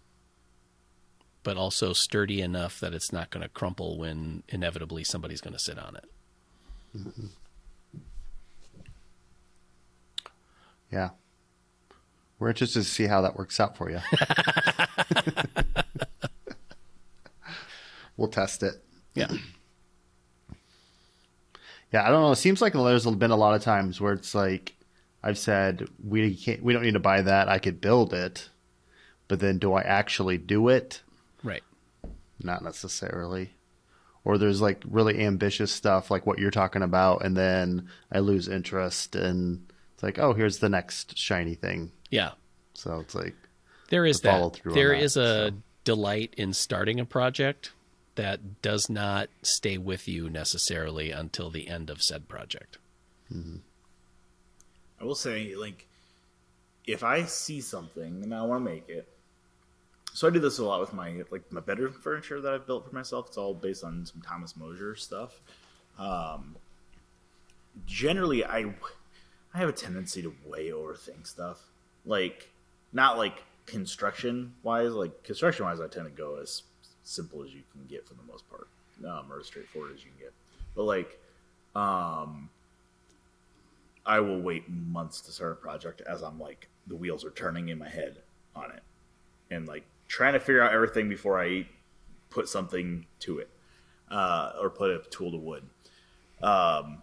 but 1.45 1.55
also 1.57 1.93
sturdy 1.93 2.41
enough 2.41 2.79
that 2.79 2.93
it's 2.95 3.13
not 3.13 3.29
going 3.29 3.43
to 3.43 3.47
crumple 3.47 3.99
when 3.99 4.41
inevitably 4.49 5.03
somebody's 5.03 5.41
going 5.41 5.53
to 5.53 5.59
sit 5.59 5.77
on 5.77 5.95
it. 5.95 6.05
Mm-hmm. 6.97 7.27
Yeah. 10.91 11.09
We're 12.39 12.49
interested 12.49 12.81
to 12.81 12.85
see 12.89 13.05
how 13.05 13.21
that 13.21 13.37
works 13.37 13.59
out 13.59 13.77
for 13.77 13.91
you. 13.91 13.99
we'll 18.17 18.27
test 18.27 18.63
it. 18.63 18.83
Yeah. 19.13 19.31
Yeah, 21.93 22.07
I 22.07 22.09
don't 22.09 22.21
know. 22.21 22.31
It 22.31 22.37
seems 22.37 22.59
like 22.59 22.73
there's 22.73 23.05
been 23.05 23.29
a 23.29 23.35
lot 23.35 23.53
of 23.53 23.61
times 23.61 24.01
where 24.01 24.13
it's 24.13 24.33
like 24.33 24.73
I've 25.21 25.37
said 25.37 25.87
we 26.03 26.35
can't, 26.35 26.63
we 26.63 26.73
don't 26.73 26.81
need 26.81 26.95
to 26.95 26.99
buy 26.99 27.21
that. 27.21 27.49
I 27.49 27.59
could 27.59 27.79
build 27.81 28.15
it, 28.15 28.49
but 29.27 29.39
then 29.39 29.59
do 29.59 29.73
I 29.73 29.81
actually 29.81 30.39
do 30.39 30.69
it? 30.69 31.03
Right. 32.45 32.53
Not 32.53 32.63
necessarily. 32.63 33.51
Or 34.23 34.37
there's 34.37 34.61
like 34.61 34.83
really 34.89 35.23
ambitious 35.23 35.71
stuff 35.71 36.09
like 36.09 36.25
what 36.25 36.39
you're 36.39 36.51
talking 36.51 36.81
about, 36.81 37.23
and 37.23 37.37
then 37.37 37.89
I 38.11 38.19
lose 38.19 38.47
interest, 38.47 39.15
and 39.15 39.71
it's 39.93 40.01
like, 40.01 40.17
oh, 40.17 40.33
here's 40.33 40.57
the 40.57 40.69
next 40.69 41.17
shiny 41.17 41.53
thing. 41.53 41.91
Yeah. 42.09 42.31
So 42.73 42.99
it's 42.99 43.13
like, 43.13 43.35
There 43.89 44.05
is 44.05 44.19
to 44.21 44.29
follow 44.29 44.49
that. 44.49 44.59
through 44.59 44.71
on 44.71 44.75
There 44.75 44.95
that, 44.95 45.03
is 45.03 45.15
a 45.15 45.53
delight 45.83 46.33
in 46.37 46.53
starting 46.53 46.99
a 46.99 47.05
project 47.05 47.71
that 48.15 48.61
does 48.63 48.89
not 48.89 49.29
stay 49.43 49.77
with 49.77 50.07
you 50.07 50.29
necessarily 50.29 51.11
until 51.11 51.51
the 51.51 51.67
end 51.67 51.89
of 51.89 52.01
said 52.01 52.27
project. 52.27 52.79
Mm-hmm. 53.31 53.57
I 54.99 55.03
will 55.03 55.15
say, 55.15 55.53
like, 55.55 55.87
if 56.87 57.03
I 57.03 57.25
see 57.25 57.61
something 57.61 58.23
and 58.23 58.33
I 58.33 58.41
want 58.43 58.65
to 58.65 58.71
make 58.71 58.89
it, 58.89 59.07
so 60.15 60.29
I 60.29 60.31
do 60.31 60.39
this 60.39 60.59
a 60.59 60.63
lot 60.63 60.79
with 60.79 60.93
my 60.93 61.23
like 61.29 61.51
my 61.51 61.59
bedroom 61.59 61.91
furniture 61.91 62.39
that 62.39 62.53
I've 62.53 62.65
built 62.65 62.87
for 62.87 62.95
myself. 62.95 63.27
It's 63.27 63.37
all 63.37 63.53
based 63.53 63.83
on 63.83 64.05
some 64.05 64.21
Thomas 64.21 64.55
Moser 64.55 64.95
stuff. 64.95 65.41
Um, 65.99 66.55
generally, 67.85 68.45
I 68.45 68.73
I 69.53 69.57
have 69.57 69.67
a 69.67 69.73
tendency 69.73 70.21
to 70.21 70.33
way 70.45 70.69
overthink 70.69 71.27
stuff. 71.27 71.59
Like, 72.05 72.49
not 72.93 73.17
like 73.17 73.43
construction 73.65 74.53
wise. 74.63 74.93
Like 74.93 75.21
construction 75.23 75.65
wise, 75.65 75.81
I 75.81 75.87
tend 75.87 76.05
to 76.05 76.11
go 76.11 76.37
as 76.41 76.63
simple 77.03 77.43
as 77.43 77.53
you 77.53 77.63
can 77.73 77.85
get 77.85 78.07
for 78.07 78.13
the 78.13 78.23
most 78.23 78.49
part, 78.49 78.69
um, 79.05 79.29
or 79.29 79.41
as 79.41 79.47
straightforward 79.47 79.91
as 79.95 80.05
you 80.05 80.11
can 80.11 80.19
get. 80.27 80.33
But 80.77 80.83
like, 80.83 81.19
um, 81.75 82.49
I 84.05 84.21
will 84.21 84.39
wait 84.39 84.69
months 84.69 85.19
to 85.23 85.33
start 85.33 85.51
a 85.51 85.55
project 85.55 85.99
as 86.07 86.21
I'm 86.21 86.39
like 86.39 86.69
the 86.87 86.95
wheels 86.95 87.25
are 87.25 87.31
turning 87.31 87.67
in 87.67 87.77
my 87.77 87.89
head 87.89 88.19
on 88.55 88.71
it, 88.71 88.83
and 89.51 89.67
like 89.67 89.83
trying 90.07 90.33
to 90.33 90.39
figure 90.39 90.61
out 90.61 90.73
everything 90.73 91.09
before 91.09 91.41
I 91.41 91.67
put 92.29 92.49
something 92.49 93.05
to 93.21 93.39
it, 93.39 93.49
uh, 94.11 94.53
or 94.59 94.69
put 94.69 94.91
a 94.91 94.99
tool 95.09 95.31
to 95.31 95.37
wood. 95.37 95.63
Um, 96.41 97.01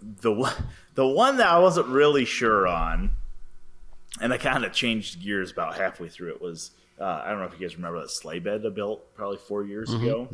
the 0.00 0.32
one, 0.32 0.52
the 0.94 1.06
one 1.06 1.38
that 1.38 1.48
I 1.48 1.58
wasn't 1.58 1.88
really 1.88 2.24
sure 2.24 2.66
on, 2.66 3.16
and 4.20 4.32
I 4.32 4.38
kind 4.38 4.64
of 4.64 4.72
changed 4.72 5.22
gears 5.22 5.50
about 5.50 5.76
halfway 5.76 6.08
through 6.08 6.30
it 6.30 6.40
was 6.40 6.70
uh, 7.00 7.22
I 7.24 7.30
don't 7.30 7.40
know 7.40 7.46
if 7.46 7.52
you 7.58 7.66
guys 7.66 7.76
remember 7.76 8.00
that 8.00 8.10
sleigh 8.10 8.38
bed 8.38 8.64
I 8.64 8.70
built 8.70 9.14
probably 9.14 9.36
four 9.38 9.64
years 9.64 9.92
ago. 9.92 10.28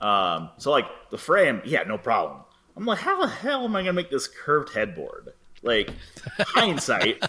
Um, 0.00 0.50
so 0.58 0.70
like 0.70 0.86
the 1.10 1.18
frame, 1.18 1.62
yeah, 1.64 1.82
no 1.82 1.98
problem. 1.98 2.42
I'm 2.76 2.86
like, 2.86 3.00
how 3.00 3.20
the 3.20 3.28
hell 3.28 3.64
am 3.64 3.74
I 3.74 3.80
gonna 3.80 3.92
make 3.94 4.10
this 4.10 4.28
curved 4.28 4.72
headboard? 4.72 5.32
Like 5.62 5.90
hindsight, 6.38 7.22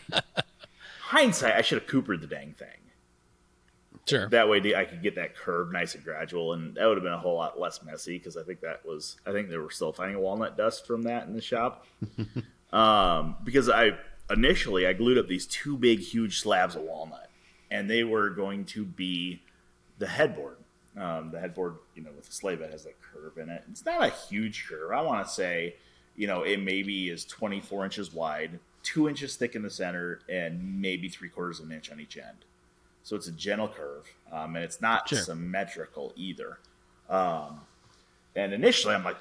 hindsight, 1.02 1.56
I 1.56 1.62
should 1.62 1.82
have 1.82 1.90
coopered 1.90 2.22
the 2.22 2.28
dang 2.28 2.54
thing. 2.54 2.68
Sure. 4.08 4.28
That 4.30 4.50
way, 4.50 4.76
I 4.76 4.86
could 4.86 5.04
get 5.04 5.16
that 5.16 5.36
curve 5.36 5.72
nice 5.72 5.96
and 5.96 6.04
gradual, 6.04 6.54
and 6.54 6.76
that 6.76 6.86
would 6.86 6.98
have 6.98 7.04
been 7.04 7.14
a 7.14 7.20
whole 7.20 7.36
lot 7.36 7.60
less 7.60 7.84
messy 7.84 8.18
because 8.18 8.36
I 8.36 8.44
think 8.44 8.62
that 8.62 8.86
was, 8.86 9.18
I 9.26 9.32
think 9.32 9.50
they 9.50 9.58
were 9.58 9.70
still 9.70 9.94
finding 9.94 10.20
walnut 10.20 10.58
dust 10.58 10.88
from 10.88 11.04
that 11.04 11.28
in 11.28 11.34
the 11.34 11.42
shop. 11.42 11.86
um, 12.74 13.36
because 13.44 13.70
I 13.70 13.92
initially 14.30 14.88
I 14.88 14.94
glued 14.94 15.18
up 15.18 15.28
these 15.28 15.46
two 15.46 15.78
big, 15.78 16.00
huge 16.00 16.40
slabs 16.40 16.76
of 16.76 16.82
walnut, 16.82 17.30
and 17.70 17.90
they 17.90 18.04
were 18.04 18.30
going 18.30 18.66
to 18.66 18.86
be 18.86 19.44
the 20.00 20.08
headboard. 20.08 20.58
Um, 20.98 21.32
the 21.32 21.40
headboard, 21.40 21.76
you 21.96 22.04
know, 22.04 22.10
with 22.16 22.26
the 22.26 22.34
sleigh 22.34 22.56
bed 22.56 22.72
has 22.72 22.84
that 22.84 22.96
curve 23.02 23.38
in 23.38 23.50
it. 23.50 23.64
It's 23.70 23.86
not 23.86 24.04
a 24.04 24.10
huge 24.10 24.66
curve. 24.68 24.92
I 24.92 25.02
want 25.02 25.26
to 25.26 25.32
say, 25.32 25.76
you 26.16 26.28
know, 26.28 26.44
it 26.44 26.58
maybe 26.58 27.10
is 27.10 27.24
24 27.26 27.86
inches 27.86 28.14
wide, 28.14 28.60
two 28.84 29.08
inches 29.08 29.36
thick 29.36 29.56
in 29.56 29.62
the 29.62 29.70
center, 29.70 30.20
and 30.28 30.82
maybe 30.82 31.08
three 31.08 31.30
quarters 31.30 31.60
of 31.60 31.68
an 31.68 31.72
inch 31.72 31.92
on 31.92 32.00
each 32.00 32.18
end. 32.18 32.46
So 33.04 33.16
it's 33.16 33.28
a 33.28 33.32
gentle 33.32 33.68
curve, 33.68 34.08
um, 34.32 34.56
and 34.56 34.64
it's 34.64 34.80
not 34.82 35.10
Sure. 35.10 35.20
symmetrical 35.20 36.14
either. 36.16 36.60
Um, 37.10 37.62
and 38.36 38.54
initially, 38.54 38.94
I'm 38.94 39.04
like, 39.04 39.18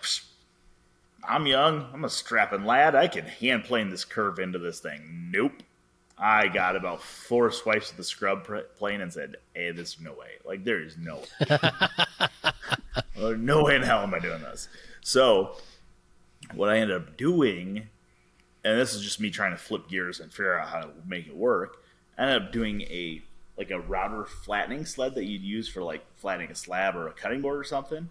I'm 1.26 1.46
young, 1.46 1.88
I'm 1.92 2.04
a 2.04 2.08
strapping 2.10 2.64
lad, 2.64 2.94
I 2.94 3.08
can 3.08 3.24
hand 3.24 3.64
plane 3.64 3.88
this 3.90 4.04
curve 4.04 4.38
into 4.38 4.58
this 4.58 4.80
thing. 4.80 5.30
Nope. 5.32 5.62
I 6.22 6.48
got 6.48 6.76
about 6.76 7.02
four 7.02 7.50
swipes 7.50 7.90
of 7.90 7.96
the 7.96 8.04
scrub 8.04 8.46
plane 8.76 9.00
and 9.00 9.10
said, 9.10 9.36
"Hey, 9.54 9.70
there's 9.72 9.98
no 9.98 10.12
way. 10.12 10.32
Like, 10.44 10.64
there 10.64 10.82
is 10.82 10.98
no, 10.98 11.22
Well, 13.16 13.34
no 13.38 13.64
way 13.64 13.76
in 13.76 13.82
hell 13.82 14.00
am 14.02 14.12
I 14.14 14.18
doing 14.18 14.42
this." 14.42 14.68
So 15.00 15.56
what 16.52 16.68
I 16.68 16.76
ended 16.78 16.94
up 16.96 17.16
doing, 17.16 17.88
and 18.64 18.78
this 18.78 18.92
is 18.92 19.00
just 19.02 19.18
me 19.18 19.30
trying 19.30 19.52
to 19.52 19.56
flip 19.56 19.88
gears 19.88 20.20
and 20.20 20.30
figure 20.30 20.58
out 20.58 20.68
how 20.68 20.80
to 20.82 20.90
make 21.06 21.26
it 21.26 21.34
work. 21.34 21.82
I 22.18 22.24
ended 22.24 22.42
up 22.42 22.52
doing 22.52 22.82
a 22.82 23.22
like 23.61 23.70
a 23.70 23.78
router 23.78 24.24
flattening 24.24 24.86
sled 24.86 25.14
that 25.14 25.26
you'd 25.26 25.42
use 25.42 25.68
for 25.68 25.82
like 25.82 26.02
flattening 26.16 26.50
a 26.50 26.54
slab 26.54 26.96
or 26.96 27.08
a 27.08 27.12
cutting 27.12 27.42
board 27.42 27.58
or 27.58 27.64
something. 27.64 28.08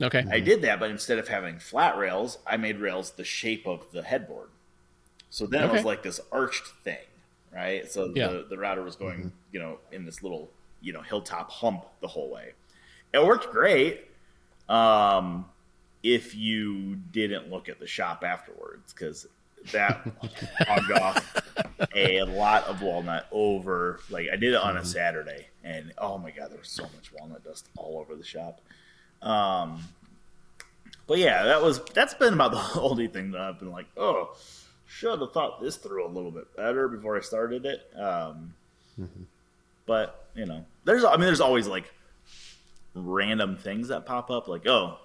Okay. 0.00 0.24
I 0.30 0.38
did 0.38 0.62
that, 0.62 0.78
but 0.78 0.88
instead 0.88 1.18
of 1.18 1.26
having 1.26 1.58
flat 1.58 1.98
rails, 1.98 2.38
I 2.46 2.58
made 2.58 2.78
rails 2.78 3.10
the 3.10 3.24
shape 3.24 3.66
of 3.66 3.90
the 3.90 4.04
headboard. 4.04 4.50
So 5.30 5.46
then 5.48 5.64
it 5.64 5.72
was 5.72 5.84
like 5.84 6.04
this 6.04 6.20
arched 6.30 6.68
thing, 6.84 7.02
right? 7.52 7.90
So 7.90 8.12
Yeah. 8.14 8.28
the, 8.28 8.46
the 8.50 8.56
router 8.56 8.84
was 8.84 8.94
going, 8.94 9.32
you 9.50 9.58
know, 9.58 9.80
in 9.90 10.04
this 10.04 10.22
little, 10.22 10.48
you 10.80 10.92
know, 10.92 11.02
hilltop 11.02 11.50
hump 11.50 11.86
the 12.00 12.06
whole 12.06 12.30
way. 12.30 12.52
It 13.12 13.24
worked 13.26 13.50
great. 13.50 14.08
Um, 14.68 15.46
if 16.04 16.36
you 16.36 16.94
didn't 17.10 17.50
look 17.50 17.68
at 17.68 17.80
the 17.80 17.86
shop 17.88 18.22
afterwards, 18.24 18.92
because 18.92 19.26
that 19.72 20.06
hogged 20.66 20.92
off 20.92 21.42
a 21.94 22.22
lot 22.24 22.64
of 22.64 22.82
walnut 22.82 23.26
over. 23.32 24.00
Like 24.10 24.28
I 24.32 24.36
did 24.36 24.54
it 24.54 24.60
on 24.60 24.76
a 24.76 24.84
Saturday, 24.84 25.48
and 25.62 25.92
oh 25.98 26.18
my 26.18 26.30
god, 26.30 26.50
there 26.50 26.58
was 26.58 26.68
so 26.68 26.82
much 26.84 27.12
walnut 27.12 27.44
dust 27.44 27.68
all 27.76 27.98
over 27.98 28.14
the 28.14 28.24
shop. 28.24 28.60
Um, 29.22 29.82
but 31.06 31.18
yeah, 31.18 31.44
that 31.44 31.62
was 31.62 31.80
that's 31.94 32.14
been 32.14 32.34
about 32.34 32.52
the 32.52 32.80
only 32.80 33.08
thing 33.08 33.30
that 33.32 33.40
I've 33.40 33.58
been 33.58 33.70
like, 33.72 33.86
oh, 33.96 34.36
should 34.86 35.18
have 35.20 35.32
thought 35.32 35.60
this 35.60 35.76
through 35.76 36.06
a 36.06 36.08
little 36.08 36.30
bit 36.30 36.54
better 36.56 36.88
before 36.88 37.16
I 37.16 37.20
started 37.20 37.66
it. 37.66 37.90
Um, 37.98 38.54
But 39.86 40.28
you 40.34 40.46
know, 40.46 40.64
there's 40.84 41.04
I 41.04 41.12
mean, 41.12 41.26
there's 41.26 41.40
always 41.40 41.66
like 41.66 41.92
random 42.94 43.56
things 43.56 43.88
that 43.88 44.06
pop 44.06 44.30
up, 44.30 44.48
like 44.48 44.66
oh, 44.66 44.98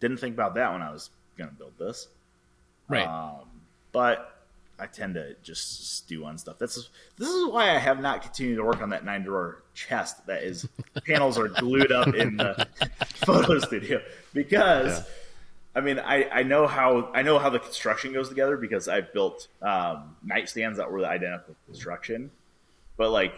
didn't 0.00 0.18
think 0.18 0.34
about 0.34 0.54
that 0.54 0.72
when 0.72 0.82
I 0.82 0.92
was 0.92 1.10
gonna 1.36 1.52
build 1.52 1.72
this. 1.78 2.08
Right. 2.88 3.06
Um, 3.06 3.46
but 3.92 4.32
I 4.78 4.86
tend 4.86 5.14
to 5.14 5.36
just 5.42 5.96
stew 5.96 6.24
on 6.24 6.38
stuff. 6.38 6.58
That's 6.58 6.88
this 7.16 7.28
is 7.28 7.46
why 7.46 7.74
I 7.74 7.78
have 7.78 8.00
not 8.00 8.22
continued 8.22 8.56
to 8.56 8.64
work 8.64 8.82
on 8.82 8.90
that 8.90 9.04
nine 9.04 9.22
drawer 9.22 9.62
chest. 9.74 10.26
That 10.26 10.42
is 10.42 10.68
panels 11.06 11.38
are 11.38 11.48
glued 11.48 11.92
up 11.92 12.14
in 12.14 12.36
the 12.36 12.66
photo 13.24 13.58
studio 13.58 14.02
because. 14.32 14.98
Yeah. 14.98 15.04
I 15.74 15.80
mean, 15.80 15.98
I, 15.98 16.28
I 16.28 16.42
know 16.42 16.66
how 16.66 17.10
I 17.14 17.22
know 17.22 17.38
how 17.38 17.48
the 17.48 17.58
construction 17.58 18.12
goes 18.12 18.28
together 18.28 18.58
because 18.58 18.88
I've 18.88 19.10
built 19.14 19.48
um, 19.62 20.16
nightstands 20.22 20.76
that 20.76 20.92
were 20.92 21.00
the 21.00 21.08
identical 21.08 21.56
construction, 21.64 22.30
but 22.98 23.10
like 23.10 23.32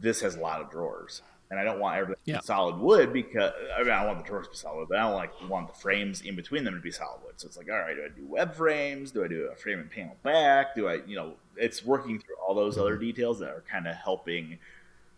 this 0.00 0.20
has 0.20 0.36
a 0.36 0.40
lot 0.40 0.60
of 0.60 0.70
drawers, 0.70 1.22
and 1.50 1.60
I 1.60 1.64
don't 1.64 1.78
want 1.78 1.96
everything 1.96 2.20
Yeah. 2.24 2.40
solid 2.40 2.76
wood 2.78 3.12
because 3.12 3.52
I 3.76 3.82
mean 3.82 3.92
I 3.92 4.04
want 4.06 4.18
the 4.18 4.24
drawers 4.28 4.46
to 4.46 4.52
be 4.52 4.56
solid 4.56 4.78
wood, 4.78 4.88
but 4.88 4.98
I 4.98 5.02
don't 5.02 5.14
like 5.14 5.32
want 5.48 5.68
the 5.68 5.78
frames 5.78 6.22
in 6.22 6.36
between 6.36 6.64
them 6.64 6.74
to 6.74 6.80
be 6.80 6.90
solid 6.90 7.22
wood. 7.24 7.34
So 7.36 7.46
it's 7.46 7.56
like, 7.56 7.68
all 7.70 7.78
right, 7.78 7.94
do 7.94 8.02
I 8.04 8.08
do 8.08 8.26
web 8.26 8.54
frames? 8.54 9.10
Do 9.10 9.24
I 9.24 9.28
do 9.28 9.48
a 9.52 9.56
frame 9.56 9.78
and 9.80 9.90
panel 9.90 10.16
back? 10.22 10.74
Do 10.74 10.88
I, 10.88 11.00
you 11.06 11.16
know, 11.16 11.34
it's 11.56 11.84
working 11.84 12.18
through 12.18 12.36
all 12.46 12.54
those 12.54 12.78
other 12.78 12.94
mm-hmm. 12.94 13.04
details 13.04 13.38
that 13.40 13.50
are 13.50 13.62
kind 13.70 13.86
of 13.86 13.94
helping 13.94 14.58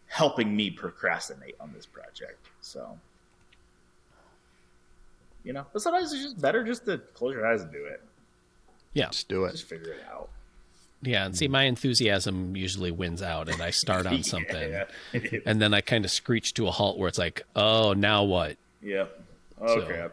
helping 0.09 0.55
me 0.55 0.71
procrastinate 0.71 1.57
on 1.61 1.73
this 1.73 1.87
project. 1.87 2.47
So 2.61 2.99
you 5.45 5.53
know, 5.53 5.65
but 5.73 5.81
sometimes 5.81 6.13
it's 6.13 6.23
just 6.23 6.41
better 6.41 6.65
just 6.65 6.85
to 6.87 6.99
close 7.15 7.35
your 7.35 7.47
eyes 7.47 7.63
and 7.63 7.71
do 7.73 7.85
it. 7.85 8.03
yeah. 8.95 9.07
Just 9.07 9.29
do 9.29 9.45
it. 9.45 9.53
Just 9.53 9.69
figure 9.69 9.93
it 9.93 10.05
out. 10.11 10.29
Yeah. 11.07 11.27
And 11.27 11.37
see, 11.37 11.49
my 11.49 11.63
enthusiasm 11.65 12.57
usually 12.57 12.91
wins 12.91 13.23
out, 13.23 13.49
and 13.49 13.63
I 13.63 13.71
start 13.71 14.07
on 14.07 14.23
something, 14.23 14.73
Yeah. 14.73 14.85
and 15.47 15.61
then 15.63 15.73
I 15.73 15.81
kind 15.81 16.05
of 16.05 16.11
screech 16.11 16.55
to 16.55 16.67
a 16.67 16.71
halt 16.71 16.99
where 16.99 17.09
it's 17.09 17.19
like, 17.19 17.43
oh, 17.55 17.93
now 17.93 18.25
what? 18.25 18.57
yep. 18.83 19.21
Oh 19.61 19.81
So- 19.81 19.87
crap. 19.87 20.13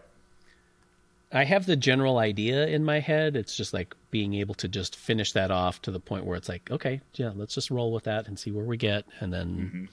I 1.36 1.46
have 1.46 1.66
the 1.66 1.76
general 1.76 2.20
idea 2.20 2.68
in 2.68 2.86
my 2.86 3.00
head. 3.00 3.36
It's 3.36 3.58
just 3.58 3.74
like 3.74 3.96
being 4.12 4.36
able 4.36 4.54
to 4.54 4.68
just 4.68 4.96
finish 4.96 5.32
that 5.32 5.50
off 5.50 5.82
to 5.82 5.90
the 5.90 6.00
point 6.00 6.26
where 6.26 6.38
it's 6.38 6.48
like, 6.48 6.70
okay, 6.70 7.02
yeah, 7.16 7.32
let's 7.36 7.56
just 7.56 7.72
roll 7.72 7.92
with 7.92 8.04
that 8.04 8.28
and 8.28 8.38
see 8.38 8.52
where 8.52 8.64
we 8.64 8.78
get, 8.78 9.04
and 9.20 9.34
then 9.34 9.48
Mm-hmm. 9.58 9.86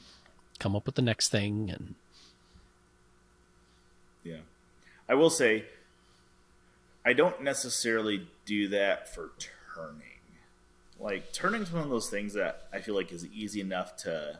come 0.58 0.76
up 0.76 0.84
with 0.84 0.96
the 0.96 1.02
next 1.02 1.30
thing. 1.30 1.70
And 1.70 1.94
Yeah. 4.22 4.40
I 5.08 5.14
will 5.14 5.30
say, 5.30 5.64
I 7.06 7.14
don't 7.14 7.42
necessarily 7.42 8.26
do 8.44 8.68
that 8.68 9.12
for 9.14 9.30
turning. 9.74 10.09
Like, 11.00 11.32
turning 11.32 11.60
turning's 11.64 11.72
one 11.72 11.82
of 11.82 11.88
those 11.90 12.10
things 12.10 12.34
that 12.34 12.66
I 12.72 12.80
feel 12.80 12.94
like 12.94 13.10
is 13.10 13.26
easy 13.26 13.60
enough 13.60 13.96
to 13.98 14.38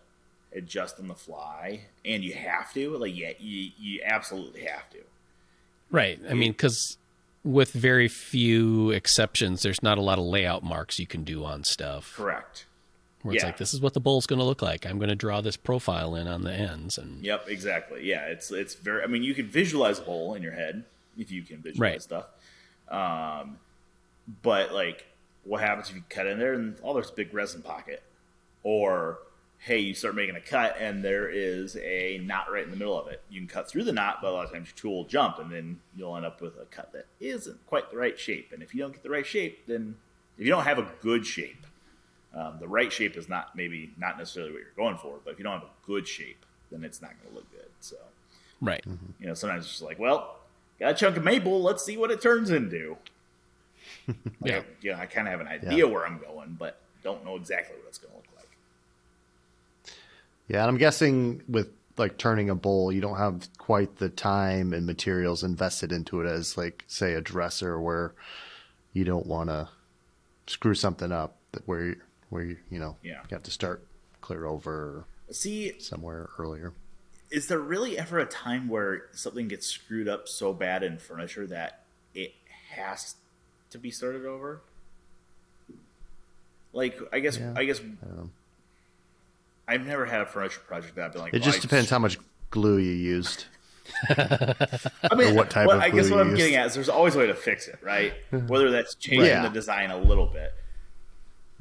adjust 0.55 0.99
on 1.01 1.09
the 1.09 1.15
fly, 1.15 1.83
and 2.05 2.23
you 2.23 2.35
have 2.35 2.73
to. 2.75 2.97
Like, 2.99 3.17
yeah, 3.17 3.33
you, 3.39 3.71
you 3.79 4.01
absolutely 4.05 4.63
have 4.65 4.89
to. 4.91 4.99
right, 5.91 6.21
I 6.29 6.35
mean, 6.35 6.53
because 6.53 6.99
with 7.43 7.73
very 7.73 8.09
few 8.09 8.91
exceptions, 8.91 9.63
there's 9.63 9.83
not 9.83 9.97
a 9.97 10.03
lot 10.03 10.19
of 10.19 10.25
layout 10.25 10.63
marks 10.63 10.99
you 10.99 11.07
can 11.07 11.25
do 11.25 11.45
on 11.45 11.65
stuff. 11.65 12.13
Correct. 12.15 12.67
Where 13.23 13.35
it's 13.35 13.43
Yeah. 13.43 13.49
like, 13.49 13.57
this 13.59 13.73
is 13.75 13.81
what 13.81 13.95
the 13.95 14.01
bowl's 14.01 14.27
going 14.27 14.39
to 14.39 14.45
look 14.45 14.61
like. 14.63 14.85
I'm 14.87 14.99
going 14.99 15.09
to 15.09 15.15
draw 15.17 15.41
this 15.41 15.57
profile 15.57 16.15
in 16.15 16.27
on 16.29 16.43
the 16.43 16.53
ends, 16.53 16.99
and 16.99 17.25
Yep, 17.25 17.49
exactly. 17.49 18.05
Yeah, 18.07 18.27
it's 18.27 18.51
it's 18.51 18.75
very. 18.75 19.03
I 19.03 19.07
mean, 19.07 19.23
you 19.23 19.35
can 19.35 19.47
visualize 19.47 19.99
a 19.99 20.03
bowl 20.03 20.35
in 20.35 20.43
your 20.43 20.53
head 20.53 20.85
if 21.19 21.31
you 21.31 21.43
can 21.43 21.59
visualize 21.59 21.79
Right. 21.93 22.03
stuff. 22.03 22.27
Um, 22.89 23.59
but 24.43 24.73
like, 24.73 25.07
what 25.45 25.61
happens 25.61 25.91
if 25.91 25.97
you 25.97 26.03
cut 26.09 26.27
in 26.27 26.39
there 26.39 26.55
and 26.55 26.77
oh, 26.83 26.95
there's 26.95 27.11
a 27.11 27.15
big 27.15 27.33
resin 27.33 27.63
pocket, 27.63 28.03
or 28.63 29.19
hey, 29.59 29.79
you 29.79 29.95
start 29.95 30.15
making 30.15 30.37
a 30.37 30.41
cut 30.41 30.77
and 30.81 31.05
there 31.05 31.29
is 31.29 31.77
a 31.77 32.19
knot 32.25 32.51
right 32.51 32.65
in 32.65 32.71
the 32.71 32.77
middle 32.77 32.99
of 32.99 33.09
it. 33.09 33.23
You 33.29 33.41
can 33.41 33.49
cut 33.49 33.69
through 33.69 33.85
the 33.85 33.93
knot, 33.93 34.19
but 34.23 34.31
a 34.31 34.33
lot 34.33 34.47
of 34.47 34.53
times 34.53 34.69
your 34.69 34.77
tool 34.77 34.97
will 34.97 35.05
jump, 35.05 35.39
and 35.39 35.51
then 35.51 35.81
you'll 35.95 36.17
end 36.17 36.25
up 36.25 36.41
with 36.41 36.55
a 36.59 36.65
cut 36.65 36.93
that 36.93 37.07
isn't 37.21 37.67
quite 37.67 37.91
the 37.91 37.97
right 37.97 38.19
shape. 38.19 38.53
And 38.53 38.63
if 38.63 38.75
you 38.75 38.81
don't 38.81 38.93
get 38.93 39.03
the 39.03 39.11
right 39.11 39.27
shape, 39.27 39.67
then 39.67 39.97
if 40.39 40.47
you 40.47 40.51
don't 40.51 40.65
have 40.65 40.79
a 40.79 40.91
good 41.03 41.27
shape, 41.27 41.67
um, 42.35 42.57
the 42.59 42.69
right 42.69 42.93
shape 42.93 43.17
is 43.17 43.29
not 43.29 43.55
maybe 43.55 43.93
not 43.99 44.17
necessarily 44.17 44.53
what 44.53 44.61
you're 44.61 44.71
going 44.77 44.97
for, 44.97 45.19
but 45.25 45.33
if 45.33 45.39
you 45.39 45.45
don't 45.45 45.61
have 45.61 45.65
a 45.65 45.87
good 45.87 46.09
shape, 46.09 46.47
then 46.71 46.85
it's 46.85 47.03
not 47.03 47.11
going 47.21 47.29
to 47.29 47.35
look 47.35 47.51
good. 47.51 47.69
So 47.81 47.97
right. 48.61 48.83
you 49.19 49.27
know, 49.27 49.35
sometimes 49.35 49.65
it's 49.65 49.73
just 49.73 49.83
like, 49.83 49.99
well, 49.99 50.39
got 50.79 50.93
a 50.93 50.95
chunk 50.95 51.17
of 51.17 51.25
maple. 51.25 51.61
Let's 51.61 51.85
see 51.85 51.97
what 51.97 52.11
it 52.11 52.23
turns 52.23 52.51
into. 52.51 52.97
Like, 54.09 54.17
Yeah. 54.45 54.63
you 54.81 54.93
know, 54.93 54.99
I 54.99 55.07
kind 55.07 55.27
of 55.29 55.33
have 55.33 55.41
an 55.41 55.49
idea 55.49 55.87
where 55.87 56.07
I'm 56.07 56.19
going, 56.19 56.57
but 56.59 56.81
don't 57.03 57.25
know 57.25 57.37
exactly 57.37 57.77
what 57.77 57.87
it's 57.89 57.99
going 57.99 58.11
to 58.13 58.17
look 58.19 58.27
like. 58.37 59.95
Yeah, 60.49 60.61
and 60.63 60.69
I'm 60.69 60.79
guessing 60.79 61.43
with 61.49 61.69
like 61.97 62.19
turning 62.19 62.51
a 62.51 62.55
bowl, 62.55 62.91
you 62.93 63.01
don't 63.01 63.19
have 63.19 63.49
quite 63.59 63.97
the 63.97 64.09
time 64.09 64.73
and 64.73 64.87
materials 64.87 65.45
invested 65.45 65.93
into 65.93 66.21
it 66.21 66.27
as 66.27 66.57
like 66.57 66.85
say 66.87 67.13
a 67.15 67.21
dresser 67.21 67.81
where 67.81 68.15
you 68.93 69.05
don't 69.05 69.27
want 69.27 69.51
to 69.51 69.69
screw 70.47 70.75
something 70.75 71.13
up 71.13 71.37
that 71.53 71.67
where 71.69 71.85
you- 71.85 72.01
where 72.31 72.45
you, 72.45 72.57
you 72.71 72.79
know 72.79 72.97
Yeah. 73.03 73.21
you 73.29 73.35
have 73.35 73.43
to 73.45 73.51
start 73.51 73.85
clear 74.21 74.45
over 74.47 75.05
See, 75.33 75.79
somewhere 75.81 76.29
earlier. 76.39 76.73
is 77.31 77.49
there 77.49 77.59
really 77.59 77.99
ever 77.99 78.19
a 78.21 78.27
time 78.27 78.69
where 78.69 79.07
something 79.13 79.49
gets 79.49 79.67
screwed 79.67 80.07
up 80.09 80.27
so 80.29 80.53
bad 80.53 80.83
in 80.85 80.99
furniture 80.99 81.47
that 81.49 81.83
it 82.15 82.35
has 82.71 83.17
to 83.71 83.79
be 83.79 83.91
started 83.91 84.25
over? 84.27 84.61
Like, 86.73 86.99
I 87.13 87.19
guess, 87.21 87.37
Yeah. 87.39 87.53
I 87.57 87.65
guess, 87.65 87.81
Um, 87.81 88.33
I've 89.67 89.87
never 89.87 90.07
had 90.07 90.21
a 90.21 90.27
furniture 90.27 90.61
project 90.61 90.95
that 90.97 91.07
I've 91.07 91.13
been 91.13 91.23
like. 91.23 91.35
it 91.35 91.41
well, 91.41 91.47
just 91.47 91.59
I 91.59 91.63
depends 91.63 91.91
how 91.91 91.99
much 91.99 92.19
glue 92.51 92.79
you 92.79 92.93
used. 92.93 93.47
I 94.09 95.15
mean, 95.17 95.35
what 95.35 95.51
type 95.51 95.69
of 95.69 95.81
I 95.81 95.91
guess 95.91 96.11
what 96.11 96.21
I'm 96.21 96.35
getting 96.35 96.55
at 96.55 96.67
is 96.67 96.75
there's 96.75 96.89
always 96.89 97.15
a 97.17 97.19
way 97.19 97.27
to 97.27 97.35
fix 97.35 97.67
it, 97.69 97.79
right? 97.83 98.13
Whether 98.31 98.71
that's 98.71 98.95
changing 98.95 99.27
Yeah. 99.27 99.43
the 99.43 99.49
design 99.49 99.91
a 99.91 99.99
little 99.99 100.27
bit. 100.27 100.55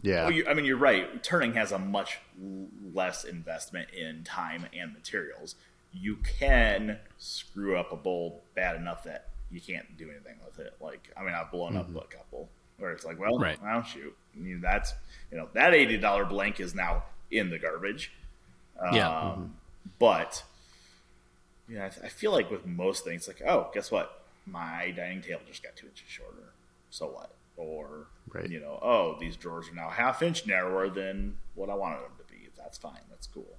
Yeah, 0.01 0.23
Well, 0.23 0.31
you, 0.31 0.47
I 0.47 0.53
mean, 0.53 0.63
you're 0.65 0.77
right. 0.77 1.21
Turning 1.23 1.53
has 1.53 1.71
a 1.73 1.79
much 1.79 2.19
less 2.93 3.25
investment 3.25 3.89
in 3.91 4.23
time 4.23 4.65
and 4.73 4.93
materials. 4.93 5.55
You 5.91 6.17
can 6.17 6.99
screw 7.17 7.75
up 7.77 7.91
a 7.91 7.97
bowl 7.97 8.43
bad 8.55 8.75
enough 8.77 9.03
that 9.03 9.28
you 9.51 9.59
can't 9.61 9.97
do 9.97 10.09
anything 10.09 10.35
with 10.45 10.59
it. 10.59 10.73
Like, 10.79 11.11
I 11.17 11.23
mean, 11.23 11.33
I've 11.33 11.51
blown 11.51 11.73
Mm-hmm. 11.73 11.97
up 11.97 12.03
a 12.11 12.15
couple 12.15 12.49
where 12.77 12.91
it's 12.91 13.03
like, 13.05 13.19
well, 13.19 13.37
Right. 13.39 13.59
I'll 13.63 13.83
shoot. 13.83 14.15
I 14.35 14.39
mean, 14.39 14.61
that's 14.61 14.93
you 15.31 15.37
know 15.37 15.49
that 15.53 15.73
eighty 15.73 15.97
dollar 15.97 16.25
blank 16.25 16.59
is 16.59 16.73
now 16.75 17.03
in 17.31 17.49
the 17.49 17.59
garbage. 17.59 18.11
Yeah. 18.93 19.09
Um, 19.09 19.55
But 19.99 20.43
yeah, 21.67 21.85
I, 21.85 21.89
th- 21.89 22.05
I 22.05 22.09
feel 22.09 22.31
like 22.31 22.49
with 22.49 22.65
most 22.65 23.03
things, 23.03 23.27
like, 23.27 23.41
oh, 23.45 23.69
guess 23.73 23.91
what? 23.91 24.23
My 24.47 24.91
dining 24.95 25.21
table 25.21 25.41
just 25.47 25.61
got 25.61 25.75
two 25.75 25.87
inches 25.87 26.07
shorter. 26.07 26.53
So 26.89 27.07
what? 27.07 27.31
Or 27.57 28.07
Right. 28.33 28.49
you 28.49 28.59
know, 28.61 28.79
oh, 28.81 29.17
these 29.19 29.35
drawers 29.35 29.67
are 29.69 29.75
now 29.75 29.89
half 29.89 30.21
inch 30.23 30.47
narrower 30.47 30.89
than 30.89 31.37
what 31.55 31.69
I 31.69 31.75
wanted 31.75 31.97
them 32.03 32.11
to 32.17 32.23
be. 32.33 32.47
That's 32.57 32.77
fine. 32.77 33.01
That's 33.09 33.27
cool. 33.27 33.57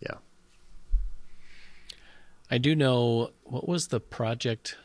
yeah. 0.00 0.14
I 2.50 2.58
do 2.58 2.74
know 2.74 3.30
what 3.44 3.68
was 3.68 3.88
the 3.88 4.00
project 4.00 4.76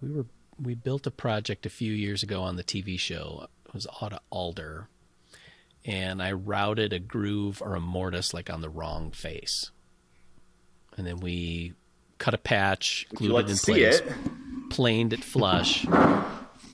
we 0.00 0.10
were 0.10 0.26
we 0.60 0.74
built 0.74 1.06
a 1.06 1.10
project 1.10 1.66
a 1.66 1.70
few 1.70 1.92
years 1.92 2.22
ago 2.22 2.42
on 2.42 2.56
the 2.56 2.64
TV 2.64 2.98
show. 2.98 3.48
It 3.66 3.74
was 3.74 3.86
out 4.00 4.12
of 4.12 4.20
Alder. 4.30 4.88
And 5.84 6.22
I 6.22 6.32
routed 6.32 6.92
a 6.92 6.98
groove 6.98 7.60
or 7.60 7.74
a 7.74 7.80
mortise 7.80 8.32
like 8.32 8.50
on 8.50 8.60
the 8.60 8.70
wrong 8.70 9.10
face. 9.10 9.70
And 10.96 11.06
then 11.06 11.18
we 11.18 11.74
cut 12.18 12.34
a 12.34 12.38
patch, 12.38 13.06
glued 13.14 13.32
like 13.32 13.46
it 13.46 13.50
in 13.50 13.56
place, 13.56 13.98
it? 13.98 14.12
planed 14.70 15.12
it 15.12 15.22
flush. 15.24 15.84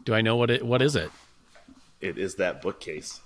Do 0.05 0.14
I 0.14 0.21
know 0.21 0.37
what 0.37 0.51
it? 0.51 0.64
What 0.64 0.83
is 0.83 0.95
it? 0.95 1.11
It 2.01 2.18
is 2.18 2.37
that 2.37 2.62
bookcase. 2.62 3.21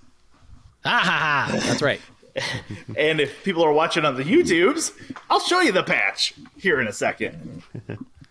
Ha 0.84 0.98
ha 0.98 1.02
ha! 1.02 1.48
That's 1.52 1.82
right. 1.82 2.00
And 2.96 3.20
if 3.20 3.42
people 3.44 3.64
are 3.64 3.72
watching 3.72 4.04
on 4.04 4.16
the 4.16 4.24
YouTubes, 4.24 4.92
I'll 5.30 5.40
show 5.40 5.60
you 5.60 5.72
the 5.72 5.82
patch 5.82 6.34
here 6.56 6.80
in 6.80 6.86
a 6.88 6.92
second. 6.92 7.62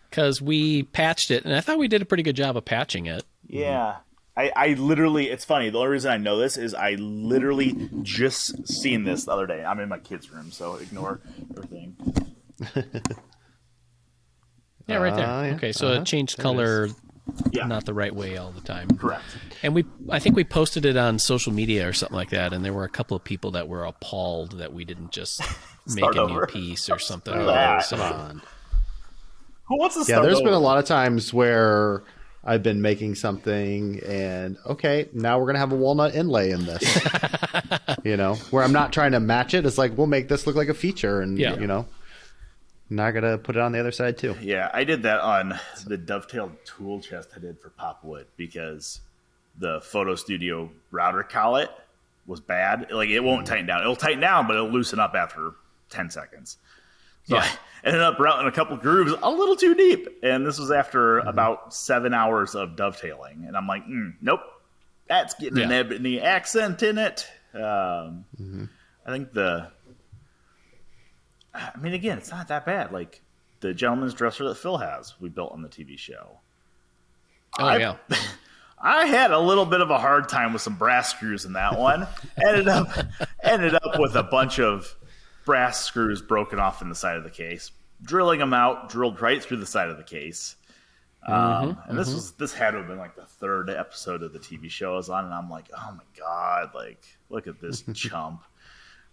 Because 0.10 0.42
we 0.42 0.84
patched 0.84 1.32
it, 1.32 1.46
and 1.46 1.54
I 1.56 1.62
thought 1.62 1.78
we 1.80 1.88
did 1.88 2.02
a 2.02 2.06
pretty 2.06 2.24
good 2.24 2.36
job 2.36 2.56
of 2.58 2.66
patching 2.66 3.06
it. 3.06 3.24
Yeah. 3.48 3.98
I, 4.36 4.52
I 4.56 4.68
literally, 4.74 5.30
it's 5.30 5.46
funny. 5.46 5.70
The 5.70 5.78
only 5.78 5.90
reason 5.92 6.12
I 6.12 6.18
know 6.18 6.38
this 6.38 6.58
is 6.58 6.74
I 6.74 6.92
literally 6.96 7.90
just 8.02 8.68
seen 8.68 9.04
this 9.04 9.26
the 9.26 9.32
other 9.32 9.46
day. 9.48 9.64
I'm 9.64 9.80
in 9.80 9.90
my 9.90 10.00
kid's 10.00 10.32
room, 10.32 10.52
so 10.52 10.76
ignore 10.76 11.20
everything. 11.56 11.96
Yeah, 14.88 14.98
right 14.98 15.16
there. 15.16 15.26
Yeah. 15.26 15.56
Okay, 15.56 15.72
so 15.72 15.88
Uh-huh. 15.88 16.02
it 16.02 16.06
changed 16.06 16.38
There 16.38 16.42
it 16.42 16.44
color 16.44 16.88
Yeah. 17.52 17.66
not 17.68 17.86
the 17.86 17.94
right 17.94 18.14
way 18.14 18.38
all 18.38 18.52
the 18.52 18.62
time. 18.62 18.90
Correct. 18.98 19.24
And 19.64 19.74
we, 19.74 19.86
I 20.10 20.20
think 20.20 20.36
we 20.36 20.44
posted 20.44 20.86
it 20.86 20.98
on 20.98 21.20
social 21.20 21.54
media 21.54 21.88
or 21.88 21.94
something 21.94 22.16
like 22.18 22.32
that, 22.32 22.52
and 22.54 22.64
there 22.66 22.74
were 22.74 22.84
a 22.84 22.90
couple 22.90 23.16
of 23.16 23.24
people 23.24 23.52
that 23.52 23.68
were 23.68 23.86
appalled 23.86 24.58
that 24.60 24.74
we 24.74 24.84
didn't 24.86 25.12
just 25.12 25.42
make 25.88 26.04
a 26.16 26.20
over. 26.22 26.42
new 26.42 26.46
piece 26.48 26.90
or 26.90 27.00
something. 27.00 27.34
Start 27.34 27.86
Come 27.90 28.02
on. 28.02 28.42
Who 29.70 29.78
wants 29.80 29.96
to 29.96 30.00
Yeah, 30.02 30.06
start 30.06 30.24
there's 30.26 30.42
been 30.42 30.54
a 30.54 30.60
lot 30.60 30.78
of 30.78 30.86
times 30.86 31.34
where 31.34 32.04
I've 32.44 32.62
been 32.64 32.82
making 32.82 33.16
something 33.16 34.02
and 34.06 34.58
okay, 34.66 35.08
now 35.14 35.40
we're 35.40 35.46
gonna 35.46 35.60
have 35.60 35.72
a 35.72 35.78
walnut 35.78 36.14
inlay 36.16 36.52
in 36.52 36.66
this. 36.66 37.00
you 38.04 38.18
know, 38.18 38.36
where 38.52 38.64
I'm 38.64 38.74
not 38.74 38.92
trying 38.92 39.14
to 39.14 39.22
match 39.22 39.54
it. 39.54 39.66
It's 39.66 39.78
like 39.78 39.98
we'll 39.98 40.08
make 40.08 40.28
this 40.28 40.46
look 40.46 40.58
like 40.58 40.68
a 40.68 40.74
feature, 40.74 41.22
and 41.22 41.40
Yeah. 41.40 41.58
you 41.58 41.68
know, 41.68 41.86
not 42.90 43.12
gonna 43.12 43.38
put 43.38 43.56
it 43.56 43.62
on 43.62 43.72
the 43.72 43.80
other 43.80 43.92
side 43.92 44.18
too. 44.18 44.36
Yeah, 44.42 44.70
I 44.74 44.84
did 44.84 45.04
that 45.04 45.20
on 45.20 45.60
the 45.86 45.98
dovetailed 45.98 46.52
tool 46.66 47.00
chest 47.02 47.30
I 47.36 47.40
did 47.40 47.60
for 47.60 47.70
Popwood 47.72 48.26
because 48.38 49.02
the 49.60 49.82
photo 49.82 50.16
studio 50.16 50.70
router 50.92 51.24
collet 51.24 51.70
was 52.26 52.40
bad. 52.40 52.92
Like 52.92 53.10
it 53.10 53.20
won't 53.22 53.48
tighten 53.48 53.66
down. 53.66 53.82
It'll 53.82 53.96
tighten 53.96 54.20
down, 54.20 54.48
but 54.48 54.56
it'll 54.56 54.70
loosen 54.72 55.00
up 55.00 55.16
after 55.16 55.52
ten 55.90 56.10
seconds. 56.10 56.58
So 57.26 57.36
Yeah. 57.36 57.44
I 57.44 57.88
ended 57.88 58.02
up 58.02 58.20
routing 58.20 58.48
a 58.48 58.52
couple 58.52 58.76
grooves 58.78 59.14
a 59.22 59.30
little 59.30 59.56
too 59.56 59.76
deep, 59.76 60.08
and 60.24 60.46
this 60.46 60.58
was 60.60 60.72
after 60.72 61.20
about 61.20 61.74
seven 61.74 62.14
hours 62.14 62.56
of 62.56 62.76
dovetailing. 62.76 63.46
And 63.48 63.56
I'm 63.58 63.68
like, 63.68 63.86
mm, 63.86 64.14
nope, 64.22 64.42
that's 65.08 65.34
getting 65.36 65.62
an 65.64 65.72
ebony 65.72 66.20
accent 66.20 66.82
in 66.84 66.98
it. 66.98 67.28
Um, 67.54 68.26
I 69.06 69.12
think 69.12 69.34
the 69.34 69.68
I 71.54 71.72
mean, 71.80 71.94
again, 71.94 72.18
it's 72.18 72.32
not 72.32 72.48
that 72.48 72.66
bad. 72.66 72.92
Like 72.92 73.22
the 73.60 73.74
gentleman's 73.74 74.14
dresser 74.14 74.46
that 74.50 74.56
Phil 74.56 74.78
has, 74.78 75.14
we 75.20 75.30
built 75.30 75.52
on 75.54 75.62
the 75.62 75.70
TV 75.70 75.98
show. 75.98 76.40
Oh 77.60 77.66
I- 77.66 77.78
yeah, 77.78 77.96
I 78.82 79.06
had 79.06 79.32
a 79.32 79.40
little 79.40 79.66
bit 79.66 79.80
of 79.82 79.90
a 79.92 79.98
hard 79.98 80.28
time 80.28 80.52
with 80.54 80.62
some 80.62 80.76
brass 80.76 81.12
screws 81.12 81.46
in 81.46 81.54
that 81.54 81.78
one. 81.80 82.08
ended 82.46 82.68
up 82.68 82.88
ended 83.44 83.76
up 83.76 84.00
with 84.00 84.16
a 84.16 84.24
bunch 84.24 84.60
of 84.60 84.94
brass 85.46 85.84
screws 85.86 86.22
broken 86.22 86.60
off 86.60 86.82
in 86.82 86.90
the 86.90 86.96
side 86.96 87.18
of 87.18 87.24
the 87.24 87.30
case. 87.30 87.72
Drilling 88.02 88.40
them 88.40 88.54
out, 88.54 88.90
drilled 88.90 89.22
right 89.22 89.42
through 89.42 89.58
the 89.58 89.66
side 89.66 89.90
of 89.90 89.98
the 89.98 90.04
case. 90.04 90.56
Um, 91.26 91.78
and 91.88 91.98
this 91.98 92.14
was 92.14 92.34
this 92.34 92.54
had 92.54 92.72
to 92.72 92.80
have 92.80 92.88
been 92.88 92.98
like 92.98 93.16
the 93.16 93.26
third 93.26 93.70
episode 93.70 94.24
of 94.24 94.34
the 94.34 94.40
TV 94.40 94.70
show 94.70 94.94
I 94.94 94.98
was 94.98 95.10
on, 95.10 95.24
and 95.24 95.34
I'm 95.34 95.50
like, 95.50 95.70
oh 95.74 95.92
my 95.96 96.04
god, 96.20 96.72
like 96.76 97.02
look 97.30 97.48
at 97.48 97.62
this 97.62 97.82
chump. 97.94 98.42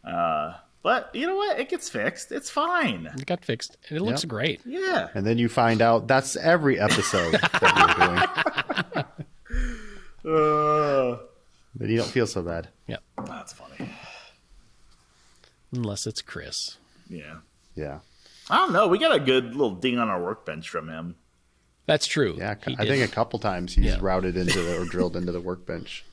Uh, 0.05 0.55
but 0.83 1.11
you 1.15 1.27
know 1.27 1.37
what? 1.37 1.59
It 1.59 1.69
gets 1.69 1.89
fixed. 1.89 2.33
It's 2.33 2.49
fine. 2.51 3.07
it 3.17 3.27
got 3.27 3.45
fixed, 3.45 3.77
and 3.89 3.99
it 3.99 4.03
looks 4.03 4.25
great. 4.25 4.61
Yeah. 4.65 5.09
And 5.15 5.27
then 5.27 5.39
you 5.39 5.49
find 5.49 5.83
out 5.83 6.07
that's 6.09 6.37
every 6.37 6.79
episode 6.81 7.33
that 7.35 8.95
you're 8.95 9.05
doing. 10.25 10.35
Uh, 10.37 11.19
Then 11.77 11.89
you 11.89 11.99
don't 11.99 12.09
feel 12.11 12.27
so 12.27 12.43
bad. 12.43 12.69
Yeah, 12.89 12.97
that's 13.27 13.53
funny. 13.53 13.89
unless 15.73 16.05
it's 16.07 16.21
Chris. 16.21 16.79
Yeah. 17.09 17.37
Yeah, 17.77 18.01
I 18.51 18.57
don't 18.57 18.73
know. 18.73 18.89
We 18.89 18.99
got 18.99 19.15
a 19.15 19.21
good 19.21 19.55
little 19.55 19.77
ding 19.77 19.97
on 19.99 20.09
our 20.09 20.21
workbench 20.21 20.69
from 20.69 20.89
him. 20.89 21.15
That's 21.87 22.07
true. 22.09 22.35
yeah. 22.37 22.57
He 22.67 22.75
I 22.77 22.85
did. 22.85 22.89
think 22.99 23.11
a 23.11 23.15
couple 23.15 23.39
times 23.39 23.75
he's 23.75 23.85
Yeah. 23.87 23.99
routed 24.01 24.37
into 24.37 24.61
the 24.61 24.81
or 24.81 24.85
drilled 24.91 25.17
into 25.17 25.31
the 25.33 25.41
workbench. 25.41 26.05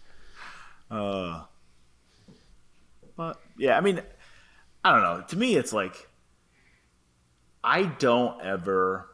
Uh, 0.91 1.41
but 3.17 3.41
yeah, 3.57 3.77
I 3.77 3.81
mean, 3.81 4.01
I 4.87 4.91
don't 4.93 5.01
know. 5.03 5.25
To 5.27 5.35
me, 5.37 5.55
it's 5.55 5.73
like 5.73 6.07
I 7.63 7.83
don't 7.83 8.41
ever. 8.41 9.09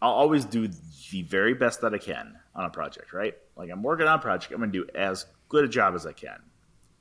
I'll 0.00 0.12
always 0.12 0.44
do 0.44 0.68
the 1.10 1.22
very 1.22 1.54
best 1.54 1.80
that 1.80 1.94
I 1.94 1.98
can 1.98 2.36
on 2.54 2.64
a 2.64 2.70
project, 2.70 3.12
right? 3.12 3.34
Like 3.56 3.70
I'm 3.70 3.82
working 3.82 4.06
on 4.06 4.18
a 4.18 4.22
project, 4.22 4.52
I'm 4.52 4.58
going 4.58 4.70
to 4.72 4.84
do 4.84 4.90
as 4.94 5.26
good 5.48 5.64
a 5.64 5.68
job 5.68 5.94
as 5.94 6.06
I 6.06 6.12
can. 6.12 6.38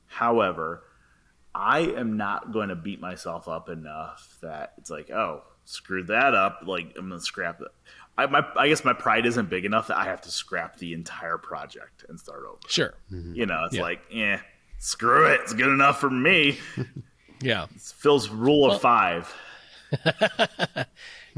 However, 0.07 0.83
I 1.53 1.79
am 1.79 2.17
not 2.17 2.51
going 2.53 2.69
to 2.69 2.75
beat 2.75 2.99
myself 3.01 3.47
up 3.47 3.69
enough 3.69 4.37
that 4.41 4.73
it's 4.77 4.89
like, 4.89 5.09
oh, 5.11 5.43
screw 5.65 6.03
that 6.05 6.33
up. 6.33 6.61
Like 6.65 6.93
I'm 6.97 7.09
going 7.09 7.19
to 7.19 7.25
scrap 7.25 7.61
it. 7.61 7.67
I, 8.17 8.25
my, 8.25 8.43
I 8.55 8.67
guess 8.69 8.83
my 8.83 8.93
pride 8.93 9.27
isn't 9.27 9.47
big 9.49 9.65
enough 9.65 9.87
that 9.89 9.97
I 9.97 10.05
have 10.05 10.21
to 10.21 10.31
scrap 10.31 10.77
the 10.77 10.93
entire 10.93 11.37
project 11.37 12.05
and 12.09 12.19
start 12.19 12.45
over. 12.49 12.57
Sure. 12.67 12.93
You 13.11 13.45
know, 13.45 13.65
it's 13.65 13.75
Yeah. 13.75 13.81
like, 13.83 14.01
eh, 14.11 14.37
screw 14.79 15.25
it. 15.27 15.41
It's 15.41 15.53
good 15.53 15.69
enough 15.69 15.99
for 15.99 16.09
me. 16.09 16.57
Yeah. 17.41 17.67
It's 17.75 17.91
Phil's 17.91 18.29
rule 18.29 18.71
of 18.71 18.81
five. 18.81 19.33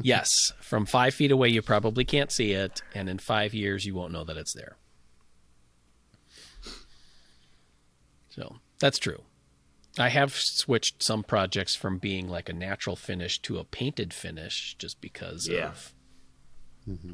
Yes. 0.02 0.54
From 0.62 0.86
five 0.86 1.14
feet 1.14 1.30
away, 1.30 1.50
you 1.50 1.62
probably 1.62 2.06
can't 2.06 2.32
see 2.32 2.54
it, 2.54 2.82
and 2.96 3.10
in 3.10 3.18
five 3.20 3.54
years, 3.54 3.86
you 3.86 3.94
won't 3.94 4.14
know 4.14 4.24
that 4.24 4.38
it's 4.38 4.54
there. 4.54 4.78
So 8.30 8.56
that's 8.80 8.98
true. 8.98 9.24
I 9.98 10.08
have 10.10 10.34
switched 10.34 11.04
some 11.04 11.24
projects 11.24 11.76
from 11.76 11.98
being 11.98 12.30
like 12.30 12.48
a 12.48 12.54
natural 12.54 12.96
finish 12.96 13.40
to 13.42 13.58
a 13.58 13.66
painted 13.66 14.14
finish 14.14 14.76
just 14.80 15.02
because 15.02 15.50
Yeah. 15.50 15.70
of 15.70 15.94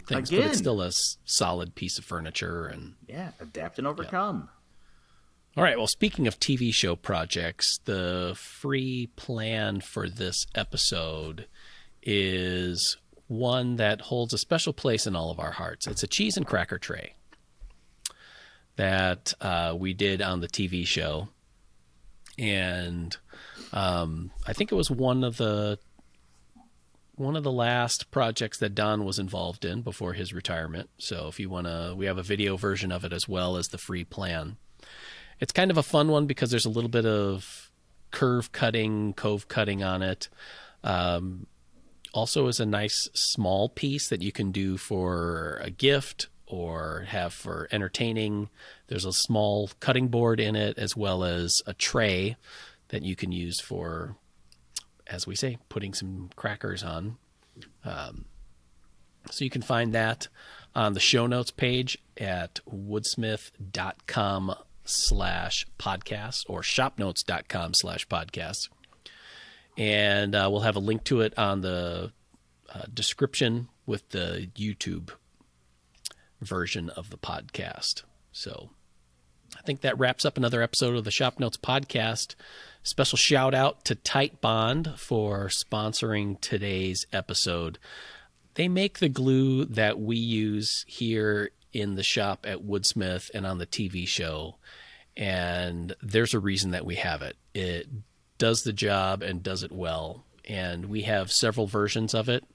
things, 0.06 0.30
but 0.30 0.46
it's 0.46 0.58
still 0.60 0.82
a 0.82 0.92
solid 0.92 1.74
piece 1.74 1.98
of 1.98 2.06
furniture 2.06 2.68
and 2.68 2.94
Yeah, 3.08 3.32
adapt 3.40 3.80
and 3.80 3.88
overcome. 3.88 4.50
All 5.58 5.64
right. 5.64 5.78
Well, 5.78 5.88
speaking 5.88 6.28
of 6.28 6.38
TV 6.38 6.74
show 6.74 6.98
projects, 6.98 7.80
the 7.86 8.34
free 8.36 9.08
plan 9.16 9.80
for 9.80 10.10
this 10.10 10.46
episode 10.54 11.48
is 12.04 12.98
one 13.28 13.78
that 13.78 14.02
holds 14.02 14.34
a 14.34 14.38
special 14.38 14.74
place 14.74 15.08
in 15.08 15.16
all 15.16 15.32
of 15.32 15.40
our 15.40 15.52
hearts. 15.52 15.88
It's 15.88 16.04
a 16.04 16.08
cheese 16.08 16.36
and 16.36 16.46
cracker 16.46 16.78
tray 16.78 17.14
that 18.76 19.34
uh, 19.40 19.74
we 19.80 19.94
did 19.94 20.22
on 20.22 20.42
the 20.42 20.50
TV 20.50 20.86
show. 20.86 21.30
And 22.38 23.16
um, 23.72 24.32
I 24.46 24.52
think 24.52 24.74
it 24.74 24.76
was 24.76 24.92
one 24.92 25.24
of 25.24 25.38
the 25.38 25.80
one 27.16 27.38
of 27.38 27.44
the 27.44 27.52
last 27.52 28.12
projects 28.12 28.58
that 28.58 28.76
Don 28.76 29.06
was 29.06 29.20
involved 29.20 29.64
in 29.64 29.84
before 29.84 30.12
his 30.12 30.34
retirement. 30.34 30.90
So 30.98 31.30
if 31.30 31.40
you 31.40 31.50
want 31.50 31.68
to, 31.68 31.94
we 31.96 32.08
have 32.08 32.18
a 32.18 32.24
video 32.24 32.58
version 32.58 32.92
of 32.92 33.06
it 33.06 33.14
as 33.14 33.26
well 33.26 33.56
as 33.56 33.70
the 33.70 33.78
free 33.78 34.04
plan. 34.04 34.58
It's 35.40 35.52
kind 35.52 35.72
of 35.72 35.78
a 35.78 35.84
fun 35.84 36.10
one 36.10 36.26
because 36.26 36.50
there's 36.52 36.66
a 36.66 36.70
little 36.70 36.90
bit 36.90 37.06
of 37.06 37.72
curve 38.12 38.52
cutting, 38.52 39.14
cove 39.14 39.48
cutting 39.48 39.84
on 39.84 40.02
it. 40.02 40.30
Um, 40.84 41.48
also, 42.14 42.48
is 42.48 42.62
a 42.62 42.66
nice 42.66 43.10
small 43.14 43.68
piece 43.68 44.08
that 44.08 44.22
you 44.22 44.32
can 44.32 44.52
do 44.52 44.78
for 44.78 45.60
a 45.62 45.70
gift 45.70 46.30
or 46.48 47.06
have 47.10 47.34
for 47.34 47.68
entertaining. 47.72 48.50
There's 48.88 49.04
a 49.04 49.12
small 49.12 49.70
cutting 49.82 50.08
board 50.08 50.40
in 50.40 50.56
it 50.56 50.78
as 50.78 50.96
well 50.96 51.26
as 51.26 51.62
a 51.68 51.74
tray 51.74 52.38
that 52.90 53.02
you 53.04 53.18
can 53.18 53.34
use 53.34 53.60
for, 53.60 54.16
as 55.08 55.28
we 55.28 55.36
say, 55.36 55.58
putting 55.68 55.94
some 55.94 56.30
crackers 56.38 56.84
on. 56.84 57.18
Um, 57.84 58.26
so 59.30 59.44
you 59.44 59.50
can 59.50 59.62
find 59.62 59.94
that 59.94 60.30
on 60.74 60.94
the 60.94 61.00
show 61.00 61.28
notes 61.28 61.52
page 61.52 61.98
at 62.18 62.60
woodsmith.com 62.70 64.56
slash 64.86 65.66
podcast 65.78 66.46
or 66.48 66.62
shopnotes.com 66.62 67.74
slash 67.74 68.08
podcast. 68.08 68.70
And 69.78 70.36
uh, 70.36 70.48
we'll 70.50 70.62
have 70.62 70.78
a 70.78 70.80
link 70.80 71.04
to 71.06 71.22
it 71.22 71.38
on 71.38 71.62
the 71.62 72.12
uh, 72.74 72.84
description 72.94 73.68
with 73.86 74.10
the 74.10 74.50
YouTube 74.56 75.12
version 76.42 76.90
of 76.90 77.10
the 77.10 77.18
podcast. 77.18 78.04
So 78.32 78.70
I 79.58 79.62
think 79.62 79.82
that 79.82 79.98
wraps 79.98 80.26
up 80.26 80.38
another 80.38 80.62
episode 80.62 80.96
of 80.96 81.04
the 81.04 81.12
Shop 81.12 81.40
Notes 81.40 81.58
podcast. 81.58 82.36
Special 82.84 83.18
shout 83.18 83.54
out 83.54 83.84
to 83.86 83.96
Titebond 83.96 84.98
for 84.98 85.48
sponsoring 85.48 86.40
today's 86.40 87.06
episode. 87.12 87.80
They 88.56 88.68
make 88.68 89.00
the 89.00 89.10
glue 89.10 89.66
that 89.66 90.00
we 90.00 90.18
use 90.18 90.86
here 90.88 91.50
in 91.76 91.96
the 91.96 92.04
shop 92.04 92.46
at 92.48 92.66
Woodsmith 92.66 93.30
and 93.34 93.46
on 93.46 93.58
the 93.58 93.68
TV 93.68 94.08
show. 94.08 94.56
And 95.18 95.94
there's 96.02 96.34
a 96.34 96.40
reason 96.40 96.72
that 96.72 96.86
we 96.86 96.96
have 96.96 97.22
it. 97.22 97.36
It 97.54 97.88
does 98.38 98.64
the 98.64 98.74
job 98.74 99.22
and 99.22 99.44
does 99.44 99.62
it 99.62 99.72
well. 99.72 100.24
And 100.46 100.86
we 100.86 101.02
have 101.02 101.32
several 101.32 101.68
versions 101.68 102.14
of 102.14 102.30
it. 102.30 102.46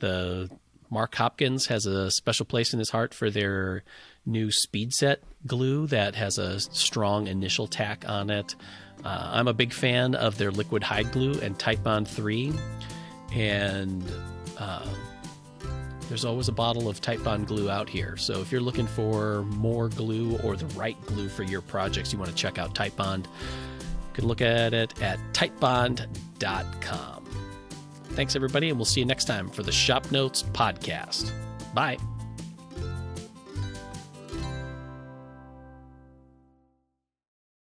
The 0.00 0.50
Mark 0.90 1.14
Hopkins 1.14 1.66
has 1.66 1.86
a 1.86 2.10
special 2.10 2.46
place 2.46 2.72
in 2.72 2.80
his 2.80 2.90
heart 2.90 3.14
for 3.14 3.30
their 3.30 3.84
new 4.26 4.50
speed 4.50 4.92
set 4.92 5.22
glue 5.46 5.86
that 5.86 6.16
has 6.16 6.38
a 6.38 6.58
strong 6.58 7.28
initial 7.28 7.68
tack 7.68 8.04
on 8.08 8.28
it. 8.28 8.56
Uh, 9.04 9.30
I'm 9.32 9.46
a 9.46 9.54
big 9.54 9.72
fan 9.72 10.16
of 10.16 10.36
their 10.36 10.50
liquid 10.50 10.82
hide 10.82 11.12
glue 11.12 11.38
and 11.40 11.56
Type 11.58 11.78
Titebond 11.78 12.08
3. 12.08 12.52
And 13.32 14.02
uh, 14.58 14.86
there's 16.08 16.24
always 16.24 16.48
a 16.48 16.52
bottle 16.52 16.88
of 16.88 17.00
Titebond 17.00 17.46
glue 17.46 17.70
out 17.70 17.88
here. 17.88 18.16
So 18.16 18.40
if 18.40 18.50
you're 18.50 18.60
looking 18.60 18.86
for 18.86 19.42
more 19.44 19.88
glue 19.88 20.38
or 20.38 20.56
the 20.56 20.66
right 20.78 20.96
glue 21.06 21.28
for 21.28 21.42
your 21.42 21.60
projects, 21.60 22.12
you 22.12 22.18
want 22.18 22.30
to 22.30 22.36
check 22.36 22.58
out 22.58 22.74
Titebond. 22.74 23.26
You 23.26 24.14
can 24.14 24.26
look 24.26 24.40
at 24.40 24.74
it 24.74 25.00
at 25.02 25.18
titebond.com. 25.32 27.24
Thanks, 28.10 28.34
everybody, 28.34 28.70
and 28.70 28.78
we'll 28.78 28.84
see 28.84 29.00
you 29.00 29.06
next 29.06 29.26
time 29.26 29.48
for 29.48 29.62
the 29.62 29.70
Shop 29.70 30.10
Notes 30.10 30.42
Podcast. 30.42 31.30
Bye. 31.74 31.98